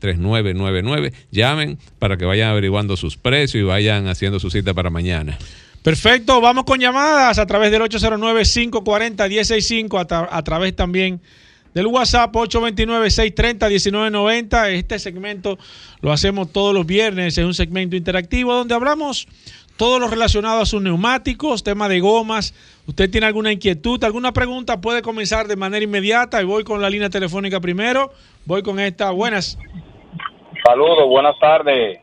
809-533-3999. 0.00 1.12
Llamen 1.30 1.78
para 1.98 2.16
que 2.16 2.24
vayan 2.24 2.50
averiguando 2.50 2.96
sus 2.96 3.16
precios 3.16 3.60
y 3.62 3.64
vayan 3.64 4.08
haciendo 4.08 4.38
su 4.40 4.50
cita 4.50 4.74
para 4.74 4.90
mañana. 4.90 5.38
Perfecto, 5.86 6.40
vamos 6.40 6.64
con 6.64 6.80
llamadas 6.80 7.38
a 7.38 7.46
través 7.46 7.70
del 7.70 7.80
809-540-165, 7.82 10.00
a, 10.00 10.08
tra- 10.08 10.28
a 10.28 10.42
través 10.42 10.74
también 10.74 11.20
del 11.74 11.86
WhatsApp 11.86 12.34
829-630-1990. 12.34 14.70
Este 14.70 14.98
segmento 14.98 15.56
lo 16.00 16.10
hacemos 16.10 16.52
todos 16.52 16.74
los 16.74 16.86
viernes, 16.86 17.38
es 17.38 17.44
un 17.44 17.54
segmento 17.54 17.94
interactivo 17.94 18.52
donde 18.52 18.74
hablamos 18.74 19.28
todo 19.76 20.00
lo 20.00 20.08
relacionado 20.08 20.60
a 20.60 20.66
sus 20.66 20.82
neumáticos, 20.82 21.62
tema 21.62 21.88
de 21.88 22.00
gomas. 22.00 22.52
Usted 22.88 23.08
tiene 23.08 23.28
alguna 23.28 23.52
inquietud, 23.52 24.02
alguna 24.02 24.32
pregunta, 24.32 24.80
puede 24.80 25.02
comenzar 25.02 25.46
de 25.46 25.54
manera 25.54 25.84
inmediata 25.84 26.42
y 26.42 26.46
voy 26.46 26.64
con 26.64 26.82
la 26.82 26.90
línea 26.90 27.10
telefónica 27.10 27.60
primero. 27.60 28.12
Voy 28.44 28.64
con 28.64 28.80
esta. 28.80 29.12
Buenas, 29.12 29.56
Saludos, 30.66 31.08
buenas 31.08 31.36
tardes. 31.40 32.00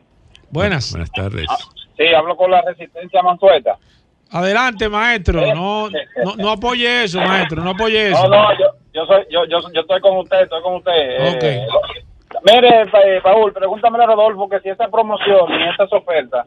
buenas. 0.48 0.90
Buenas 0.92 1.12
tardes. 1.12 1.46
Sí, 1.96 2.06
hablo 2.14 2.36
con 2.36 2.50
la 2.50 2.60
Resistencia 2.62 3.22
Mansueta. 3.22 3.76
Adelante, 4.30 4.88
maestro. 4.88 5.40
No, 5.54 5.88
no, 5.90 6.36
no 6.36 6.50
apoye 6.50 7.04
eso, 7.04 7.20
maestro. 7.20 7.62
No 7.62 7.70
apoye 7.70 8.10
eso. 8.10 8.28
No, 8.28 8.28
no, 8.28 8.58
yo, 8.58 8.66
yo, 8.92 9.06
soy, 9.06 9.24
yo, 9.30 9.44
yo, 9.46 9.58
yo 9.72 9.80
estoy 9.82 10.00
con 10.00 10.16
usted, 10.18 10.42
estoy 10.42 10.60
con 10.62 10.74
usted. 10.76 10.92
Eh, 10.92 11.66
mire, 12.44 12.82
eh, 12.82 13.20
Paul, 13.22 13.52
pregúntame 13.52 14.02
a 14.02 14.06
Rodolfo 14.06 14.48
que 14.48 14.60
si 14.60 14.70
esta 14.70 14.88
promoción 14.88 15.52
y 15.52 15.68
estas 15.70 15.92
ofertas, 15.92 16.46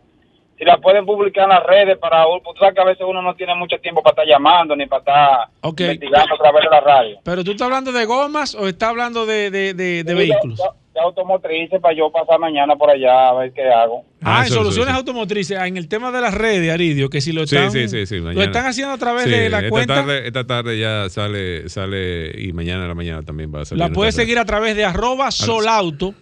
si 0.57 0.65
la 0.65 0.77
pueden 0.77 1.05
publicar 1.05 1.43
en 1.43 1.49
las 1.51 1.63
redes 1.63 1.97
para, 1.99 2.23
tú 2.25 2.51
sabes 2.59 2.73
que 2.75 2.81
a 2.81 2.85
veces 2.85 3.05
uno 3.07 3.21
no 3.21 3.35
tiene 3.35 3.53
mucho 3.55 3.77
tiempo 3.77 4.01
para 4.01 4.11
estar 4.13 4.25
llamando 4.27 4.75
ni 4.75 4.85
para 4.87 4.99
estar 4.99 5.39
Ok. 5.61 5.81
investigando 5.81 6.33
a 6.33 6.37
través 6.39 6.63
de 6.63 6.69
la 6.69 6.79
radio. 6.81 7.19
Pero 7.23 7.43
tú 7.43 7.51
estás 7.51 7.67
hablando 7.67 7.91
de 7.91 8.05
gomas 8.05 8.55
o 8.55 8.67
estás 8.67 8.89
hablando 8.89 9.25
de, 9.25 9.51
de, 9.51 9.73
de- 9.75 10.03
de 10.03 10.13
vehículos. 10.15 10.57
De, 10.57 10.63
de 10.97 11.03
automotrices 11.05 11.79
para 11.79 11.95
yo 11.95 12.11
pasar 12.11 12.39
mañana 12.39 12.75
por 12.75 12.89
allá 12.89 13.29
a 13.29 13.33
ver 13.35 13.53
qué 13.53 13.63
hago. 13.63 14.03
Ah, 14.21 14.39
Ah, 14.39 14.43
en 14.47 14.53
soluciones 14.53 14.93
automotrices, 14.93 15.57
ah, 15.57 15.67
en 15.67 15.77
el 15.77 15.87
tema 15.87 16.11
de 16.11 16.19
las 16.21 16.33
redes, 16.33 16.71
Aridio, 16.71 17.09
que 17.09 17.21
si 17.21 17.31
lo 17.31 17.43
están, 17.43 17.71
sí, 17.71 17.87
sí, 17.87 18.05
sí, 18.05 18.17
lo 18.19 18.41
están 18.41 18.65
haciendo 18.65 18.93
a 18.93 18.97
través 18.97 19.23
Sí, 19.25 19.29
de 19.29 19.49
la 19.49 19.59
esta 19.59 19.69
cuenta, 19.69 19.95
Tarde, 19.95 20.27
esta 20.27 20.47
tarde 20.47 20.79
ya 20.79 21.09
sale, 21.09 21.69
sale 21.69 22.31
y 22.41 22.51
mañana 22.53 22.83
en 22.83 22.87
la 22.89 22.95
mañana 22.95 23.21
también 23.21 23.53
va 23.53 23.61
a 23.61 23.65
salir. 23.65 23.83
la 23.83 23.89
puedes 23.89 24.15
seguir 24.15 24.39
a 24.39 24.45
través 24.45 24.75
de 24.75 24.85
arroba 24.85 25.31
solauto. 25.31 26.13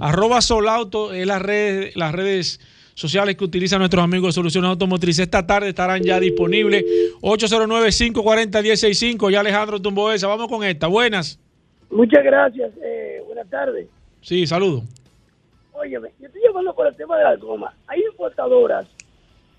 Arroba 0.00 0.40
solauto 0.40 1.12
es 1.12 1.26
las 1.26 1.42
redes, 1.42 1.94
las 1.96 2.12
redes 2.12 2.60
sociales 2.94 3.36
que 3.36 3.44
utilizan 3.44 3.80
nuestros 3.80 4.02
amigos 4.04 4.28
de 4.28 4.32
Soluciones 4.32 4.68
Automotrices. 4.70 5.24
Esta 5.24 5.46
tarde 5.46 5.68
estarán 5.70 6.02
ya 6.02 6.20
disponibles. 6.20 6.84
809-540-165. 7.22 9.30
Ya 9.30 9.40
Alejandro 9.40 9.80
tumbó 9.80 10.12
esa. 10.12 10.26
Vamos 10.28 10.48
con 10.48 10.62
esta. 10.64 10.86
Buenas. 10.86 11.38
Muchas 11.90 12.22
gracias. 12.24 12.70
Eh, 12.82 13.20
buenas 13.26 13.48
tardes. 13.50 13.86
Sí, 14.22 14.46
saludo. 14.46 14.82
Óyeme, 15.72 16.10
yo 16.20 16.28
estoy 16.28 16.42
llamando 16.42 16.72
por 16.74 16.86
el 16.86 16.96
tema 16.96 17.18
de 17.18 17.24
las 17.24 17.40
gomas. 17.40 17.74
Hay 17.88 18.00
importadoras 18.02 18.86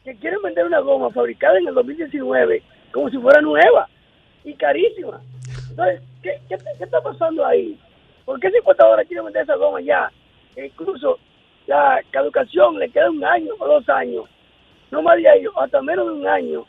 que 0.03 0.15
quieren 0.15 0.41
vender 0.41 0.65
una 0.65 0.79
goma 0.79 1.09
fabricada 1.11 1.57
en 1.59 1.67
el 1.67 1.73
2019 1.73 2.63
como 2.93 3.09
si 3.09 3.17
fuera 3.17 3.41
nueva 3.41 3.89
y 4.45 4.53
carísima. 4.53 5.21
Entonces, 5.69 6.01
¿qué, 6.21 6.39
está 6.79 7.01
pasando 7.01 7.45
ahí? 7.45 7.77
¿Por 8.23 8.39
qué 8.39 8.47
esa 8.47 8.57
importadora 8.57 9.03
quiere 9.03 9.23
vender 9.23 9.43
esa 9.43 9.55
goma 9.55 9.81
ya 9.81 10.09
que 10.55 10.67
incluso 10.67 11.19
la 11.67 12.01
caducación 12.11 12.79
le 12.79 12.89
queda 12.89 13.09
un 13.09 13.23
año 13.23 13.53
o 13.59 13.67
dos 13.67 13.87
años, 13.89 14.25
no 14.91 15.01
más 15.01 15.17
de 15.17 15.29
ellos, 15.35 15.53
hasta 15.57 15.81
menos 15.81 16.07
de 16.07 16.13
un 16.13 16.27
año, 16.27 16.65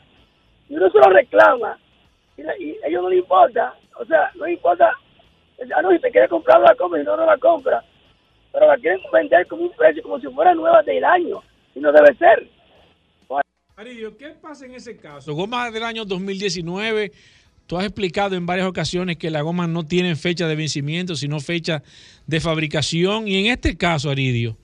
y 0.67 0.75
uno 0.75 0.89
se 0.89 0.97
lo 0.97 1.09
reclama, 1.09 1.77
y, 2.37 2.41
a 2.41 2.87
ellos 2.87 3.03
no 3.03 3.09
les 3.09 3.19
importa, 3.19 3.75
o 3.99 4.05
sea, 4.05 4.31
no 4.35 4.45
les 4.45 4.55
importa, 4.55 4.91
ah, 5.75 5.81
no, 5.81 5.91
si 5.91 5.99
te 5.99 6.11
quiere 6.11 6.27
comprar 6.27 6.61
la 6.61 6.75
compra, 6.75 6.99
si 6.99 7.05
no, 7.05 7.17
no 7.17 7.25
la 7.25 7.37
compra, 7.37 7.83
pero 8.51 8.67
la 8.67 8.77
quieren 8.77 8.99
vender 9.11 9.47
como 9.47 9.63
un 9.63 9.71
precio, 9.71 10.03
como 10.03 10.19
si 10.19 10.27
fuera 10.27 10.53
nueva 10.53 10.81
del 10.83 11.03
año, 11.03 11.41
y 11.73 11.79
no 11.79 11.91
debe 11.91 12.15
ser. 12.15 12.49
Aridio, 13.77 14.17
¿qué 14.17 14.29
pasa 14.29 14.65
en 14.65 14.75
ese 14.75 14.95
caso? 14.95 15.33
Gomas 15.33 15.73
del 15.73 15.83
año 15.83 16.05
2019, 16.05 17.11
tú 17.67 17.77
has 17.77 17.83
explicado 17.83 18.35
en 18.37 18.45
varias 18.45 18.67
ocasiones 18.67 19.17
que 19.17 19.29
las 19.29 19.43
gomas 19.43 19.67
no 19.67 19.85
tienen 19.85 20.15
fecha 20.15 20.47
de 20.47 20.55
vencimiento, 20.55 21.15
sino 21.15 21.41
fecha 21.41 21.83
de 22.25 22.39
fabricación. 22.39 23.27
Y 23.27 23.37
en 23.37 23.51
este 23.51 23.75
caso, 23.75 24.09
Aridio, 24.09 24.57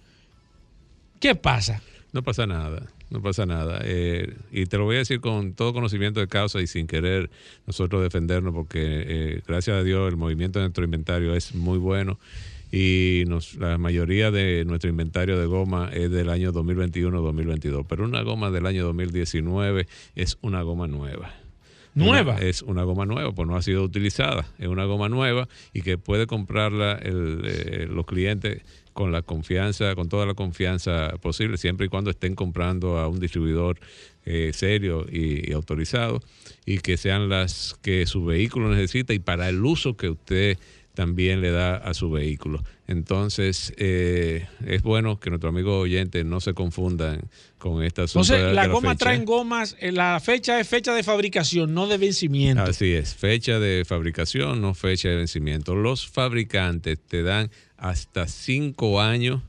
¿qué 1.20 1.36
pasa? 1.36 1.82
No 2.14 2.24
pasa 2.24 2.48
nada, 2.48 2.88
no 3.12 3.22
pasa 3.22 3.46
nada. 3.46 3.82
Eh, 3.84 4.34
y 4.52 4.66
te 4.66 4.78
lo 4.78 4.86
voy 4.86 4.96
a 4.96 5.00
decir 5.00 5.20
con 5.22 5.54
todo 5.54 5.74
conocimiento 5.74 6.20
de 6.20 6.28
causa 6.28 6.60
y 6.62 6.66
sin 6.68 6.88
querer 6.88 7.30
nosotros 7.68 8.02
defendernos, 8.02 8.54
porque 8.54 8.80
eh, 8.82 9.42
gracias 9.48 9.78
a 9.78 9.84
Dios 9.84 10.10
el 10.10 10.18
movimiento 10.18 10.58
de 10.60 10.64
nuestro 10.66 10.84
inventario 10.84 11.36
es 11.36 11.54
muy 11.54 11.78
bueno 11.78 12.20
y 12.72 13.26
nos, 13.28 13.56
la 13.56 13.78
mayoría 13.78 14.32
de 14.32 14.64
nuestro 14.66 14.90
inventario 14.90 15.38
de 15.38 15.46
goma 15.46 15.90
es 15.94 16.10
del 16.10 16.30
año 16.30 16.54
2021-2022, 16.54 17.86
pero 17.88 18.06
una 18.06 18.22
goma 18.22 18.50
del 18.50 18.66
año 18.66 18.86
2019 18.86 19.88
es 20.16 20.38
una 20.42 20.62
goma 20.62 20.88
nueva. 20.88 21.34
¿Nueva? 21.94 22.36
Una- 22.38 22.42
es 22.46 22.62
una 22.62 22.84
goma 22.84 23.06
nueva, 23.06 23.34
pues 23.34 23.46
no 23.48 23.58
ha 23.58 23.62
sido 23.62 23.84
utilizada. 23.84 24.46
Es 24.58 24.68
una 24.68 24.86
goma 24.86 25.10
nueva 25.10 25.50
y 25.74 25.82
que 25.82 25.98
puede 25.98 26.26
comprarla 26.28 26.94
el, 26.94 27.42
eh, 27.44 27.88
los 27.92 28.06
clientes 28.06 28.62
con 28.94 29.12
la 29.12 29.22
confianza, 29.22 29.96
con 29.96 30.10
toda 30.10 30.26
la 30.26 30.34
confianza 30.34 31.10
posible, 31.22 31.58
siempre 31.58 31.86
y 31.86 31.90
cuando 31.90 32.10
estén 32.10 32.36
comprando 32.36 32.98
a 32.98 33.08
un 33.08 33.20
distribuidor 33.20 33.80
eh, 34.26 34.52
serio 34.54 35.06
y, 35.12 35.50
y 35.50 35.54
autorizado 35.54 36.22
y 36.66 36.80
que 36.80 36.98
sean 36.98 37.30
las 37.30 37.78
que 37.82 38.06
su 38.06 38.26
vehículo 38.26 38.70
necesita 38.70 39.14
y 39.14 39.20
para 39.20 39.50
el 39.50 39.64
uso 39.64 39.98
que 39.98 40.10
usted 40.10 40.58
también 40.94 41.40
le 41.42 41.52
da 41.52 41.78
a 41.78 41.94
su 41.94 42.10
vehículo. 42.12 42.64
Entonces, 42.88 43.74
eh, 43.78 44.48
es 44.66 44.82
bueno 44.82 45.20
que 45.20 45.30
nuestro 45.30 45.50
amigo 45.50 45.80
oyente 45.80 46.24
no 46.24 46.40
se 46.42 46.54
confundan 46.54 47.22
con 47.58 47.84
esta 47.84 48.02
Entonces, 48.04 48.42
de- 48.42 48.54
la 48.54 48.68
gomas 48.68 48.94
fecha. 48.94 49.06
traen 49.06 49.24
gomas, 49.26 49.78
eh, 49.80 49.92
la 49.92 50.20
fecha 50.20 50.60
es 50.60 50.68
fecha 50.68 50.94
de 50.94 51.04
fabricación, 51.04 51.74
no 51.74 51.88
de 51.88 51.98
vencimiento. 51.98 52.64
Así 52.64 52.92
es, 52.92 53.16
fecha 53.16 53.60
de 53.60 53.86
fabricación, 53.86 54.62
no 54.62 54.74
fecha 54.74 55.08
de 55.10 55.16
vencimiento. 55.16 55.76
Los 55.76 56.08
fabricantes 56.08 57.00
te 57.00 57.24
dan 57.24 57.50
hasta 57.78 58.28
cinco 58.28 59.00
años 59.02 59.42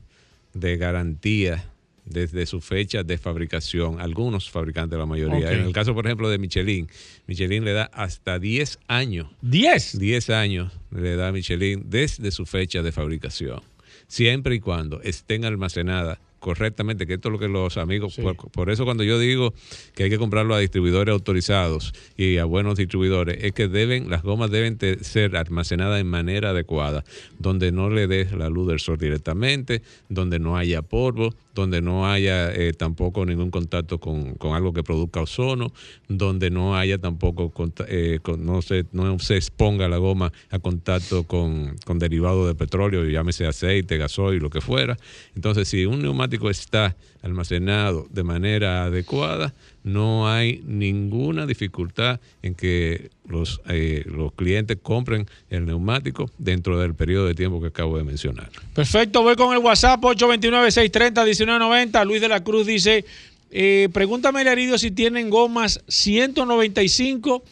de 0.53 0.77
garantía 0.77 1.69
desde 2.05 2.45
su 2.45 2.61
fecha 2.61 3.03
de 3.03 3.17
fabricación. 3.17 3.99
Algunos 4.01 4.49
fabricantes, 4.49 4.97
la 4.99 5.05
mayoría. 5.05 5.51
En 5.51 5.61
el 5.61 5.73
caso, 5.73 5.93
por 5.93 6.05
ejemplo, 6.05 6.29
de 6.29 6.37
Michelin, 6.37 6.87
Michelin 7.27 7.63
le 7.63 7.73
da 7.73 7.83
hasta 7.93 8.39
10 8.39 8.79
años. 8.87 9.27
10. 9.41 9.99
10 9.99 10.29
años 10.31 10.71
le 10.91 11.15
da 11.15 11.31
Michelin 11.31 11.83
desde 11.89 12.31
su 12.31 12.45
fecha 12.45 12.81
de 12.81 12.91
fabricación. 12.91 13.61
Siempre 14.07 14.55
y 14.55 14.59
cuando 14.59 15.01
estén 15.01 15.45
almacenadas 15.45 16.19
correctamente, 16.39 17.07
que 17.07 17.13
esto 17.13 17.29
es 17.29 17.31
lo 17.31 17.39
que 17.39 17.47
los 17.47 17.77
amigos, 17.77 18.17
por, 18.17 18.35
por 18.51 18.69
eso 18.69 18.83
cuando 18.83 19.05
yo 19.05 19.17
digo 19.17 19.53
que 19.95 20.03
hay 20.03 20.09
que 20.09 20.17
comprarlo 20.17 20.53
a 20.53 20.59
distribuidores 20.59 21.13
autorizados 21.13 21.93
y 22.17 22.35
a 22.37 22.43
buenos 22.43 22.75
distribuidores, 22.77 23.41
es 23.41 23.53
que 23.53 23.69
deben, 23.69 24.09
las 24.09 24.23
gomas 24.23 24.51
deben 24.51 24.77
te- 24.77 25.01
ser 25.05 25.37
almacenadas 25.37 26.01
en 26.01 26.07
manera 26.07 26.49
adecuada, 26.49 27.05
donde 27.39 27.71
no 27.71 27.89
le 27.89 28.07
des 28.07 28.33
la 28.33 28.49
luz 28.49 28.67
del 28.67 28.79
sol 28.81 28.97
directamente, 28.97 29.83
donde 30.09 30.37
no 30.37 30.57
haya 30.57 30.81
polvo, 30.81 31.33
donde 31.53 31.81
no 31.81 32.07
haya 32.09 32.51
eh, 32.53 32.73
tampoco 32.73 33.25
ningún 33.25 33.51
contacto 33.51 33.99
con, 33.99 34.33
con 34.35 34.55
algo 34.55 34.73
que 34.73 34.83
produzca 34.83 35.21
ozono, 35.21 35.71
donde 36.07 36.49
no 36.49 36.75
haya 36.75 36.97
tampoco, 36.97 37.51
eh, 37.87 38.19
con- 38.21 38.45
no, 38.45 38.61
se, 38.61 38.85
no 38.91 39.19
se 39.19 39.35
exponga 39.35 39.87
la 39.87 39.97
goma 39.97 40.31
a 40.49 40.59
contacto 40.59 41.23
con, 41.25 41.75
con 41.85 41.99
derivados 41.99 42.47
de 42.47 42.55
petróleo, 42.55 43.03
llámese 43.05 43.45
aceite, 43.45 43.97
gasoil, 43.97 44.41
lo 44.41 44.49
que 44.49 44.61
fuera. 44.61 44.97
Entonces, 45.35 45.67
si 45.67 45.85
un 45.85 46.01
neumático 46.01 46.49
está 46.49 46.95
almacenado 47.21 48.07
de 48.09 48.23
manera 48.23 48.85
adecuada, 48.85 49.53
no 49.83 50.31
hay 50.31 50.61
ninguna 50.65 51.45
dificultad 51.45 52.19
en 52.41 52.55
que 52.55 53.11
los, 53.27 53.61
eh, 53.67 54.03
los 54.05 54.31
clientes 54.33 54.77
compren 54.81 55.27
el 55.49 55.65
neumático 55.65 56.29
dentro 56.37 56.79
del 56.79 56.95
periodo 56.95 57.27
de 57.27 57.35
tiempo 57.35 57.61
que 57.61 57.67
acabo 57.67 57.97
de 57.97 58.03
mencionar. 58.03 58.49
Perfecto, 58.73 59.23
voy 59.23 59.35
con 59.35 59.53
el 59.53 59.59
WhatsApp 59.59 60.01
829-630-1990. 60.01 62.05
Luis 62.05 62.21
de 62.21 62.29
la 62.29 62.43
Cruz 62.43 62.65
dice, 62.65 63.05
eh, 63.51 63.89
pregúntame, 63.91 64.41
Aridio, 64.41 64.77
si 64.77 64.91
tienen 64.91 65.29
gomas 65.29 65.81
195, 65.87 67.43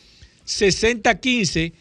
6015. 0.45 1.73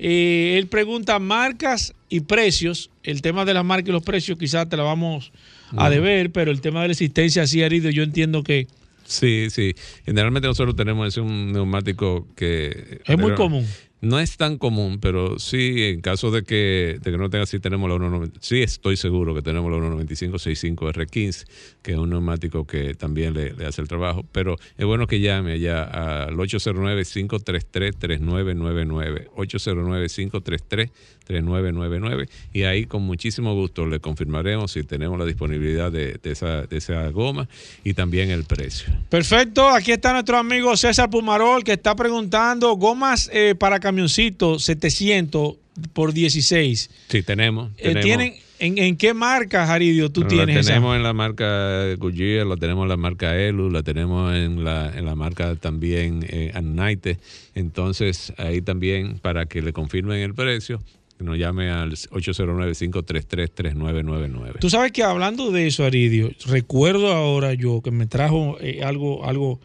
Eh, 0.00 0.56
él 0.58 0.68
pregunta 0.68 1.18
marcas 1.18 1.92
y 2.08 2.20
precios. 2.20 2.90
El 3.02 3.20
tema 3.20 3.44
de 3.44 3.54
las 3.54 3.64
marcas 3.64 3.88
y 3.88 3.92
los 3.92 4.02
precios 4.02 4.38
quizás 4.38 4.68
te 4.68 4.76
la 4.76 4.84
vamos 4.84 5.32
a 5.76 5.90
deber, 5.90 6.32
pero 6.32 6.50
el 6.50 6.62
tema 6.62 6.80
de 6.80 6.88
la 6.88 6.92
existencia, 6.92 7.46
sí, 7.46 7.62
Aridio, 7.62 7.90
yo 7.90 8.02
entiendo 8.02 8.42
que 8.42 8.66
Sí, 9.08 9.48
sí. 9.50 9.74
Generalmente 10.04 10.46
nosotros 10.46 10.76
tenemos 10.76 11.08
ese 11.08 11.22
un 11.22 11.52
neumático 11.52 12.28
que... 12.36 13.00
Es 13.06 13.18
muy 13.18 13.32
común. 13.34 13.66
No 14.00 14.20
es 14.20 14.36
tan 14.36 14.58
común, 14.58 15.00
pero 15.00 15.40
sí, 15.40 15.82
en 15.82 16.00
caso 16.00 16.30
de 16.30 16.44
que, 16.44 17.00
de 17.02 17.10
que 17.10 17.18
no 17.18 17.28
tenga, 17.30 17.46
sí 17.46 17.58
tenemos 17.58 17.90
la 17.90 17.96
190. 17.96 18.38
Sí, 18.40 18.62
estoy 18.62 18.96
seguro 18.96 19.34
que 19.34 19.42
tenemos 19.42 19.72
la 19.72 19.78
195-65R15, 19.78 21.46
que 21.82 21.90
es 21.92 21.98
un 21.98 22.10
neumático 22.10 22.64
que 22.64 22.94
también 22.94 23.34
le, 23.34 23.54
hace 23.66 23.82
el 23.82 23.88
trabajo. 23.88 24.24
Pero 24.30 24.54
es 24.76 24.86
bueno 24.86 25.08
que 25.08 25.18
llame 25.18 25.54
allá 25.54 25.82
al 25.82 26.36
809-533-3999. 26.36 29.30
809-533-3999. 29.34 32.28
Y 32.52 32.62
ahí 32.62 32.84
con 32.84 33.02
muchísimo 33.02 33.52
gusto 33.54 33.84
le 33.84 33.98
confirmaremos 33.98 34.70
si 34.72 34.84
tenemos 34.84 35.18
la 35.18 35.24
disponibilidad 35.24 35.90
de, 35.90 36.20
de 36.22 36.30
esa, 36.30 36.62
de 36.62 36.76
esa 36.76 37.10
goma 37.10 37.48
y 37.82 37.94
también 37.94 38.30
el 38.30 38.44
precio. 38.44 38.92
Perfecto, 39.08 39.68
aquí 39.68 39.90
está 39.90 40.12
nuestro 40.12 40.38
amigo 40.38 40.76
César 40.76 41.10
Pumarol 41.10 41.64
que 41.64 41.72
está 41.72 41.96
preguntando 41.96 42.74
gomas 42.74 43.28
eh, 43.32 43.56
para 43.58 43.80
camioncitos 43.88 44.62
700 44.64 45.54
por 45.92 46.12
16. 46.12 46.90
Sí, 47.08 47.22
tenemos. 47.22 47.70
Eh, 47.78 47.82
tenemos. 47.82 48.04
¿tienen, 48.04 48.34
en, 48.60 48.78
en 48.78 48.96
qué 48.96 49.14
marca, 49.14 49.66
Jaridio, 49.66 50.10
tú 50.10 50.22
Bueno, 50.22 50.36
tienes 50.36 50.54
La 50.56 50.60
esa? 50.60 50.68
tenemos 50.70 50.96
en 50.96 51.02
la 51.04 51.12
marca 51.12 51.94
Goodyear, 51.96 52.46
la 52.46 52.56
tenemos 52.56 52.84
en 52.84 52.88
la 52.88 52.96
marca 52.96 53.36
Elu, 53.36 53.70
la 53.70 53.82
tenemos 53.82 54.34
en 54.34 54.64
la, 54.64 54.92
en 54.96 55.04
la 55.06 55.14
marca 55.14 55.54
también 55.56 56.24
eh, 56.28 56.52
Unite. 56.58 57.18
Entonces, 57.54 58.32
ahí 58.36 58.60
también, 58.60 59.18
para 59.20 59.46
que 59.46 59.62
le 59.62 59.72
confirmen 59.72 60.20
el 60.20 60.34
precio, 60.34 60.82
que 61.16 61.24
nos 61.24 61.38
llame 61.38 61.70
al 61.70 61.92
809-533-3999. 61.92 64.58
Tú 64.60 64.70
sabes 64.70 64.92
que 64.92 65.02
hablando 65.02 65.50
de 65.50 65.66
eso, 65.66 65.84
Aridio, 65.84 66.30
recuerdo 66.46 67.12
ahora 67.12 67.54
yo 67.54 67.80
que 67.82 67.90
me 67.90 68.06
trajo 68.06 68.56
eh, 68.60 68.80
algo, 68.82 69.24
algo 69.24 69.60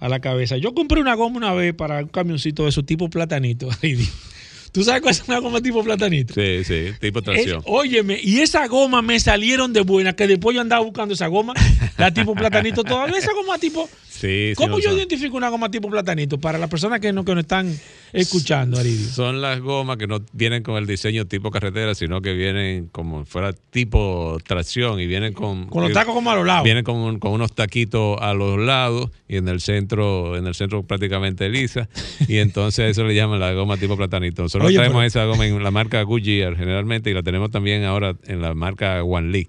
a 0.00 0.08
la 0.08 0.20
cabeza. 0.20 0.56
Yo 0.56 0.74
compré 0.74 1.00
una 1.00 1.14
goma 1.14 1.36
una 1.36 1.52
vez 1.52 1.74
para 1.74 2.00
un 2.00 2.08
camioncito 2.08 2.64
de 2.64 2.72
su 2.72 2.82
tipo 2.82 3.08
platanito. 3.08 3.68
¿Tú 4.72 4.84
sabes 4.84 5.02
cuál 5.02 5.12
es 5.12 5.24
una 5.26 5.38
goma 5.40 5.60
tipo 5.60 5.82
platanito? 5.82 6.32
Sí, 6.34 6.62
sí, 6.64 6.92
tipo 7.00 7.22
tracción. 7.22 7.58
Es- 7.58 7.64
óyeme, 7.66 8.18
y 8.22 8.38
esa 8.38 8.66
goma 8.68 9.02
me 9.02 9.18
salieron 9.18 9.72
de 9.72 9.80
buena, 9.80 10.14
que 10.14 10.28
después 10.28 10.54
yo 10.54 10.60
andaba 10.60 10.84
buscando 10.84 11.14
esa 11.14 11.26
goma, 11.26 11.54
la 11.98 12.14
tipo 12.14 12.34
platanito 12.34 12.84
todavía, 12.84 13.18
esa 13.18 13.32
goma 13.32 13.58
tipo... 13.58 13.88
Sí, 14.08 14.52
¿Cómo 14.54 14.78
yo 14.78 14.94
identifico 14.96 15.36
una 15.36 15.48
goma 15.48 15.70
tipo 15.70 15.88
platanito? 15.90 16.38
Para 16.38 16.58
las 16.58 16.70
personas 16.70 17.00
que 17.00 17.12
no, 17.12 17.24
que 17.24 17.34
no 17.34 17.40
están 17.40 17.74
escuchando, 18.12 18.78
Aridio. 18.78 19.08
Son 19.08 19.40
las 19.40 19.60
gomas 19.60 19.96
que 19.96 20.06
no 20.06 20.20
vienen 20.32 20.62
con 20.62 20.76
el 20.76 20.86
diseño 20.86 21.26
tipo 21.26 21.50
carretera, 21.50 21.94
sino 21.94 22.20
que 22.20 22.32
vienen 22.32 22.88
como 22.92 23.24
fuera 23.24 23.52
tipo 23.52 24.38
tracción 24.46 25.00
y 25.00 25.06
vienen 25.06 25.32
con... 25.32 25.66
Con 25.66 25.82
los 25.82 25.92
tacos 25.92 26.14
como 26.14 26.30
a 26.30 26.36
los 26.36 26.46
lados. 26.46 26.64
Vienen 26.64 26.84
con, 26.84 27.18
con 27.18 27.32
unos 27.32 27.52
taquitos 27.54 28.18
a 28.20 28.34
los 28.34 28.58
lados 28.58 29.10
y 29.28 29.36
en 29.36 29.48
el 29.48 29.60
centro 29.60 30.36
en 30.36 30.46
el 30.46 30.54
centro 30.54 30.82
prácticamente 30.82 31.48
lisa. 31.48 31.88
Y 32.28 32.38
entonces 32.38 32.90
eso 32.90 33.04
le 33.04 33.14
llaman 33.14 33.40
la 33.40 33.52
goma 33.52 33.76
tipo 33.76 33.96
platanito. 33.96 34.42
Nosotros 34.42 34.68
Oye, 34.68 34.76
traemos 34.76 34.96
pero- 34.98 35.06
esa 35.06 35.24
goma 35.24 35.46
en 35.46 35.62
la 35.62 35.70
marca 35.70 36.02
Goodyear 36.02 36.56
generalmente 36.56 37.10
y 37.10 37.14
la 37.14 37.22
tenemos 37.22 37.50
también 37.50 37.84
ahora 37.84 38.14
en 38.26 38.40
la 38.42 38.54
marca 38.54 39.02
One 39.02 39.30
Lee. 39.30 39.48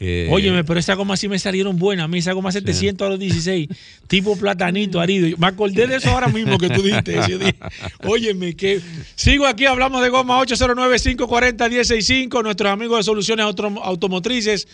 Eh, 0.00 0.28
Óyeme, 0.30 0.62
pero 0.62 0.78
esa 0.78 0.94
goma 0.94 1.16
sí 1.16 1.26
me 1.28 1.40
salieron 1.40 1.76
buenas. 1.76 2.04
A 2.04 2.08
mí 2.08 2.18
esa 2.18 2.32
goma 2.32 2.52
700 2.52 3.04
a 3.04 3.08
los 3.10 3.18
16, 3.18 3.66
tipo 4.06 4.36
platanito, 4.36 5.00
Aridio. 5.00 5.36
Me 5.38 5.48
acordé 5.48 5.88
de 5.88 5.96
eso 5.96 6.10
ahora 6.10 6.28
mismo 6.28 6.56
que 6.56 6.70
tú 6.70 6.82
dijiste. 6.82 7.18
eso. 7.18 7.28
Yo 7.28 7.38
dije, 7.38 7.56
Óyeme, 8.04 8.54
que 8.54 8.80
sigo 9.16 9.44
aquí, 9.46 9.66
hablamos 9.66 10.00
de 10.02 10.08
goma 10.10 10.38
809-540-165. 10.42 12.42
Nuestros 12.42 12.70
amigos 12.72 12.98
de 12.98 13.02
Soluciones 13.02 13.44
Auto- 13.44 13.82
Automotrices, 13.82 14.68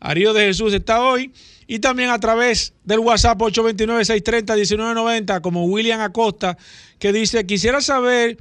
Aridio 0.00 0.32
de 0.32 0.46
Jesús 0.46 0.72
está 0.72 1.02
hoy. 1.02 1.30
Y 1.66 1.78
también 1.80 2.08
a 2.10 2.18
través 2.18 2.72
del 2.84 2.98
WhatsApp 3.00 3.38
829-630-1990, 3.38 5.40
como 5.40 5.64
William 5.66 6.00
Acosta, 6.00 6.56
que 6.98 7.12
dice, 7.12 7.46
quisiera 7.46 7.80
saber 7.80 8.38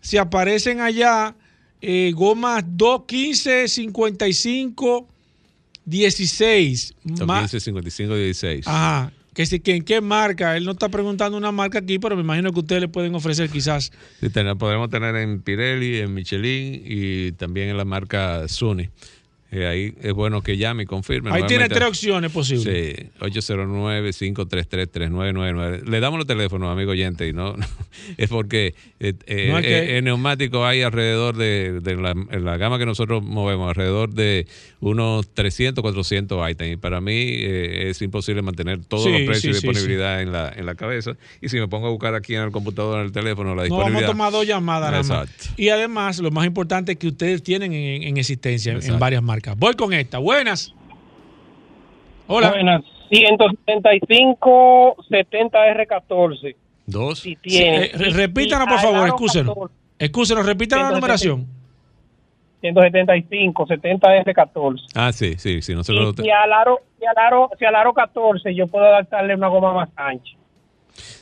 si 0.00 0.16
aparecen 0.18 0.80
allá 0.80 1.34
eh, 1.82 2.12
gomas 2.14 2.62
215, 2.66 3.66
55 3.68 5.08
16. 5.84 6.94
Ma- 7.26 7.40
15, 7.40 7.60
55, 7.60 8.14
16. 8.16 8.66
Ajá. 8.66 9.12
Que, 9.34 9.46
si, 9.46 9.60
que 9.60 9.76
en 9.76 9.84
qué 9.84 10.00
marca, 10.00 10.56
él 10.56 10.64
no 10.64 10.72
está 10.72 10.88
preguntando 10.88 11.38
una 11.38 11.52
marca 11.52 11.78
aquí, 11.78 11.98
pero 11.98 12.16
me 12.16 12.22
imagino 12.22 12.52
que 12.52 12.58
ustedes 12.60 12.82
le 12.82 12.88
pueden 12.88 13.14
ofrecer 13.14 13.48
quizás. 13.48 13.92
Sí, 14.20 14.28
podremos 14.58 14.90
tener 14.90 15.14
en 15.16 15.40
Pirelli, 15.40 15.98
en 15.98 16.12
Michelin 16.12 16.82
y 16.84 17.32
también 17.32 17.68
en 17.68 17.76
la 17.76 17.84
marca 17.84 18.48
Sony. 18.48 18.88
Eh, 19.52 19.66
ahí 19.66 19.92
es 20.00 20.12
bueno 20.12 20.42
que 20.42 20.56
llame 20.56 20.84
y 20.84 20.86
confirme. 20.86 21.32
Ahí 21.32 21.42
tiene 21.48 21.68
tres 21.68 21.88
opciones 21.88 22.30
posibles. 22.30 22.62
Sí, 22.96 23.10
809-533-3999. 23.18 25.82
Le 25.88 26.00
damos 26.00 26.18
los 26.18 26.26
teléfonos, 26.26 26.70
amigo 26.70 26.92
oyente, 26.92 27.26
y 27.28 27.32
no, 27.32 27.56
es 28.16 28.28
porque 28.28 28.74
eh, 29.00 29.14
eh, 29.26 29.48
No 29.50 29.58
es 29.58 29.66
que- 29.66 29.78
eh, 29.78 29.98
en 29.98 30.04
neumático 30.04 30.64
hay 30.64 30.82
alrededor 30.82 31.36
de, 31.36 31.80
de 31.80 31.96
la, 31.96 32.10
en 32.12 32.44
la 32.44 32.56
gama 32.56 32.78
que 32.78 32.86
nosotros 32.86 33.22
movemos, 33.22 33.68
alrededor 33.68 34.12
de 34.14 34.46
unos 34.80 35.28
300, 35.34 35.82
400 35.82 36.50
items. 36.50 36.72
Y 36.72 36.76
para 36.76 37.00
mí 37.00 37.12
es 37.40 38.00
imposible 38.02 38.42
mantener 38.42 38.84
todos 38.84 39.04
Sí, 39.04 39.10
los 39.10 39.22
precios 39.22 39.42
sí, 39.42 39.48
y 39.50 39.54
sí, 39.54 39.66
disponibilidad 39.66 40.22
En, 40.22 40.32
la, 40.32 40.52
en 40.54 40.66
la 40.66 40.74
cabeza. 40.74 41.16
Y 41.40 41.48
si 41.48 41.58
me 41.58 41.68
pongo 41.68 41.88
a 41.88 41.90
buscar 41.90 42.14
aquí 42.14 42.34
en 42.34 42.42
el 42.42 42.50
computador, 42.50 43.00
en 43.00 43.06
el 43.06 43.12
teléfono, 43.12 43.54
la 43.54 43.66
No 43.66 43.70
vamos 43.70 43.72
a 43.72 43.76
disponibilidad. 43.86 44.10
tomar 44.10 44.32
dos 44.32 44.46
llamadas 44.46 44.90
nada 44.92 45.02
más. 45.02 45.28
Exacto. 45.30 45.54
Y 45.60 45.68
además, 45.70 46.18
lo 46.20 46.30
más 46.30 46.46
importante 46.46 46.92
es 46.92 46.98
que 46.98 47.08
ustedes 47.08 47.42
tienen 47.42 47.72
en, 47.72 48.02
en 48.04 48.16
existencia 48.16 48.78
en 48.80 48.98
varias 48.98 49.22
marcas. 49.22 49.39
Voy 49.56 49.74
con 49.74 49.92
esta. 49.92 50.18
Buenas. 50.18 50.74
Hola. 52.26 52.50
Buenas. 52.50 52.82
175 53.10 54.96
70 55.08 55.58
R14. 55.74 56.56
Dos. 56.86 57.18
Si 57.20 57.30
Sí, 57.30 57.36
tiene. 57.42 57.84
eh, 57.86 57.90
re- 57.94 58.10
repítanos, 58.10 58.68
por 58.68 58.78
favor, 58.78 59.08
excúsenos. 59.08 59.56
Excúsenos, 59.98 60.46
repítanos 60.46 60.88
la 60.90 60.94
numeración. 60.96 61.46
175 62.60 63.66
70 63.66 64.08
R14. 64.24 64.80
Ah, 64.94 65.12
sí, 65.12 65.34
sí, 65.38 65.62
sí. 65.62 65.74
Nosotros 65.74 66.14
Y 66.18 66.22
si 66.22 66.30
al 66.30 66.52
aro, 66.52 66.78
si 66.98 67.06
al 67.06 67.16
aro, 67.18 67.50
si 67.58 67.64
al 67.64 67.74
aro 67.74 67.92
14 67.94 68.54
yo 68.54 68.66
puedo 68.66 68.84
adaptarle 68.84 69.34
una 69.34 69.48
goma 69.48 69.72
más 69.72 69.88
ancha. 69.96 70.36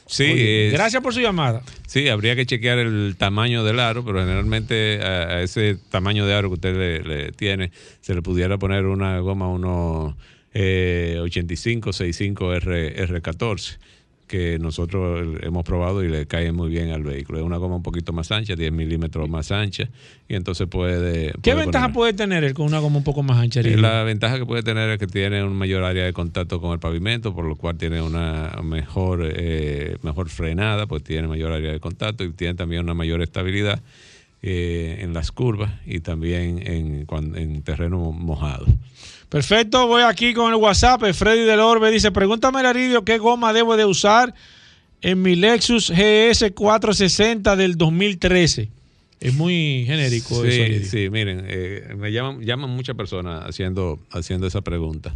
Sí, 0.08 0.24
Oye, 0.24 0.66
es- 0.68 0.72
Gracias 0.72 1.00
por 1.02 1.14
su 1.14 1.20
llamada. 1.20 1.62
Sí, 1.86 2.08
habría 2.08 2.34
que 2.34 2.44
chequear 2.46 2.78
el 2.78 3.14
tamaño 3.16 3.62
del 3.62 3.78
aro, 3.78 4.04
pero 4.04 4.18
generalmente 4.18 5.00
a, 5.02 5.36
a 5.36 5.42
ese 5.42 5.76
tamaño 5.90 6.26
de 6.26 6.34
aro 6.34 6.48
que 6.48 6.54
usted 6.54 6.76
le, 6.76 7.02
le 7.02 7.32
tiene, 7.32 7.70
se 8.00 8.14
le 8.14 8.22
pudiera 8.22 8.58
poner 8.58 8.86
una 8.86 9.20
goma 9.20 9.48
unos 9.48 10.14
eh, 10.54 11.18
85, 11.20 11.92
65 11.92 12.54
R, 12.54 13.06
R14, 13.06 13.78
que 14.28 14.58
nosotros 14.60 15.38
hemos 15.42 15.64
probado 15.64 16.04
y 16.04 16.08
le 16.08 16.26
cae 16.26 16.52
muy 16.52 16.68
bien 16.70 16.90
al 16.90 17.02
vehículo. 17.02 17.38
Es 17.40 17.44
una 17.44 17.56
goma 17.56 17.74
un 17.76 17.82
poquito 17.82 18.12
más 18.12 18.30
ancha, 18.30 18.54
10 18.54 18.70
milímetros 18.70 19.28
más 19.28 19.50
ancha, 19.50 19.88
y 20.28 20.34
entonces 20.36 20.68
puede... 20.68 21.32
¿Qué 21.42 21.52
puede 21.52 21.64
ventaja 21.64 21.86
poner- 21.88 21.94
puede 21.94 22.12
tener 22.12 22.44
él 22.44 22.54
con 22.54 22.66
una 22.66 22.78
goma 22.78 22.98
un 22.98 23.04
poco 23.04 23.22
más 23.24 23.38
ancha? 23.38 23.60
eh? 23.60 23.76
La 23.76 24.04
ventaja 24.04 24.38
que 24.38 24.46
puede 24.46 24.62
tener 24.62 24.88
es 24.90 24.98
que 24.98 25.06
tiene 25.08 25.42
un 25.42 25.56
mayor 25.56 25.82
área 25.82 26.04
de 26.04 26.12
contacto 26.12 26.60
con 26.60 26.72
el 26.72 26.78
pavimento, 26.78 27.34
por 27.34 27.44
lo 27.46 27.56
cual 27.56 27.76
tiene 27.78 28.00
una 28.00 28.52
mejor, 28.62 29.22
eh, 29.34 29.96
mejor 30.02 30.28
frenada, 30.28 30.86
pues 30.86 31.02
tiene 31.02 31.26
mayor 31.26 31.50
área 31.52 31.72
de 31.72 31.80
contacto 31.80 32.22
y 32.22 32.30
tiene 32.32 32.54
también 32.54 32.82
una 32.84 32.94
mayor 32.94 33.22
estabilidad 33.22 33.80
eh, 34.42 34.98
en 35.00 35.14
las 35.14 35.32
curvas 35.32 35.72
y 35.84 36.00
también 36.00 36.60
en, 36.64 37.06
en 37.34 37.62
terreno 37.62 38.12
mojado. 38.12 38.66
Perfecto, 39.28 39.86
voy 39.86 40.02
aquí 40.02 40.32
con 40.32 40.50
el 40.52 40.56
WhatsApp. 40.56 41.02
Freddy 41.12 41.42
del 41.44 41.60
Orbe 41.60 41.90
dice, 41.90 42.10
pregúntame, 42.12 42.60
Aridio, 42.60 43.04
¿qué 43.04 43.18
goma 43.18 43.52
debo 43.52 43.76
de 43.76 43.84
usar 43.84 44.34
en 45.02 45.20
mi 45.20 45.36
Lexus 45.36 45.90
GS 45.90 46.50
460 46.54 47.54
del 47.56 47.76
2013? 47.76 48.70
Es 49.20 49.34
muy 49.34 49.84
genérico 49.86 50.44
eso, 50.44 50.50
Sí, 50.50 50.60
Aridio. 50.62 50.86
sí, 50.88 51.10
miren, 51.10 51.44
eh, 51.46 51.94
me 51.98 52.10
llaman, 52.10 52.40
llaman 52.40 52.70
muchas 52.70 52.96
personas 52.96 53.44
haciendo, 53.44 53.98
haciendo 54.12 54.46
esa 54.46 54.62
pregunta. 54.62 55.14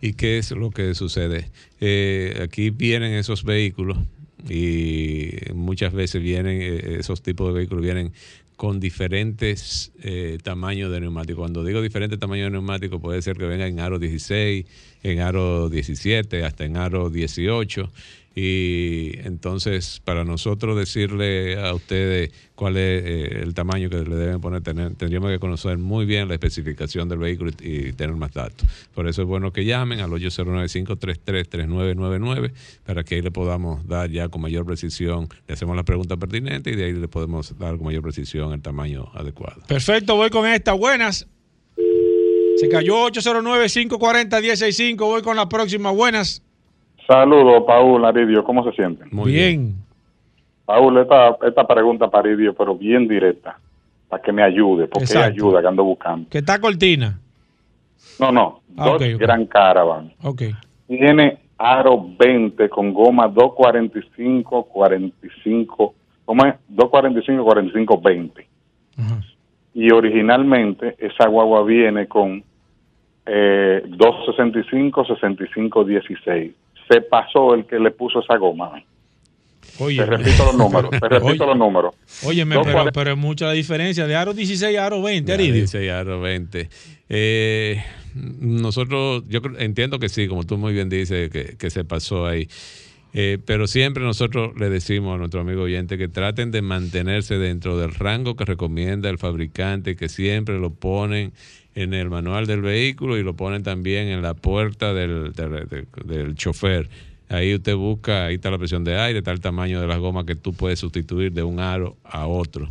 ¿Y 0.00 0.12
qué 0.12 0.38
es 0.38 0.52
lo 0.52 0.70
que 0.70 0.94
sucede? 0.94 1.50
Eh, 1.80 2.38
aquí 2.42 2.70
vienen 2.70 3.14
esos 3.14 3.42
vehículos 3.44 3.98
y 4.48 5.30
muchas 5.54 5.92
veces 5.92 6.22
vienen, 6.22 6.58
eh, 6.62 6.96
esos 7.00 7.20
tipos 7.22 7.48
de 7.48 7.54
vehículos 7.58 7.82
vienen 7.82 8.12
con 8.60 8.78
diferentes 8.78 9.90
eh, 10.02 10.36
tamaños 10.42 10.92
de 10.92 11.00
neumático. 11.00 11.38
Cuando 11.38 11.64
digo 11.64 11.80
diferentes 11.80 12.18
tamaños 12.18 12.48
de 12.48 12.50
neumático, 12.50 13.00
puede 13.00 13.22
ser 13.22 13.38
que 13.38 13.46
venga 13.46 13.66
en 13.66 13.80
aro 13.80 13.98
16, 13.98 14.66
en 15.02 15.20
aro 15.20 15.70
17, 15.70 16.44
hasta 16.44 16.66
en 16.66 16.76
aro 16.76 17.08
18. 17.08 17.90
Y 18.32 19.10
entonces, 19.24 20.00
para 20.04 20.24
nosotros 20.24 20.78
decirle 20.78 21.58
a 21.60 21.74
ustedes 21.74 22.30
cuál 22.54 22.76
es 22.76 23.02
eh, 23.04 23.40
el 23.42 23.54
tamaño 23.54 23.90
que 23.90 23.96
le 24.02 24.14
deben 24.14 24.40
poner, 24.40 24.62
tener- 24.62 24.94
tendríamos 24.94 25.30
que 25.32 25.40
conocer 25.40 25.78
muy 25.78 26.06
bien 26.06 26.28
la 26.28 26.34
especificación 26.34 27.08
del 27.08 27.18
vehículo 27.18 27.50
y, 27.60 27.92
tener 27.92 28.14
más 28.14 28.32
datos. 28.32 28.68
Por 28.94 29.08
eso 29.08 29.22
es 29.22 29.28
bueno 29.28 29.52
que 29.52 29.64
llamen 29.64 29.98
al 29.98 30.10
809-533-3999 30.10 32.52
para 32.86 33.02
que 33.04 33.16
ahí 33.16 33.22
le 33.22 33.30
podamos 33.32 33.84
dar 33.86 34.08
ya 34.10 34.28
con 34.28 34.42
mayor 34.42 34.64
precisión, 34.64 35.28
le 35.48 35.54
hacemos 35.54 35.74
la 35.76 35.82
pregunta 35.82 36.16
pertinente 36.16 36.70
y 36.70 36.76
de 36.76 36.84
ahí 36.84 36.92
le 36.92 37.08
podemos 37.08 37.58
dar 37.58 37.76
con 37.76 37.86
mayor 37.86 38.02
precisión 38.02 38.52
el 38.52 38.62
tamaño 38.62 39.10
adecuado. 39.14 39.60
Perfecto, 39.66 40.14
voy 40.16 40.30
con 40.30 40.46
esta. 40.46 40.72
Buenas. 40.74 41.26
Se 42.58 42.68
cayó 42.68 43.06
809-540-165. 43.08 44.96
Voy 44.98 45.22
con 45.22 45.34
la 45.36 45.48
próxima. 45.48 45.90
Buenas. 45.90 46.42
Saludos, 47.10 47.64
Paul, 47.66 48.04
Aridio, 48.04 48.44
¿cómo 48.44 48.62
se 48.62 48.70
sienten? 48.70 49.08
Muy 49.10 49.32
bien. 49.32 49.74
Paul, 50.64 50.96
esta, 50.98 51.36
esta 51.44 51.66
pregunta 51.66 52.08
para 52.08 52.28
Aridio, 52.28 52.54
pero 52.54 52.76
bien 52.76 53.08
directa, 53.08 53.58
para 54.08 54.22
que 54.22 54.30
me 54.30 54.44
ayude, 54.44 54.86
porque 54.86 55.06
Exacto. 55.06 55.26
ayuda 55.32 55.60
que 55.60 55.66
ando 55.66 55.82
buscando. 55.82 56.28
Que 56.30 56.38
está 56.38 56.60
cortina. 56.60 57.18
No, 58.20 58.30
no, 58.30 58.60
Ah. 58.76 58.96
Gran 59.18 59.46
Caravan. 59.46 60.12
Ok. 60.22 60.42
Tiene 60.86 61.38
aro 61.58 62.00
20 62.16 62.68
con 62.68 62.94
goma 62.94 63.26
245, 63.26 64.66
45, 64.66 65.94
¿cómo 66.24 66.46
es? 66.46 66.54
245, 66.68 67.42
45, 67.44 68.00
20. 68.00 68.46
Y 69.74 69.90
originalmente 69.92 70.94
esa 71.00 71.26
guagua 71.26 71.64
viene 71.64 72.06
con 72.06 72.44
eh, 73.26 73.82
265, 73.88 75.04
65, 75.06 75.84
16. 75.84 76.52
Se 76.90 77.00
pasó 77.02 77.54
el 77.54 77.66
que 77.66 77.78
le 77.78 77.90
puso 77.92 78.20
esa 78.20 78.36
goma. 78.36 78.82
Oye. 79.78 79.96
Te 79.98 80.06
repito 80.06 80.44
los 80.44 80.56
números, 80.56 80.90
te 80.90 80.98
repito 81.08 81.26
Oye. 81.26 81.46
los 81.46 81.56
números. 81.56 81.94
Óyeme, 82.24 82.54
Dos 82.56 82.66
pero, 82.66 82.84
pero 82.92 83.10
es 83.12 83.16
mucha 83.16 83.46
la 83.46 83.52
diferencia 83.52 84.06
de 84.06 84.14
aro 84.16 84.34
16 84.34 84.76
a 84.76 84.86
aro 84.86 85.00
20, 85.02 85.28
Ya, 85.28 85.34
Aridio. 85.34 85.54
16 85.54 85.90
aro 85.90 86.20
20. 86.20 86.68
Eh, 87.08 87.82
nosotros, 88.14 89.24
yo 89.28 89.40
entiendo 89.58 89.98
que 89.98 90.08
sí, 90.08 90.26
como 90.28 90.44
tú 90.44 90.58
muy 90.58 90.72
bien 90.72 90.88
dices, 90.88 91.30
que, 91.30 91.56
que 91.56 91.70
se 91.70 91.84
pasó 91.84 92.26
ahí. 92.26 92.48
Eh, 93.12 93.38
pero 93.44 93.66
siempre 93.66 94.04
nosotros 94.04 94.52
le 94.58 94.68
decimos 94.70 95.14
a 95.14 95.18
nuestro 95.18 95.40
amigo 95.40 95.62
oyente 95.62 95.98
que 95.98 96.08
traten 96.08 96.50
de 96.52 96.62
mantenerse 96.62 97.38
dentro 97.38 97.76
del 97.78 97.92
rango 97.92 98.36
que 98.36 98.44
recomienda 98.44 99.10
el 99.10 99.18
fabricante, 99.18 99.96
que 99.96 100.08
siempre 100.08 100.58
lo 100.58 100.70
ponen 100.70 101.32
en 101.80 101.94
el 101.94 102.10
manual 102.10 102.46
del 102.46 102.62
vehículo 102.62 103.16
y 103.18 103.22
lo 103.22 103.34
ponen 103.34 103.62
también 103.62 104.08
en 104.08 104.22
la 104.22 104.34
puerta 104.34 104.92
del, 104.94 105.32
del, 105.32 105.68
del- 105.68 105.86
del 106.04 106.34
chofer. 106.34 106.88
Ahí 107.28 107.54
usted 107.54 107.76
busca, 107.76 108.26
ahí 108.26 108.34
está 108.34 108.50
la 108.50 108.58
presión 108.58 108.82
de 108.84 108.98
aire, 108.98 109.18
está 109.20 109.30
el 109.30 109.40
tamaño 109.40 109.80
de 109.80 109.86
las 109.86 109.98
gomas 109.98 110.24
que 110.24 110.34
tú 110.34 110.52
puedes 110.52 110.80
sustituir 110.80 111.32
de 111.32 111.42
un 111.44 111.60
aro 111.60 111.96
a 112.04 112.26
otro. 112.26 112.68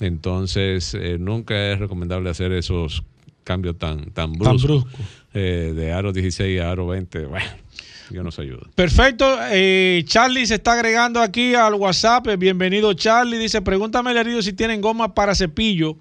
Entonces, 0.00 0.94
eh, 0.94 1.16
nunca 1.18 1.72
es 1.72 1.78
recomendable 1.78 2.28
hacer 2.28 2.52
esos 2.52 3.02
cambios 3.44 3.78
tan, 3.78 4.10
tan 4.10 4.32
bruscos. 4.32 4.62
bruscos. 4.62 5.00
Eh, 5.34 5.72
de 5.74 5.92
aro 5.92 6.12
16 6.12 6.60
a 6.60 6.70
aro 6.72 6.88
20, 6.88 7.24
bueno, 7.26 7.46
yo 8.10 8.22
nos 8.22 8.38
ayuda. 8.38 8.66
Perfecto. 8.74 9.24
eh, 9.50 10.02
Charlie 10.06 10.44
se 10.46 10.56
está 10.56 10.72
agregando 10.74 11.20
aquí 11.22 11.54
al 11.54 11.74
WhatsApp. 11.74 12.26
Eh, 12.28 12.36
Bienvenido, 12.36 12.92
Charlie. 12.92 13.38
Dice: 13.38 13.62
Pregúntame, 13.62 14.10
Aridio, 14.10 14.42
si 14.42 14.52
tienen 14.52 14.80
goma 14.82 15.14
para 15.14 15.34
cepillo. 15.34 15.96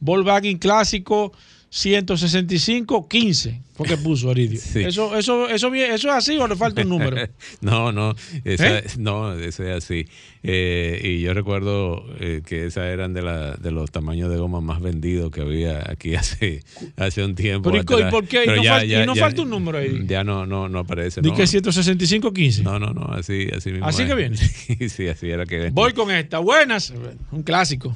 Volkswagen 0.00 0.56
clásico 0.56 1.32
165 1.70 3.06
15. 3.08 3.60
¿Por 3.76 3.86
qué 3.86 3.96
puso 3.96 4.28
Aridio? 4.28 4.60
Sí. 4.60 4.80
Eso, 4.80 5.16
eso, 5.16 5.48
eso, 5.48 5.72
¿Eso 5.72 6.08
es 6.08 6.14
así 6.14 6.36
o 6.36 6.48
le 6.48 6.56
falta 6.56 6.82
un 6.82 6.88
número? 6.88 7.16
no, 7.60 7.92
no, 7.92 8.14
esa, 8.44 8.78
¿Eh? 8.80 8.84
no, 8.98 9.32
eso 9.34 9.62
es 9.62 9.84
así. 9.84 10.06
Eh, 10.42 11.00
y 11.02 11.20
yo 11.20 11.32
recuerdo 11.32 12.04
eh, 12.18 12.42
que 12.44 12.66
esas 12.66 12.86
eran 12.86 13.14
de, 13.14 13.22
la, 13.22 13.54
de 13.54 13.70
los 13.70 13.90
tamaños 13.92 14.30
de 14.30 14.36
goma 14.36 14.60
más 14.60 14.80
vendidos 14.80 15.30
que 15.30 15.42
había 15.42 15.88
aquí 15.88 16.14
hace, 16.16 16.64
hace 16.96 17.24
un 17.24 17.36
tiempo. 17.36 17.70
Pero 17.70 18.08
¿y 18.08 18.10
por 18.10 18.26
qué? 18.26 18.44
¿Y 18.44 18.48
no 18.48 18.62
fal- 18.64 19.02
y 19.02 19.06
no 19.06 19.14
falta 19.14 19.42
un 19.42 19.50
número 19.50 19.78
ahí? 19.78 20.04
Ya 20.06 20.24
no, 20.24 20.46
no, 20.46 20.68
no 20.68 20.80
aparece. 20.80 21.20
Di 21.20 21.30
no. 21.30 21.36
que 21.36 21.46
165 21.46 22.32
15. 22.32 22.62
No, 22.64 22.80
no, 22.80 22.92
no, 22.92 23.04
así, 23.14 23.48
así 23.56 23.70
mismo. 23.70 23.86
Así 23.86 24.02
es. 24.02 24.08
que 24.08 24.14
viene. 24.16 24.36
Sí, 24.36 24.88
sí, 24.88 25.06
así 25.06 25.30
era 25.30 25.46
que 25.46 25.70
Voy 25.70 25.92
con 25.92 26.10
esta. 26.10 26.40
Buenas. 26.40 26.92
Un 27.30 27.42
clásico. 27.44 27.94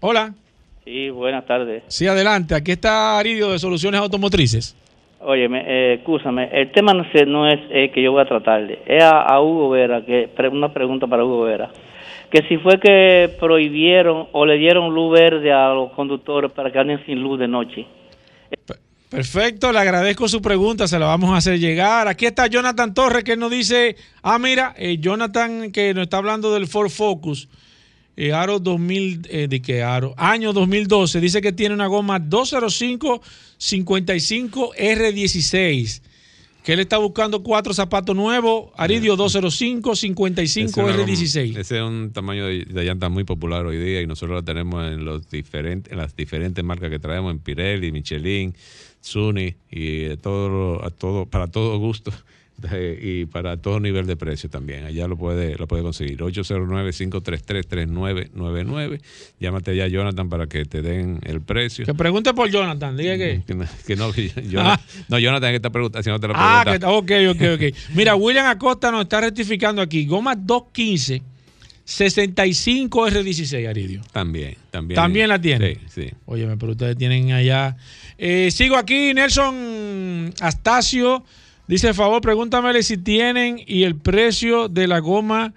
Hola. 0.00 0.34
Sí, 0.90 1.08
buenas 1.08 1.46
tardes. 1.46 1.84
Sí, 1.86 2.08
adelante. 2.08 2.52
Aquí 2.52 2.72
está 2.72 3.16
Aridio 3.16 3.52
de 3.52 3.60
Soluciones 3.60 4.00
Automotrices. 4.00 4.74
Oye, 5.20 5.48
eh, 5.48 5.98
escúchame, 6.00 6.48
el 6.52 6.72
tema 6.72 6.92
no, 6.92 7.04
sé, 7.12 7.26
no 7.26 7.48
es 7.48 7.60
eh, 7.70 7.92
que 7.94 8.02
yo 8.02 8.10
voy 8.10 8.22
a 8.22 8.24
tratarle, 8.24 8.80
es 8.86 9.00
a, 9.00 9.22
a 9.22 9.40
Hugo 9.40 9.70
Vera, 9.70 10.04
que 10.04 10.28
una 10.50 10.72
pregunta 10.72 11.06
para 11.06 11.24
Hugo 11.24 11.42
Vera, 11.42 11.70
que 12.28 12.42
si 12.48 12.56
fue 12.56 12.80
que 12.80 13.30
prohibieron 13.38 14.26
o 14.32 14.44
le 14.44 14.56
dieron 14.56 14.92
luz 14.92 15.12
verde 15.12 15.52
a 15.52 15.68
los 15.68 15.92
conductores 15.92 16.50
para 16.50 16.72
que 16.72 16.80
anden 16.80 17.06
sin 17.06 17.22
luz 17.22 17.38
de 17.38 17.46
noche. 17.46 17.86
Perfecto, 19.10 19.70
le 19.70 19.78
agradezco 19.78 20.26
su 20.26 20.42
pregunta, 20.42 20.88
se 20.88 20.98
la 20.98 21.06
vamos 21.06 21.30
a 21.30 21.36
hacer 21.36 21.60
llegar. 21.60 22.08
Aquí 22.08 22.26
está 22.26 22.48
Jonathan 22.48 22.94
Torres 22.94 23.22
que 23.22 23.36
nos 23.36 23.52
dice, 23.52 23.94
ah, 24.22 24.40
mira, 24.40 24.74
eh, 24.76 24.96
Jonathan 24.98 25.70
que 25.70 25.94
nos 25.94 26.04
está 26.04 26.16
hablando 26.16 26.52
del 26.52 26.66
Ford 26.66 26.90
Focus, 26.90 27.48
eh, 28.20 28.34
Aro 28.34 28.58
2000, 28.58 29.28
eh, 29.30 29.48
¿de 29.48 29.62
qué 29.62 29.82
Aro? 29.82 30.12
Año 30.18 30.52
2012, 30.52 31.20
dice 31.20 31.40
que 31.40 31.52
tiene 31.52 31.74
una 31.74 31.86
goma 31.86 32.18
205 32.18 33.22
55 33.56 34.72
R16, 34.78 36.02
que 36.62 36.74
él 36.74 36.80
está 36.80 36.98
buscando 36.98 37.42
cuatro 37.42 37.72
zapatos 37.72 38.14
nuevos, 38.14 38.70
Aridio 38.76 39.16
205 39.16 39.96
55 39.96 40.68
Ese 40.68 40.80
es 40.90 40.96
una- 40.96 41.06
R16. 41.06 41.56
Ese 41.58 41.76
es 41.78 41.82
un 41.82 42.12
tamaño 42.12 42.44
de, 42.46 42.66
de 42.66 42.84
llanta 42.84 43.08
muy 43.08 43.24
popular 43.24 43.64
hoy 43.64 43.78
día 43.78 44.02
y 44.02 44.06
nosotros 44.06 44.36
lo 44.36 44.44
tenemos 44.44 44.84
en, 44.92 45.06
los 45.06 45.30
diferentes, 45.30 45.90
en 45.90 45.96
las 45.98 46.14
diferentes 46.14 46.62
marcas 46.62 46.90
que 46.90 46.98
traemos, 46.98 47.32
en 47.32 47.38
Pirelli, 47.38 47.90
Michelin, 47.90 48.54
Suni 49.00 49.54
y 49.70 50.00
de 50.00 50.16
todo, 50.18 50.84
a 50.84 50.90
todo, 50.90 51.24
para 51.24 51.46
todo 51.46 51.78
gusto 51.78 52.12
de- 52.60 52.98
y 53.02 53.24
para 53.26 53.56
todo 53.56 53.80
nivel 53.80 54.06
de 54.06 54.16
precio 54.16 54.48
también. 54.50 54.84
Allá 54.84 55.08
lo 55.08 55.16
puede, 55.16 55.56
lo 55.56 55.66
puede 55.66 55.82
conseguir. 55.82 56.22
809-533-3999. 56.22 59.00
Llámate 59.38 59.70
allá, 59.72 59.86
Jonathan, 59.88 60.28
para 60.28 60.46
que 60.46 60.64
te 60.64 60.82
den 60.82 61.18
el 61.24 61.40
precio. 61.40 61.84
Que 61.84 61.94
pregunte 61.94 62.32
por 62.34 62.48
Jonathan, 62.50 62.96
diga 62.96 63.16
que... 63.16 63.42
Que 63.46 63.54
no, 63.54 63.64
que 63.86 63.96
no, 63.96 64.12
Jonathan, 64.14 64.80
no, 65.08 65.18
Jonathan 65.18 65.50
que 65.50 65.56
está 65.56 65.70
pregunta- 65.70 65.98
haciéndote 66.00 66.28
la 66.28 66.34
Ah, 66.36 66.62
pregunta. 66.64 66.86
que, 66.86 66.92
ok, 66.92 67.12
ok, 67.36 67.42
ok. 67.54 67.62
Mira, 67.94 68.14
William 68.16 68.46
Acosta 68.46 68.90
nos 68.90 69.02
está 69.02 69.20
rectificando 69.20 69.82
aquí. 69.82 70.06
Goma 70.06 70.34
215, 70.36 71.22
65 71.84 73.06
R16, 73.08 73.68
Aridio. 73.68 74.00
También, 74.12 74.56
también. 74.70 74.96
También 74.96 75.28
la 75.28 75.40
tiene. 75.40 75.74
Sí, 75.88 76.02
sí. 76.02 76.10
Óyeme, 76.26 76.56
pero 76.56 76.72
ustedes 76.72 76.96
tienen 76.96 77.32
allá. 77.32 77.76
Eh, 78.18 78.50
sigo 78.52 78.76
aquí, 78.76 79.12
Nelson 79.14 80.32
Astacio. 80.40 81.24
Dice, 81.70 81.94
favor, 81.94 82.20
pregúntamele 82.20 82.82
si 82.82 82.96
tienen 82.96 83.62
y 83.64 83.84
el 83.84 83.94
precio 83.94 84.68
de 84.68 84.88
la 84.88 84.98
goma. 84.98 85.54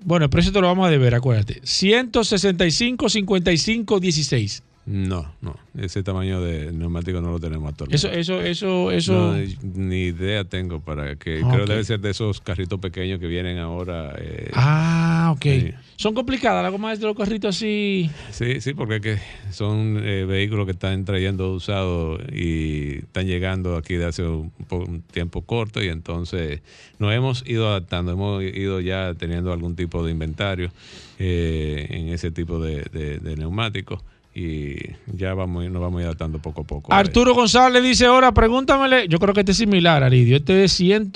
Bueno, 0.00 0.24
el 0.24 0.30
precio 0.30 0.50
te 0.50 0.60
lo 0.60 0.66
vamos 0.66 0.88
a 0.88 0.90
deber, 0.90 1.14
acuérdate. 1.14 1.60
165, 1.62 3.08
55, 3.08 4.00
16. 4.00 4.62
No, 4.84 5.32
no. 5.40 5.54
Ese 5.78 6.02
tamaño 6.02 6.40
de 6.40 6.72
neumático 6.72 7.20
no 7.20 7.30
lo 7.30 7.38
tenemos 7.38 7.68
actualmente. 7.70 7.94
Eso, 7.96 8.10
eso, 8.10 8.40
eso, 8.42 8.90
eso. 8.90 9.12
No, 9.36 9.36
ni 9.74 10.06
idea 10.06 10.42
tengo 10.44 10.80
para 10.80 11.14
que. 11.14 11.38
Creo 11.40 11.62
ok. 11.62 11.68
debe 11.68 11.84
ser 11.84 12.00
de 12.00 12.10
esos 12.10 12.40
carritos 12.40 12.80
pequeños 12.80 13.20
que 13.20 13.28
vienen 13.28 13.58
ahora. 13.58 14.12
eh, 14.18 14.50
Ah, 14.54 15.32
ok. 15.36 15.46
Son 15.94 16.14
complicadas 16.14 16.64
las 16.64 16.72
gomas 16.72 16.98
de 16.98 17.06
los 17.06 17.16
carritos 17.16 17.54
así. 17.56 18.10
Sí, 18.32 18.60
sí, 18.60 18.74
porque 18.74 19.00
que 19.00 19.18
son 19.52 20.00
eh, 20.02 20.24
vehículos 20.24 20.66
que 20.66 20.72
están 20.72 21.04
trayendo 21.04 21.52
usados 21.52 22.20
y 22.32 22.98
están 22.98 23.26
llegando 23.28 23.76
aquí 23.76 23.94
de 23.94 24.06
hace 24.06 24.24
un, 24.24 24.50
un 24.70 25.02
tiempo 25.02 25.42
corto 25.42 25.80
y 25.80 25.88
entonces 25.88 26.60
nos 26.98 27.12
hemos 27.14 27.44
ido 27.46 27.68
adaptando, 27.68 28.10
hemos 28.12 28.42
ido 28.42 28.80
ya 28.80 29.14
teniendo 29.14 29.52
algún 29.52 29.76
tipo 29.76 30.04
de 30.04 30.10
inventario 30.10 30.72
eh, 31.20 31.86
en 31.90 32.08
ese 32.08 32.32
tipo 32.32 32.58
de, 32.58 32.82
de- 32.92 33.18
de 33.18 33.36
neumáticos 33.36 34.00
y 34.34 34.76
ya 35.06 35.34
vamos, 35.34 35.68
nos 35.70 35.82
vamos 35.82 35.98
a 35.98 36.02
ir 36.02 36.06
adaptando 36.06 36.38
poco 36.38 36.62
a 36.62 36.64
poco. 36.64 36.92
Arturo 36.92 37.34
González 37.34 37.82
dice 37.82 38.06
ahora, 38.06 38.32
pregúntamele. 38.32 39.08
Yo 39.08 39.18
creo 39.18 39.34
que 39.34 39.40
este 39.40 39.52
es 39.52 39.58
similar, 39.58 40.02
Aridio. 40.02 40.36
Este 40.36 40.64
es 40.64 40.72
100, 40.72 41.12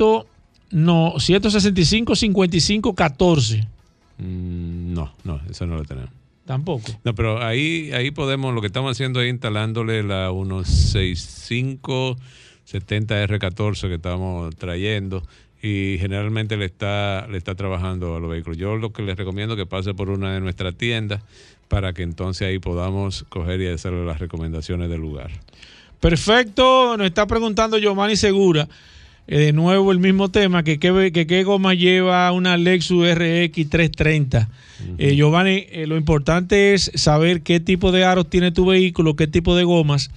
no, 0.71 1.15
165, 1.19 2.15
55, 2.15 2.95
14. 2.95 3.67
Mm, 4.19 4.93
no, 4.93 5.13
no, 5.25 5.41
eso 5.51 5.67
no 5.67 5.77
lo 5.77 5.85
tenemos. 5.85 6.11
Tampoco. 6.45 6.93
No, 7.05 7.15
pero 7.15 7.43
ahí, 7.43 7.91
ahí 7.93 8.11
podemos, 8.11 8.55
lo 8.55 8.61
que 8.61 8.69
estamos 8.69 8.93
haciendo 8.93 9.21
es 9.21 9.31
instalándole 9.31 10.03
la 10.03 10.31
165 10.31 12.17
70R14 12.67 13.89
que 13.89 13.95
estamos 13.95 14.55
trayendo 14.57 15.23
y 15.63 15.97
generalmente 15.99 16.57
le 16.57 16.67
está, 16.67 17.27
le 17.29 17.39
está 17.39 17.55
trabajando 17.55 18.17
a 18.17 18.21
los 18.21 18.31
vehículos. 18.31 18.59
Yo 18.59 18.77
lo 18.77 18.93
que 18.93 19.03
les 19.03 19.17
recomiendo 19.17 19.55
es 19.55 19.59
que 19.59 19.67
pase 19.67 19.95
por 19.95 20.11
una 20.11 20.35
de 20.35 20.41
nuestras 20.41 20.75
tiendas 20.77 21.23
para 21.69 21.93
que 21.93 22.03
entonces 22.03 22.49
ahí 22.49 22.59
podamos 22.59 23.25
coger 23.29 23.61
y 23.61 23.69
hacerle 23.69 24.05
las 24.07 24.19
recomendaciones 24.19 24.89
del 24.91 25.01
lugar. 25.01 25.31
Perfecto. 26.01 26.97
Nos 26.97 27.07
está 27.07 27.27
preguntando 27.27 27.79
Giovanni 27.79 28.17
Segura. 28.17 28.69
eh, 29.29 29.39
de 29.47 29.53
nuevo 29.53 29.91
el 29.91 29.99
mismo 29.99 30.29
tema, 30.31 30.63
que 30.63 30.79
qué, 30.79 31.11
que 31.27 31.43
goma 31.43 31.75
lleva 31.75 32.31
una 32.31 32.57
Lexus 32.57 33.05
RX 33.13 33.69
330. 33.69 34.49
Eh, 34.99 35.17
Giovanni, 35.17 35.67
eh, 35.71 35.87
lo 35.89 35.97
importante 35.97 36.75
es 36.75 36.93
saber 36.95 37.43
qué 37.43 37.59
tipo 37.59 37.91
de 37.91 38.05
aros 38.05 38.31
tiene 38.31 38.53
tu 38.53 38.67
vehículo, 38.67 39.17
qué 39.17 39.27
tipo 39.27 39.57
de 39.57 39.65
gomas, 39.65 40.13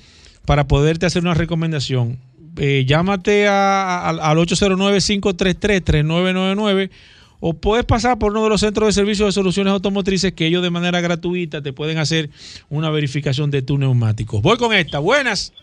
para 0.45 0.67
poderte 0.67 1.07
hacer 1.07 1.23
una 1.23 1.33
recomendación. 1.33 2.19
Eh, 2.57 2.85
llámate 2.87 3.47
a- 3.47 3.97
a- 3.97 4.09
al 4.09 4.37
809-533-3999 4.37 6.91
o 7.39 7.53
puedes 7.53 7.85
pasar 7.85 8.19
por 8.19 8.31
uno 8.31 8.43
de 8.43 8.49
los 8.49 8.59
centros 8.61 8.87
de 8.87 8.93
servicio 8.93 9.25
de 9.25 9.31
soluciones 9.31 9.73
automotrices 9.73 10.33
que 10.33 10.47
ellos 10.47 10.61
de 10.61 10.69
manera 10.69 11.01
gratuita 11.01 11.61
te 11.61 11.73
pueden 11.73 11.97
hacer 11.97 12.29
una 12.69 12.89
verificación 12.89 13.51
de 13.51 13.61
tu 13.61 13.77
neumático. 13.77 14.41
Voy 14.41 14.57
con 14.57 14.73
esta. 14.73 14.99
Buenas. 14.99 15.53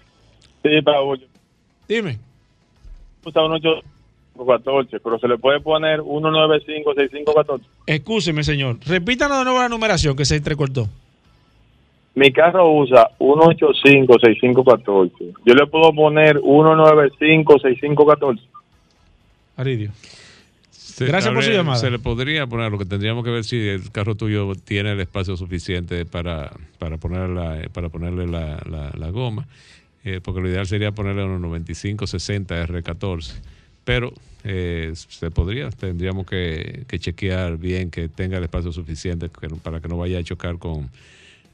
Sí, 0.62 0.82
Paul. 0.82 1.26
Dime. 1.88 2.18
Usa 3.24 3.44
un 3.44 3.52
814, 3.52 5.00
pero 5.00 5.18
se 5.18 5.28
le 5.28 5.38
puede 5.38 5.60
poner 5.60 6.00
1956514. 6.00 7.60
Excúseme, 7.86 8.44
señor. 8.44 8.78
Repítanos 8.86 9.38
de 9.38 9.44
nuevo 9.44 9.60
la 9.60 9.68
numeración 9.68 10.16
que 10.16 10.24
se 10.24 10.36
entrecortó. 10.36 10.88
Mi 12.14 12.32
carro 12.32 12.72
usa 12.72 13.10
1856514. 13.18 15.34
Yo 15.44 15.54
le 15.54 15.66
puedo 15.66 15.92
poner 15.92 16.40
1956514. 16.40 18.40
Aridio. 19.56 19.90
Se- 20.96 21.04
Gracias 21.06 21.34
por 21.34 21.42
su 21.44 21.50
llamada. 21.50 21.78
Se 21.78 21.90
le 21.90 21.98
podría 21.98 22.46
poner, 22.46 22.70
lo 22.72 22.78
que 22.78 22.86
tendríamos 22.86 23.22
que 23.22 23.30
ver 23.30 23.44
si 23.44 23.56
el 23.68 23.90
carro 23.90 24.14
tuyo 24.14 24.54
tiene 24.54 24.92
el 24.92 25.00
espacio 25.00 25.36
suficiente 25.36 26.06
para, 26.06 26.52
para, 26.78 26.96
poner 26.96 27.28
la- 27.28 27.68
para 27.72 27.90
ponerle 27.90 28.26
la, 28.26 28.62
la- 28.70 28.92
la 28.96 29.10
goma, 29.10 29.46
eh, 30.04 30.20
porque 30.22 30.40
lo 30.40 30.48
ideal 30.48 30.66
sería 30.66 30.92
ponerle 30.92 31.24
unos 31.24 31.40
95, 31.40 32.06
60 32.06 32.66
R14. 32.66 33.34
Pero 33.84 34.12
eh, 34.44 34.92
se 34.94 35.30
podría, 35.30 35.68
tendríamos 35.70 36.26
que, 36.26 36.84
que 36.88 36.98
chequear 36.98 37.58
bien 37.58 37.90
que 37.90 38.08
tenga 38.08 38.38
el 38.38 38.44
espacio 38.44 38.72
suficiente 38.72 39.28
para 39.62 39.80
que 39.80 39.88
no 39.88 39.98
vaya 39.98 40.18
a 40.18 40.22
chocar 40.24 40.56
con 40.58 40.88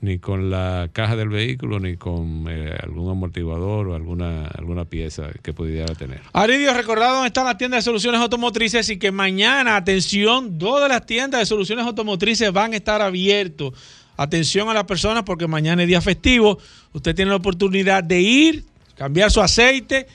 ni 0.03 0.19
con 0.19 0.51
la 0.51 0.91
caja 0.93 1.15
del 1.15 1.29
vehículo 1.29 1.79
ni 1.79 1.97
con 1.97 2.47
eh, 2.51 2.77
algún 2.83 3.09
amortiguador 3.09 3.87
o 3.87 3.95
alguna 3.95 4.49
alguna 4.49 4.85
pieza 4.85 5.31
que 5.43 5.53
pudiera 5.53 5.95
tener. 5.95 6.21
Aridio, 6.33 6.75
recordad 6.75 7.13
dónde 7.13 7.29
están 7.29 7.47
las 7.47 7.57
tiendas 7.57 7.79
de 7.79 7.83
soluciones 7.83 8.21
automotrices 8.21 8.91
y 8.91 8.99
que 8.99 9.13
mañana, 9.13 9.77
atención, 9.77 10.59
todas 10.59 10.89
las 10.89 11.07
tiendas 11.07 11.41
de 11.41 11.47
soluciones 11.47 11.87
automotrices 11.87 12.53
van 12.53 12.73
a 12.73 12.77
estar 12.77 13.01
abiertos. 13.01 13.75
Atención 14.17 14.69
a 14.69 14.75
las 14.75 14.85
personas 14.85 15.23
porque 15.23 15.47
mañana 15.47 15.83
es 15.83 15.89
día 15.89 16.01
festivo. 16.01 16.59
Usted 16.93 17.15
tiene 17.15 17.31
la 17.31 17.37
oportunidad 17.37 18.03
de 18.03 18.21
ir, 18.21 18.65
cambiar 18.97 19.31
su 19.31 19.41
aceite. 19.41 20.09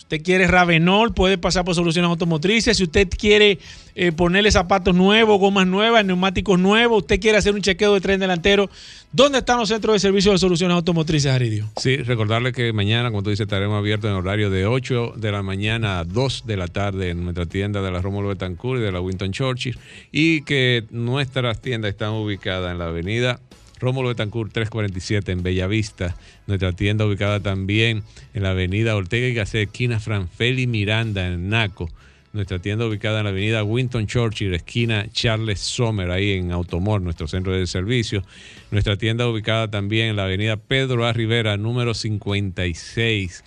Si 0.00 0.04
usted 0.04 0.22
quiere 0.22 0.46
Ravenol, 0.46 1.12
puede 1.12 1.36
pasar 1.36 1.62
por 1.62 1.74
soluciones 1.74 2.08
automotrices. 2.08 2.74
Si 2.74 2.84
usted 2.84 3.06
quiere 3.10 3.58
eh, 3.94 4.12
ponerle 4.12 4.50
zapatos 4.50 4.94
nuevos, 4.94 5.38
gomas 5.38 5.66
nuevas, 5.66 6.06
neumáticos 6.06 6.58
nuevos, 6.58 7.02
usted 7.02 7.20
quiere 7.20 7.36
hacer 7.36 7.54
un 7.54 7.60
chequeo 7.60 7.92
de 7.92 8.00
tren 8.00 8.18
delantero, 8.18 8.70
¿dónde 9.12 9.40
están 9.40 9.58
los 9.58 9.68
centros 9.68 9.92
de 9.92 9.98
servicio 9.98 10.32
de 10.32 10.38
soluciones 10.38 10.74
automotrices, 10.74 11.30
Aridio? 11.30 11.68
Sí, 11.76 11.98
recordarle 11.98 12.52
que 12.52 12.72
mañana, 12.72 13.10
como 13.10 13.22
tú 13.22 13.28
dices, 13.28 13.44
estaremos 13.44 13.76
abiertos 13.76 14.08
en 14.10 14.16
horario 14.16 14.48
de 14.48 14.64
8 14.64 15.12
de 15.16 15.32
la 15.32 15.42
mañana 15.42 15.98
a 15.98 16.04
2 16.04 16.44
de 16.46 16.56
la 16.56 16.68
tarde 16.68 17.10
en 17.10 17.22
nuestra 17.22 17.44
tienda 17.44 17.82
de 17.82 17.90
la 17.90 18.00
Rómulo 18.00 18.28
Betancourt 18.28 18.80
y 18.80 18.82
de 18.82 18.92
la 18.92 19.02
Winton 19.02 19.32
Churchill 19.32 19.78
y 20.10 20.40
que 20.44 20.84
nuestras 20.88 21.60
tiendas 21.60 21.90
están 21.90 22.12
ubicadas 22.12 22.72
en 22.72 22.78
la 22.78 22.86
avenida 22.86 23.38
Rómulo 23.80 24.08
Betancourt 24.08 24.52
347 24.52 25.32
en 25.32 25.42
Bellavista. 25.42 26.16
Nuestra 26.46 26.72
tienda 26.72 27.06
ubicada 27.06 27.40
también 27.40 28.02
en 28.34 28.42
la 28.42 28.50
avenida 28.50 28.94
Ortega 28.94 29.26
y 29.26 29.34
Gasset, 29.34 29.68
esquina 29.68 29.98
Franfeli 29.98 30.66
Miranda 30.66 31.26
en 31.26 31.48
Naco. 31.48 31.88
Nuestra 32.32 32.60
tienda 32.60 32.86
ubicada 32.86 33.18
en 33.18 33.24
la 33.24 33.30
avenida 33.30 33.64
Winton 33.64 34.06
Churchill, 34.06 34.54
esquina 34.54 35.06
Charles 35.10 35.58
Sommer, 35.58 36.12
ahí 36.12 36.32
en 36.32 36.52
Automor, 36.52 37.00
nuestro 37.00 37.26
centro 37.26 37.52
de 37.52 37.66
servicio. 37.66 38.22
Nuestra 38.70 38.96
tienda 38.96 39.26
ubicada 39.26 39.68
también 39.68 40.10
en 40.10 40.16
la 40.16 40.24
avenida 40.24 40.56
Pedro 40.56 41.06
A. 41.06 41.12
Rivera, 41.12 41.56
número 41.56 41.92
56, 41.92 43.42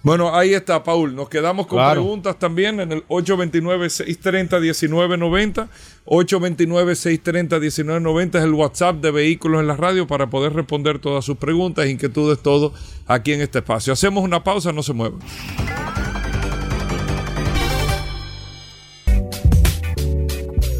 Bueno, 0.03 0.35
ahí 0.35 0.53
está, 0.53 0.83
Paul. 0.83 1.15
Nos 1.15 1.29
quedamos 1.29 1.69
con 1.69 1.79
Claro. 1.79 2.01
preguntas 2.01 2.37
también 2.41 2.81
en 2.81 2.91
el 2.91 3.07
829-630-1990. 3.07 5.69
829-630-1990 6.07 8.39
es 8.39 8.43
el 8.43 8.53
WhatsApp 8.53 8.97
de 8.97 9.13
Vehículos 9.13 9.61
en 9.61 9.69
la 9.69 9.77
Radio 9.77 10.09
para 10.09 10.29
poder 10.29 10.55
responder 10.55 10.99
todas 10.99 11.25
sus 11.25 11.37
preguntas, 11.37 11.89
inquietudes, 11.89 12.43
todo 12.43 12.75
aquí 13.07 13.33
en 13.33 13.43
este 13.43 13.61
espacio. 13.61 13.93
Hacemos 13.93 14.25
una 14.25 14.43
pausa, 14.43 14.73
no 14.73 14.83
se 14.83 14.93
muevan. 14.93 15.21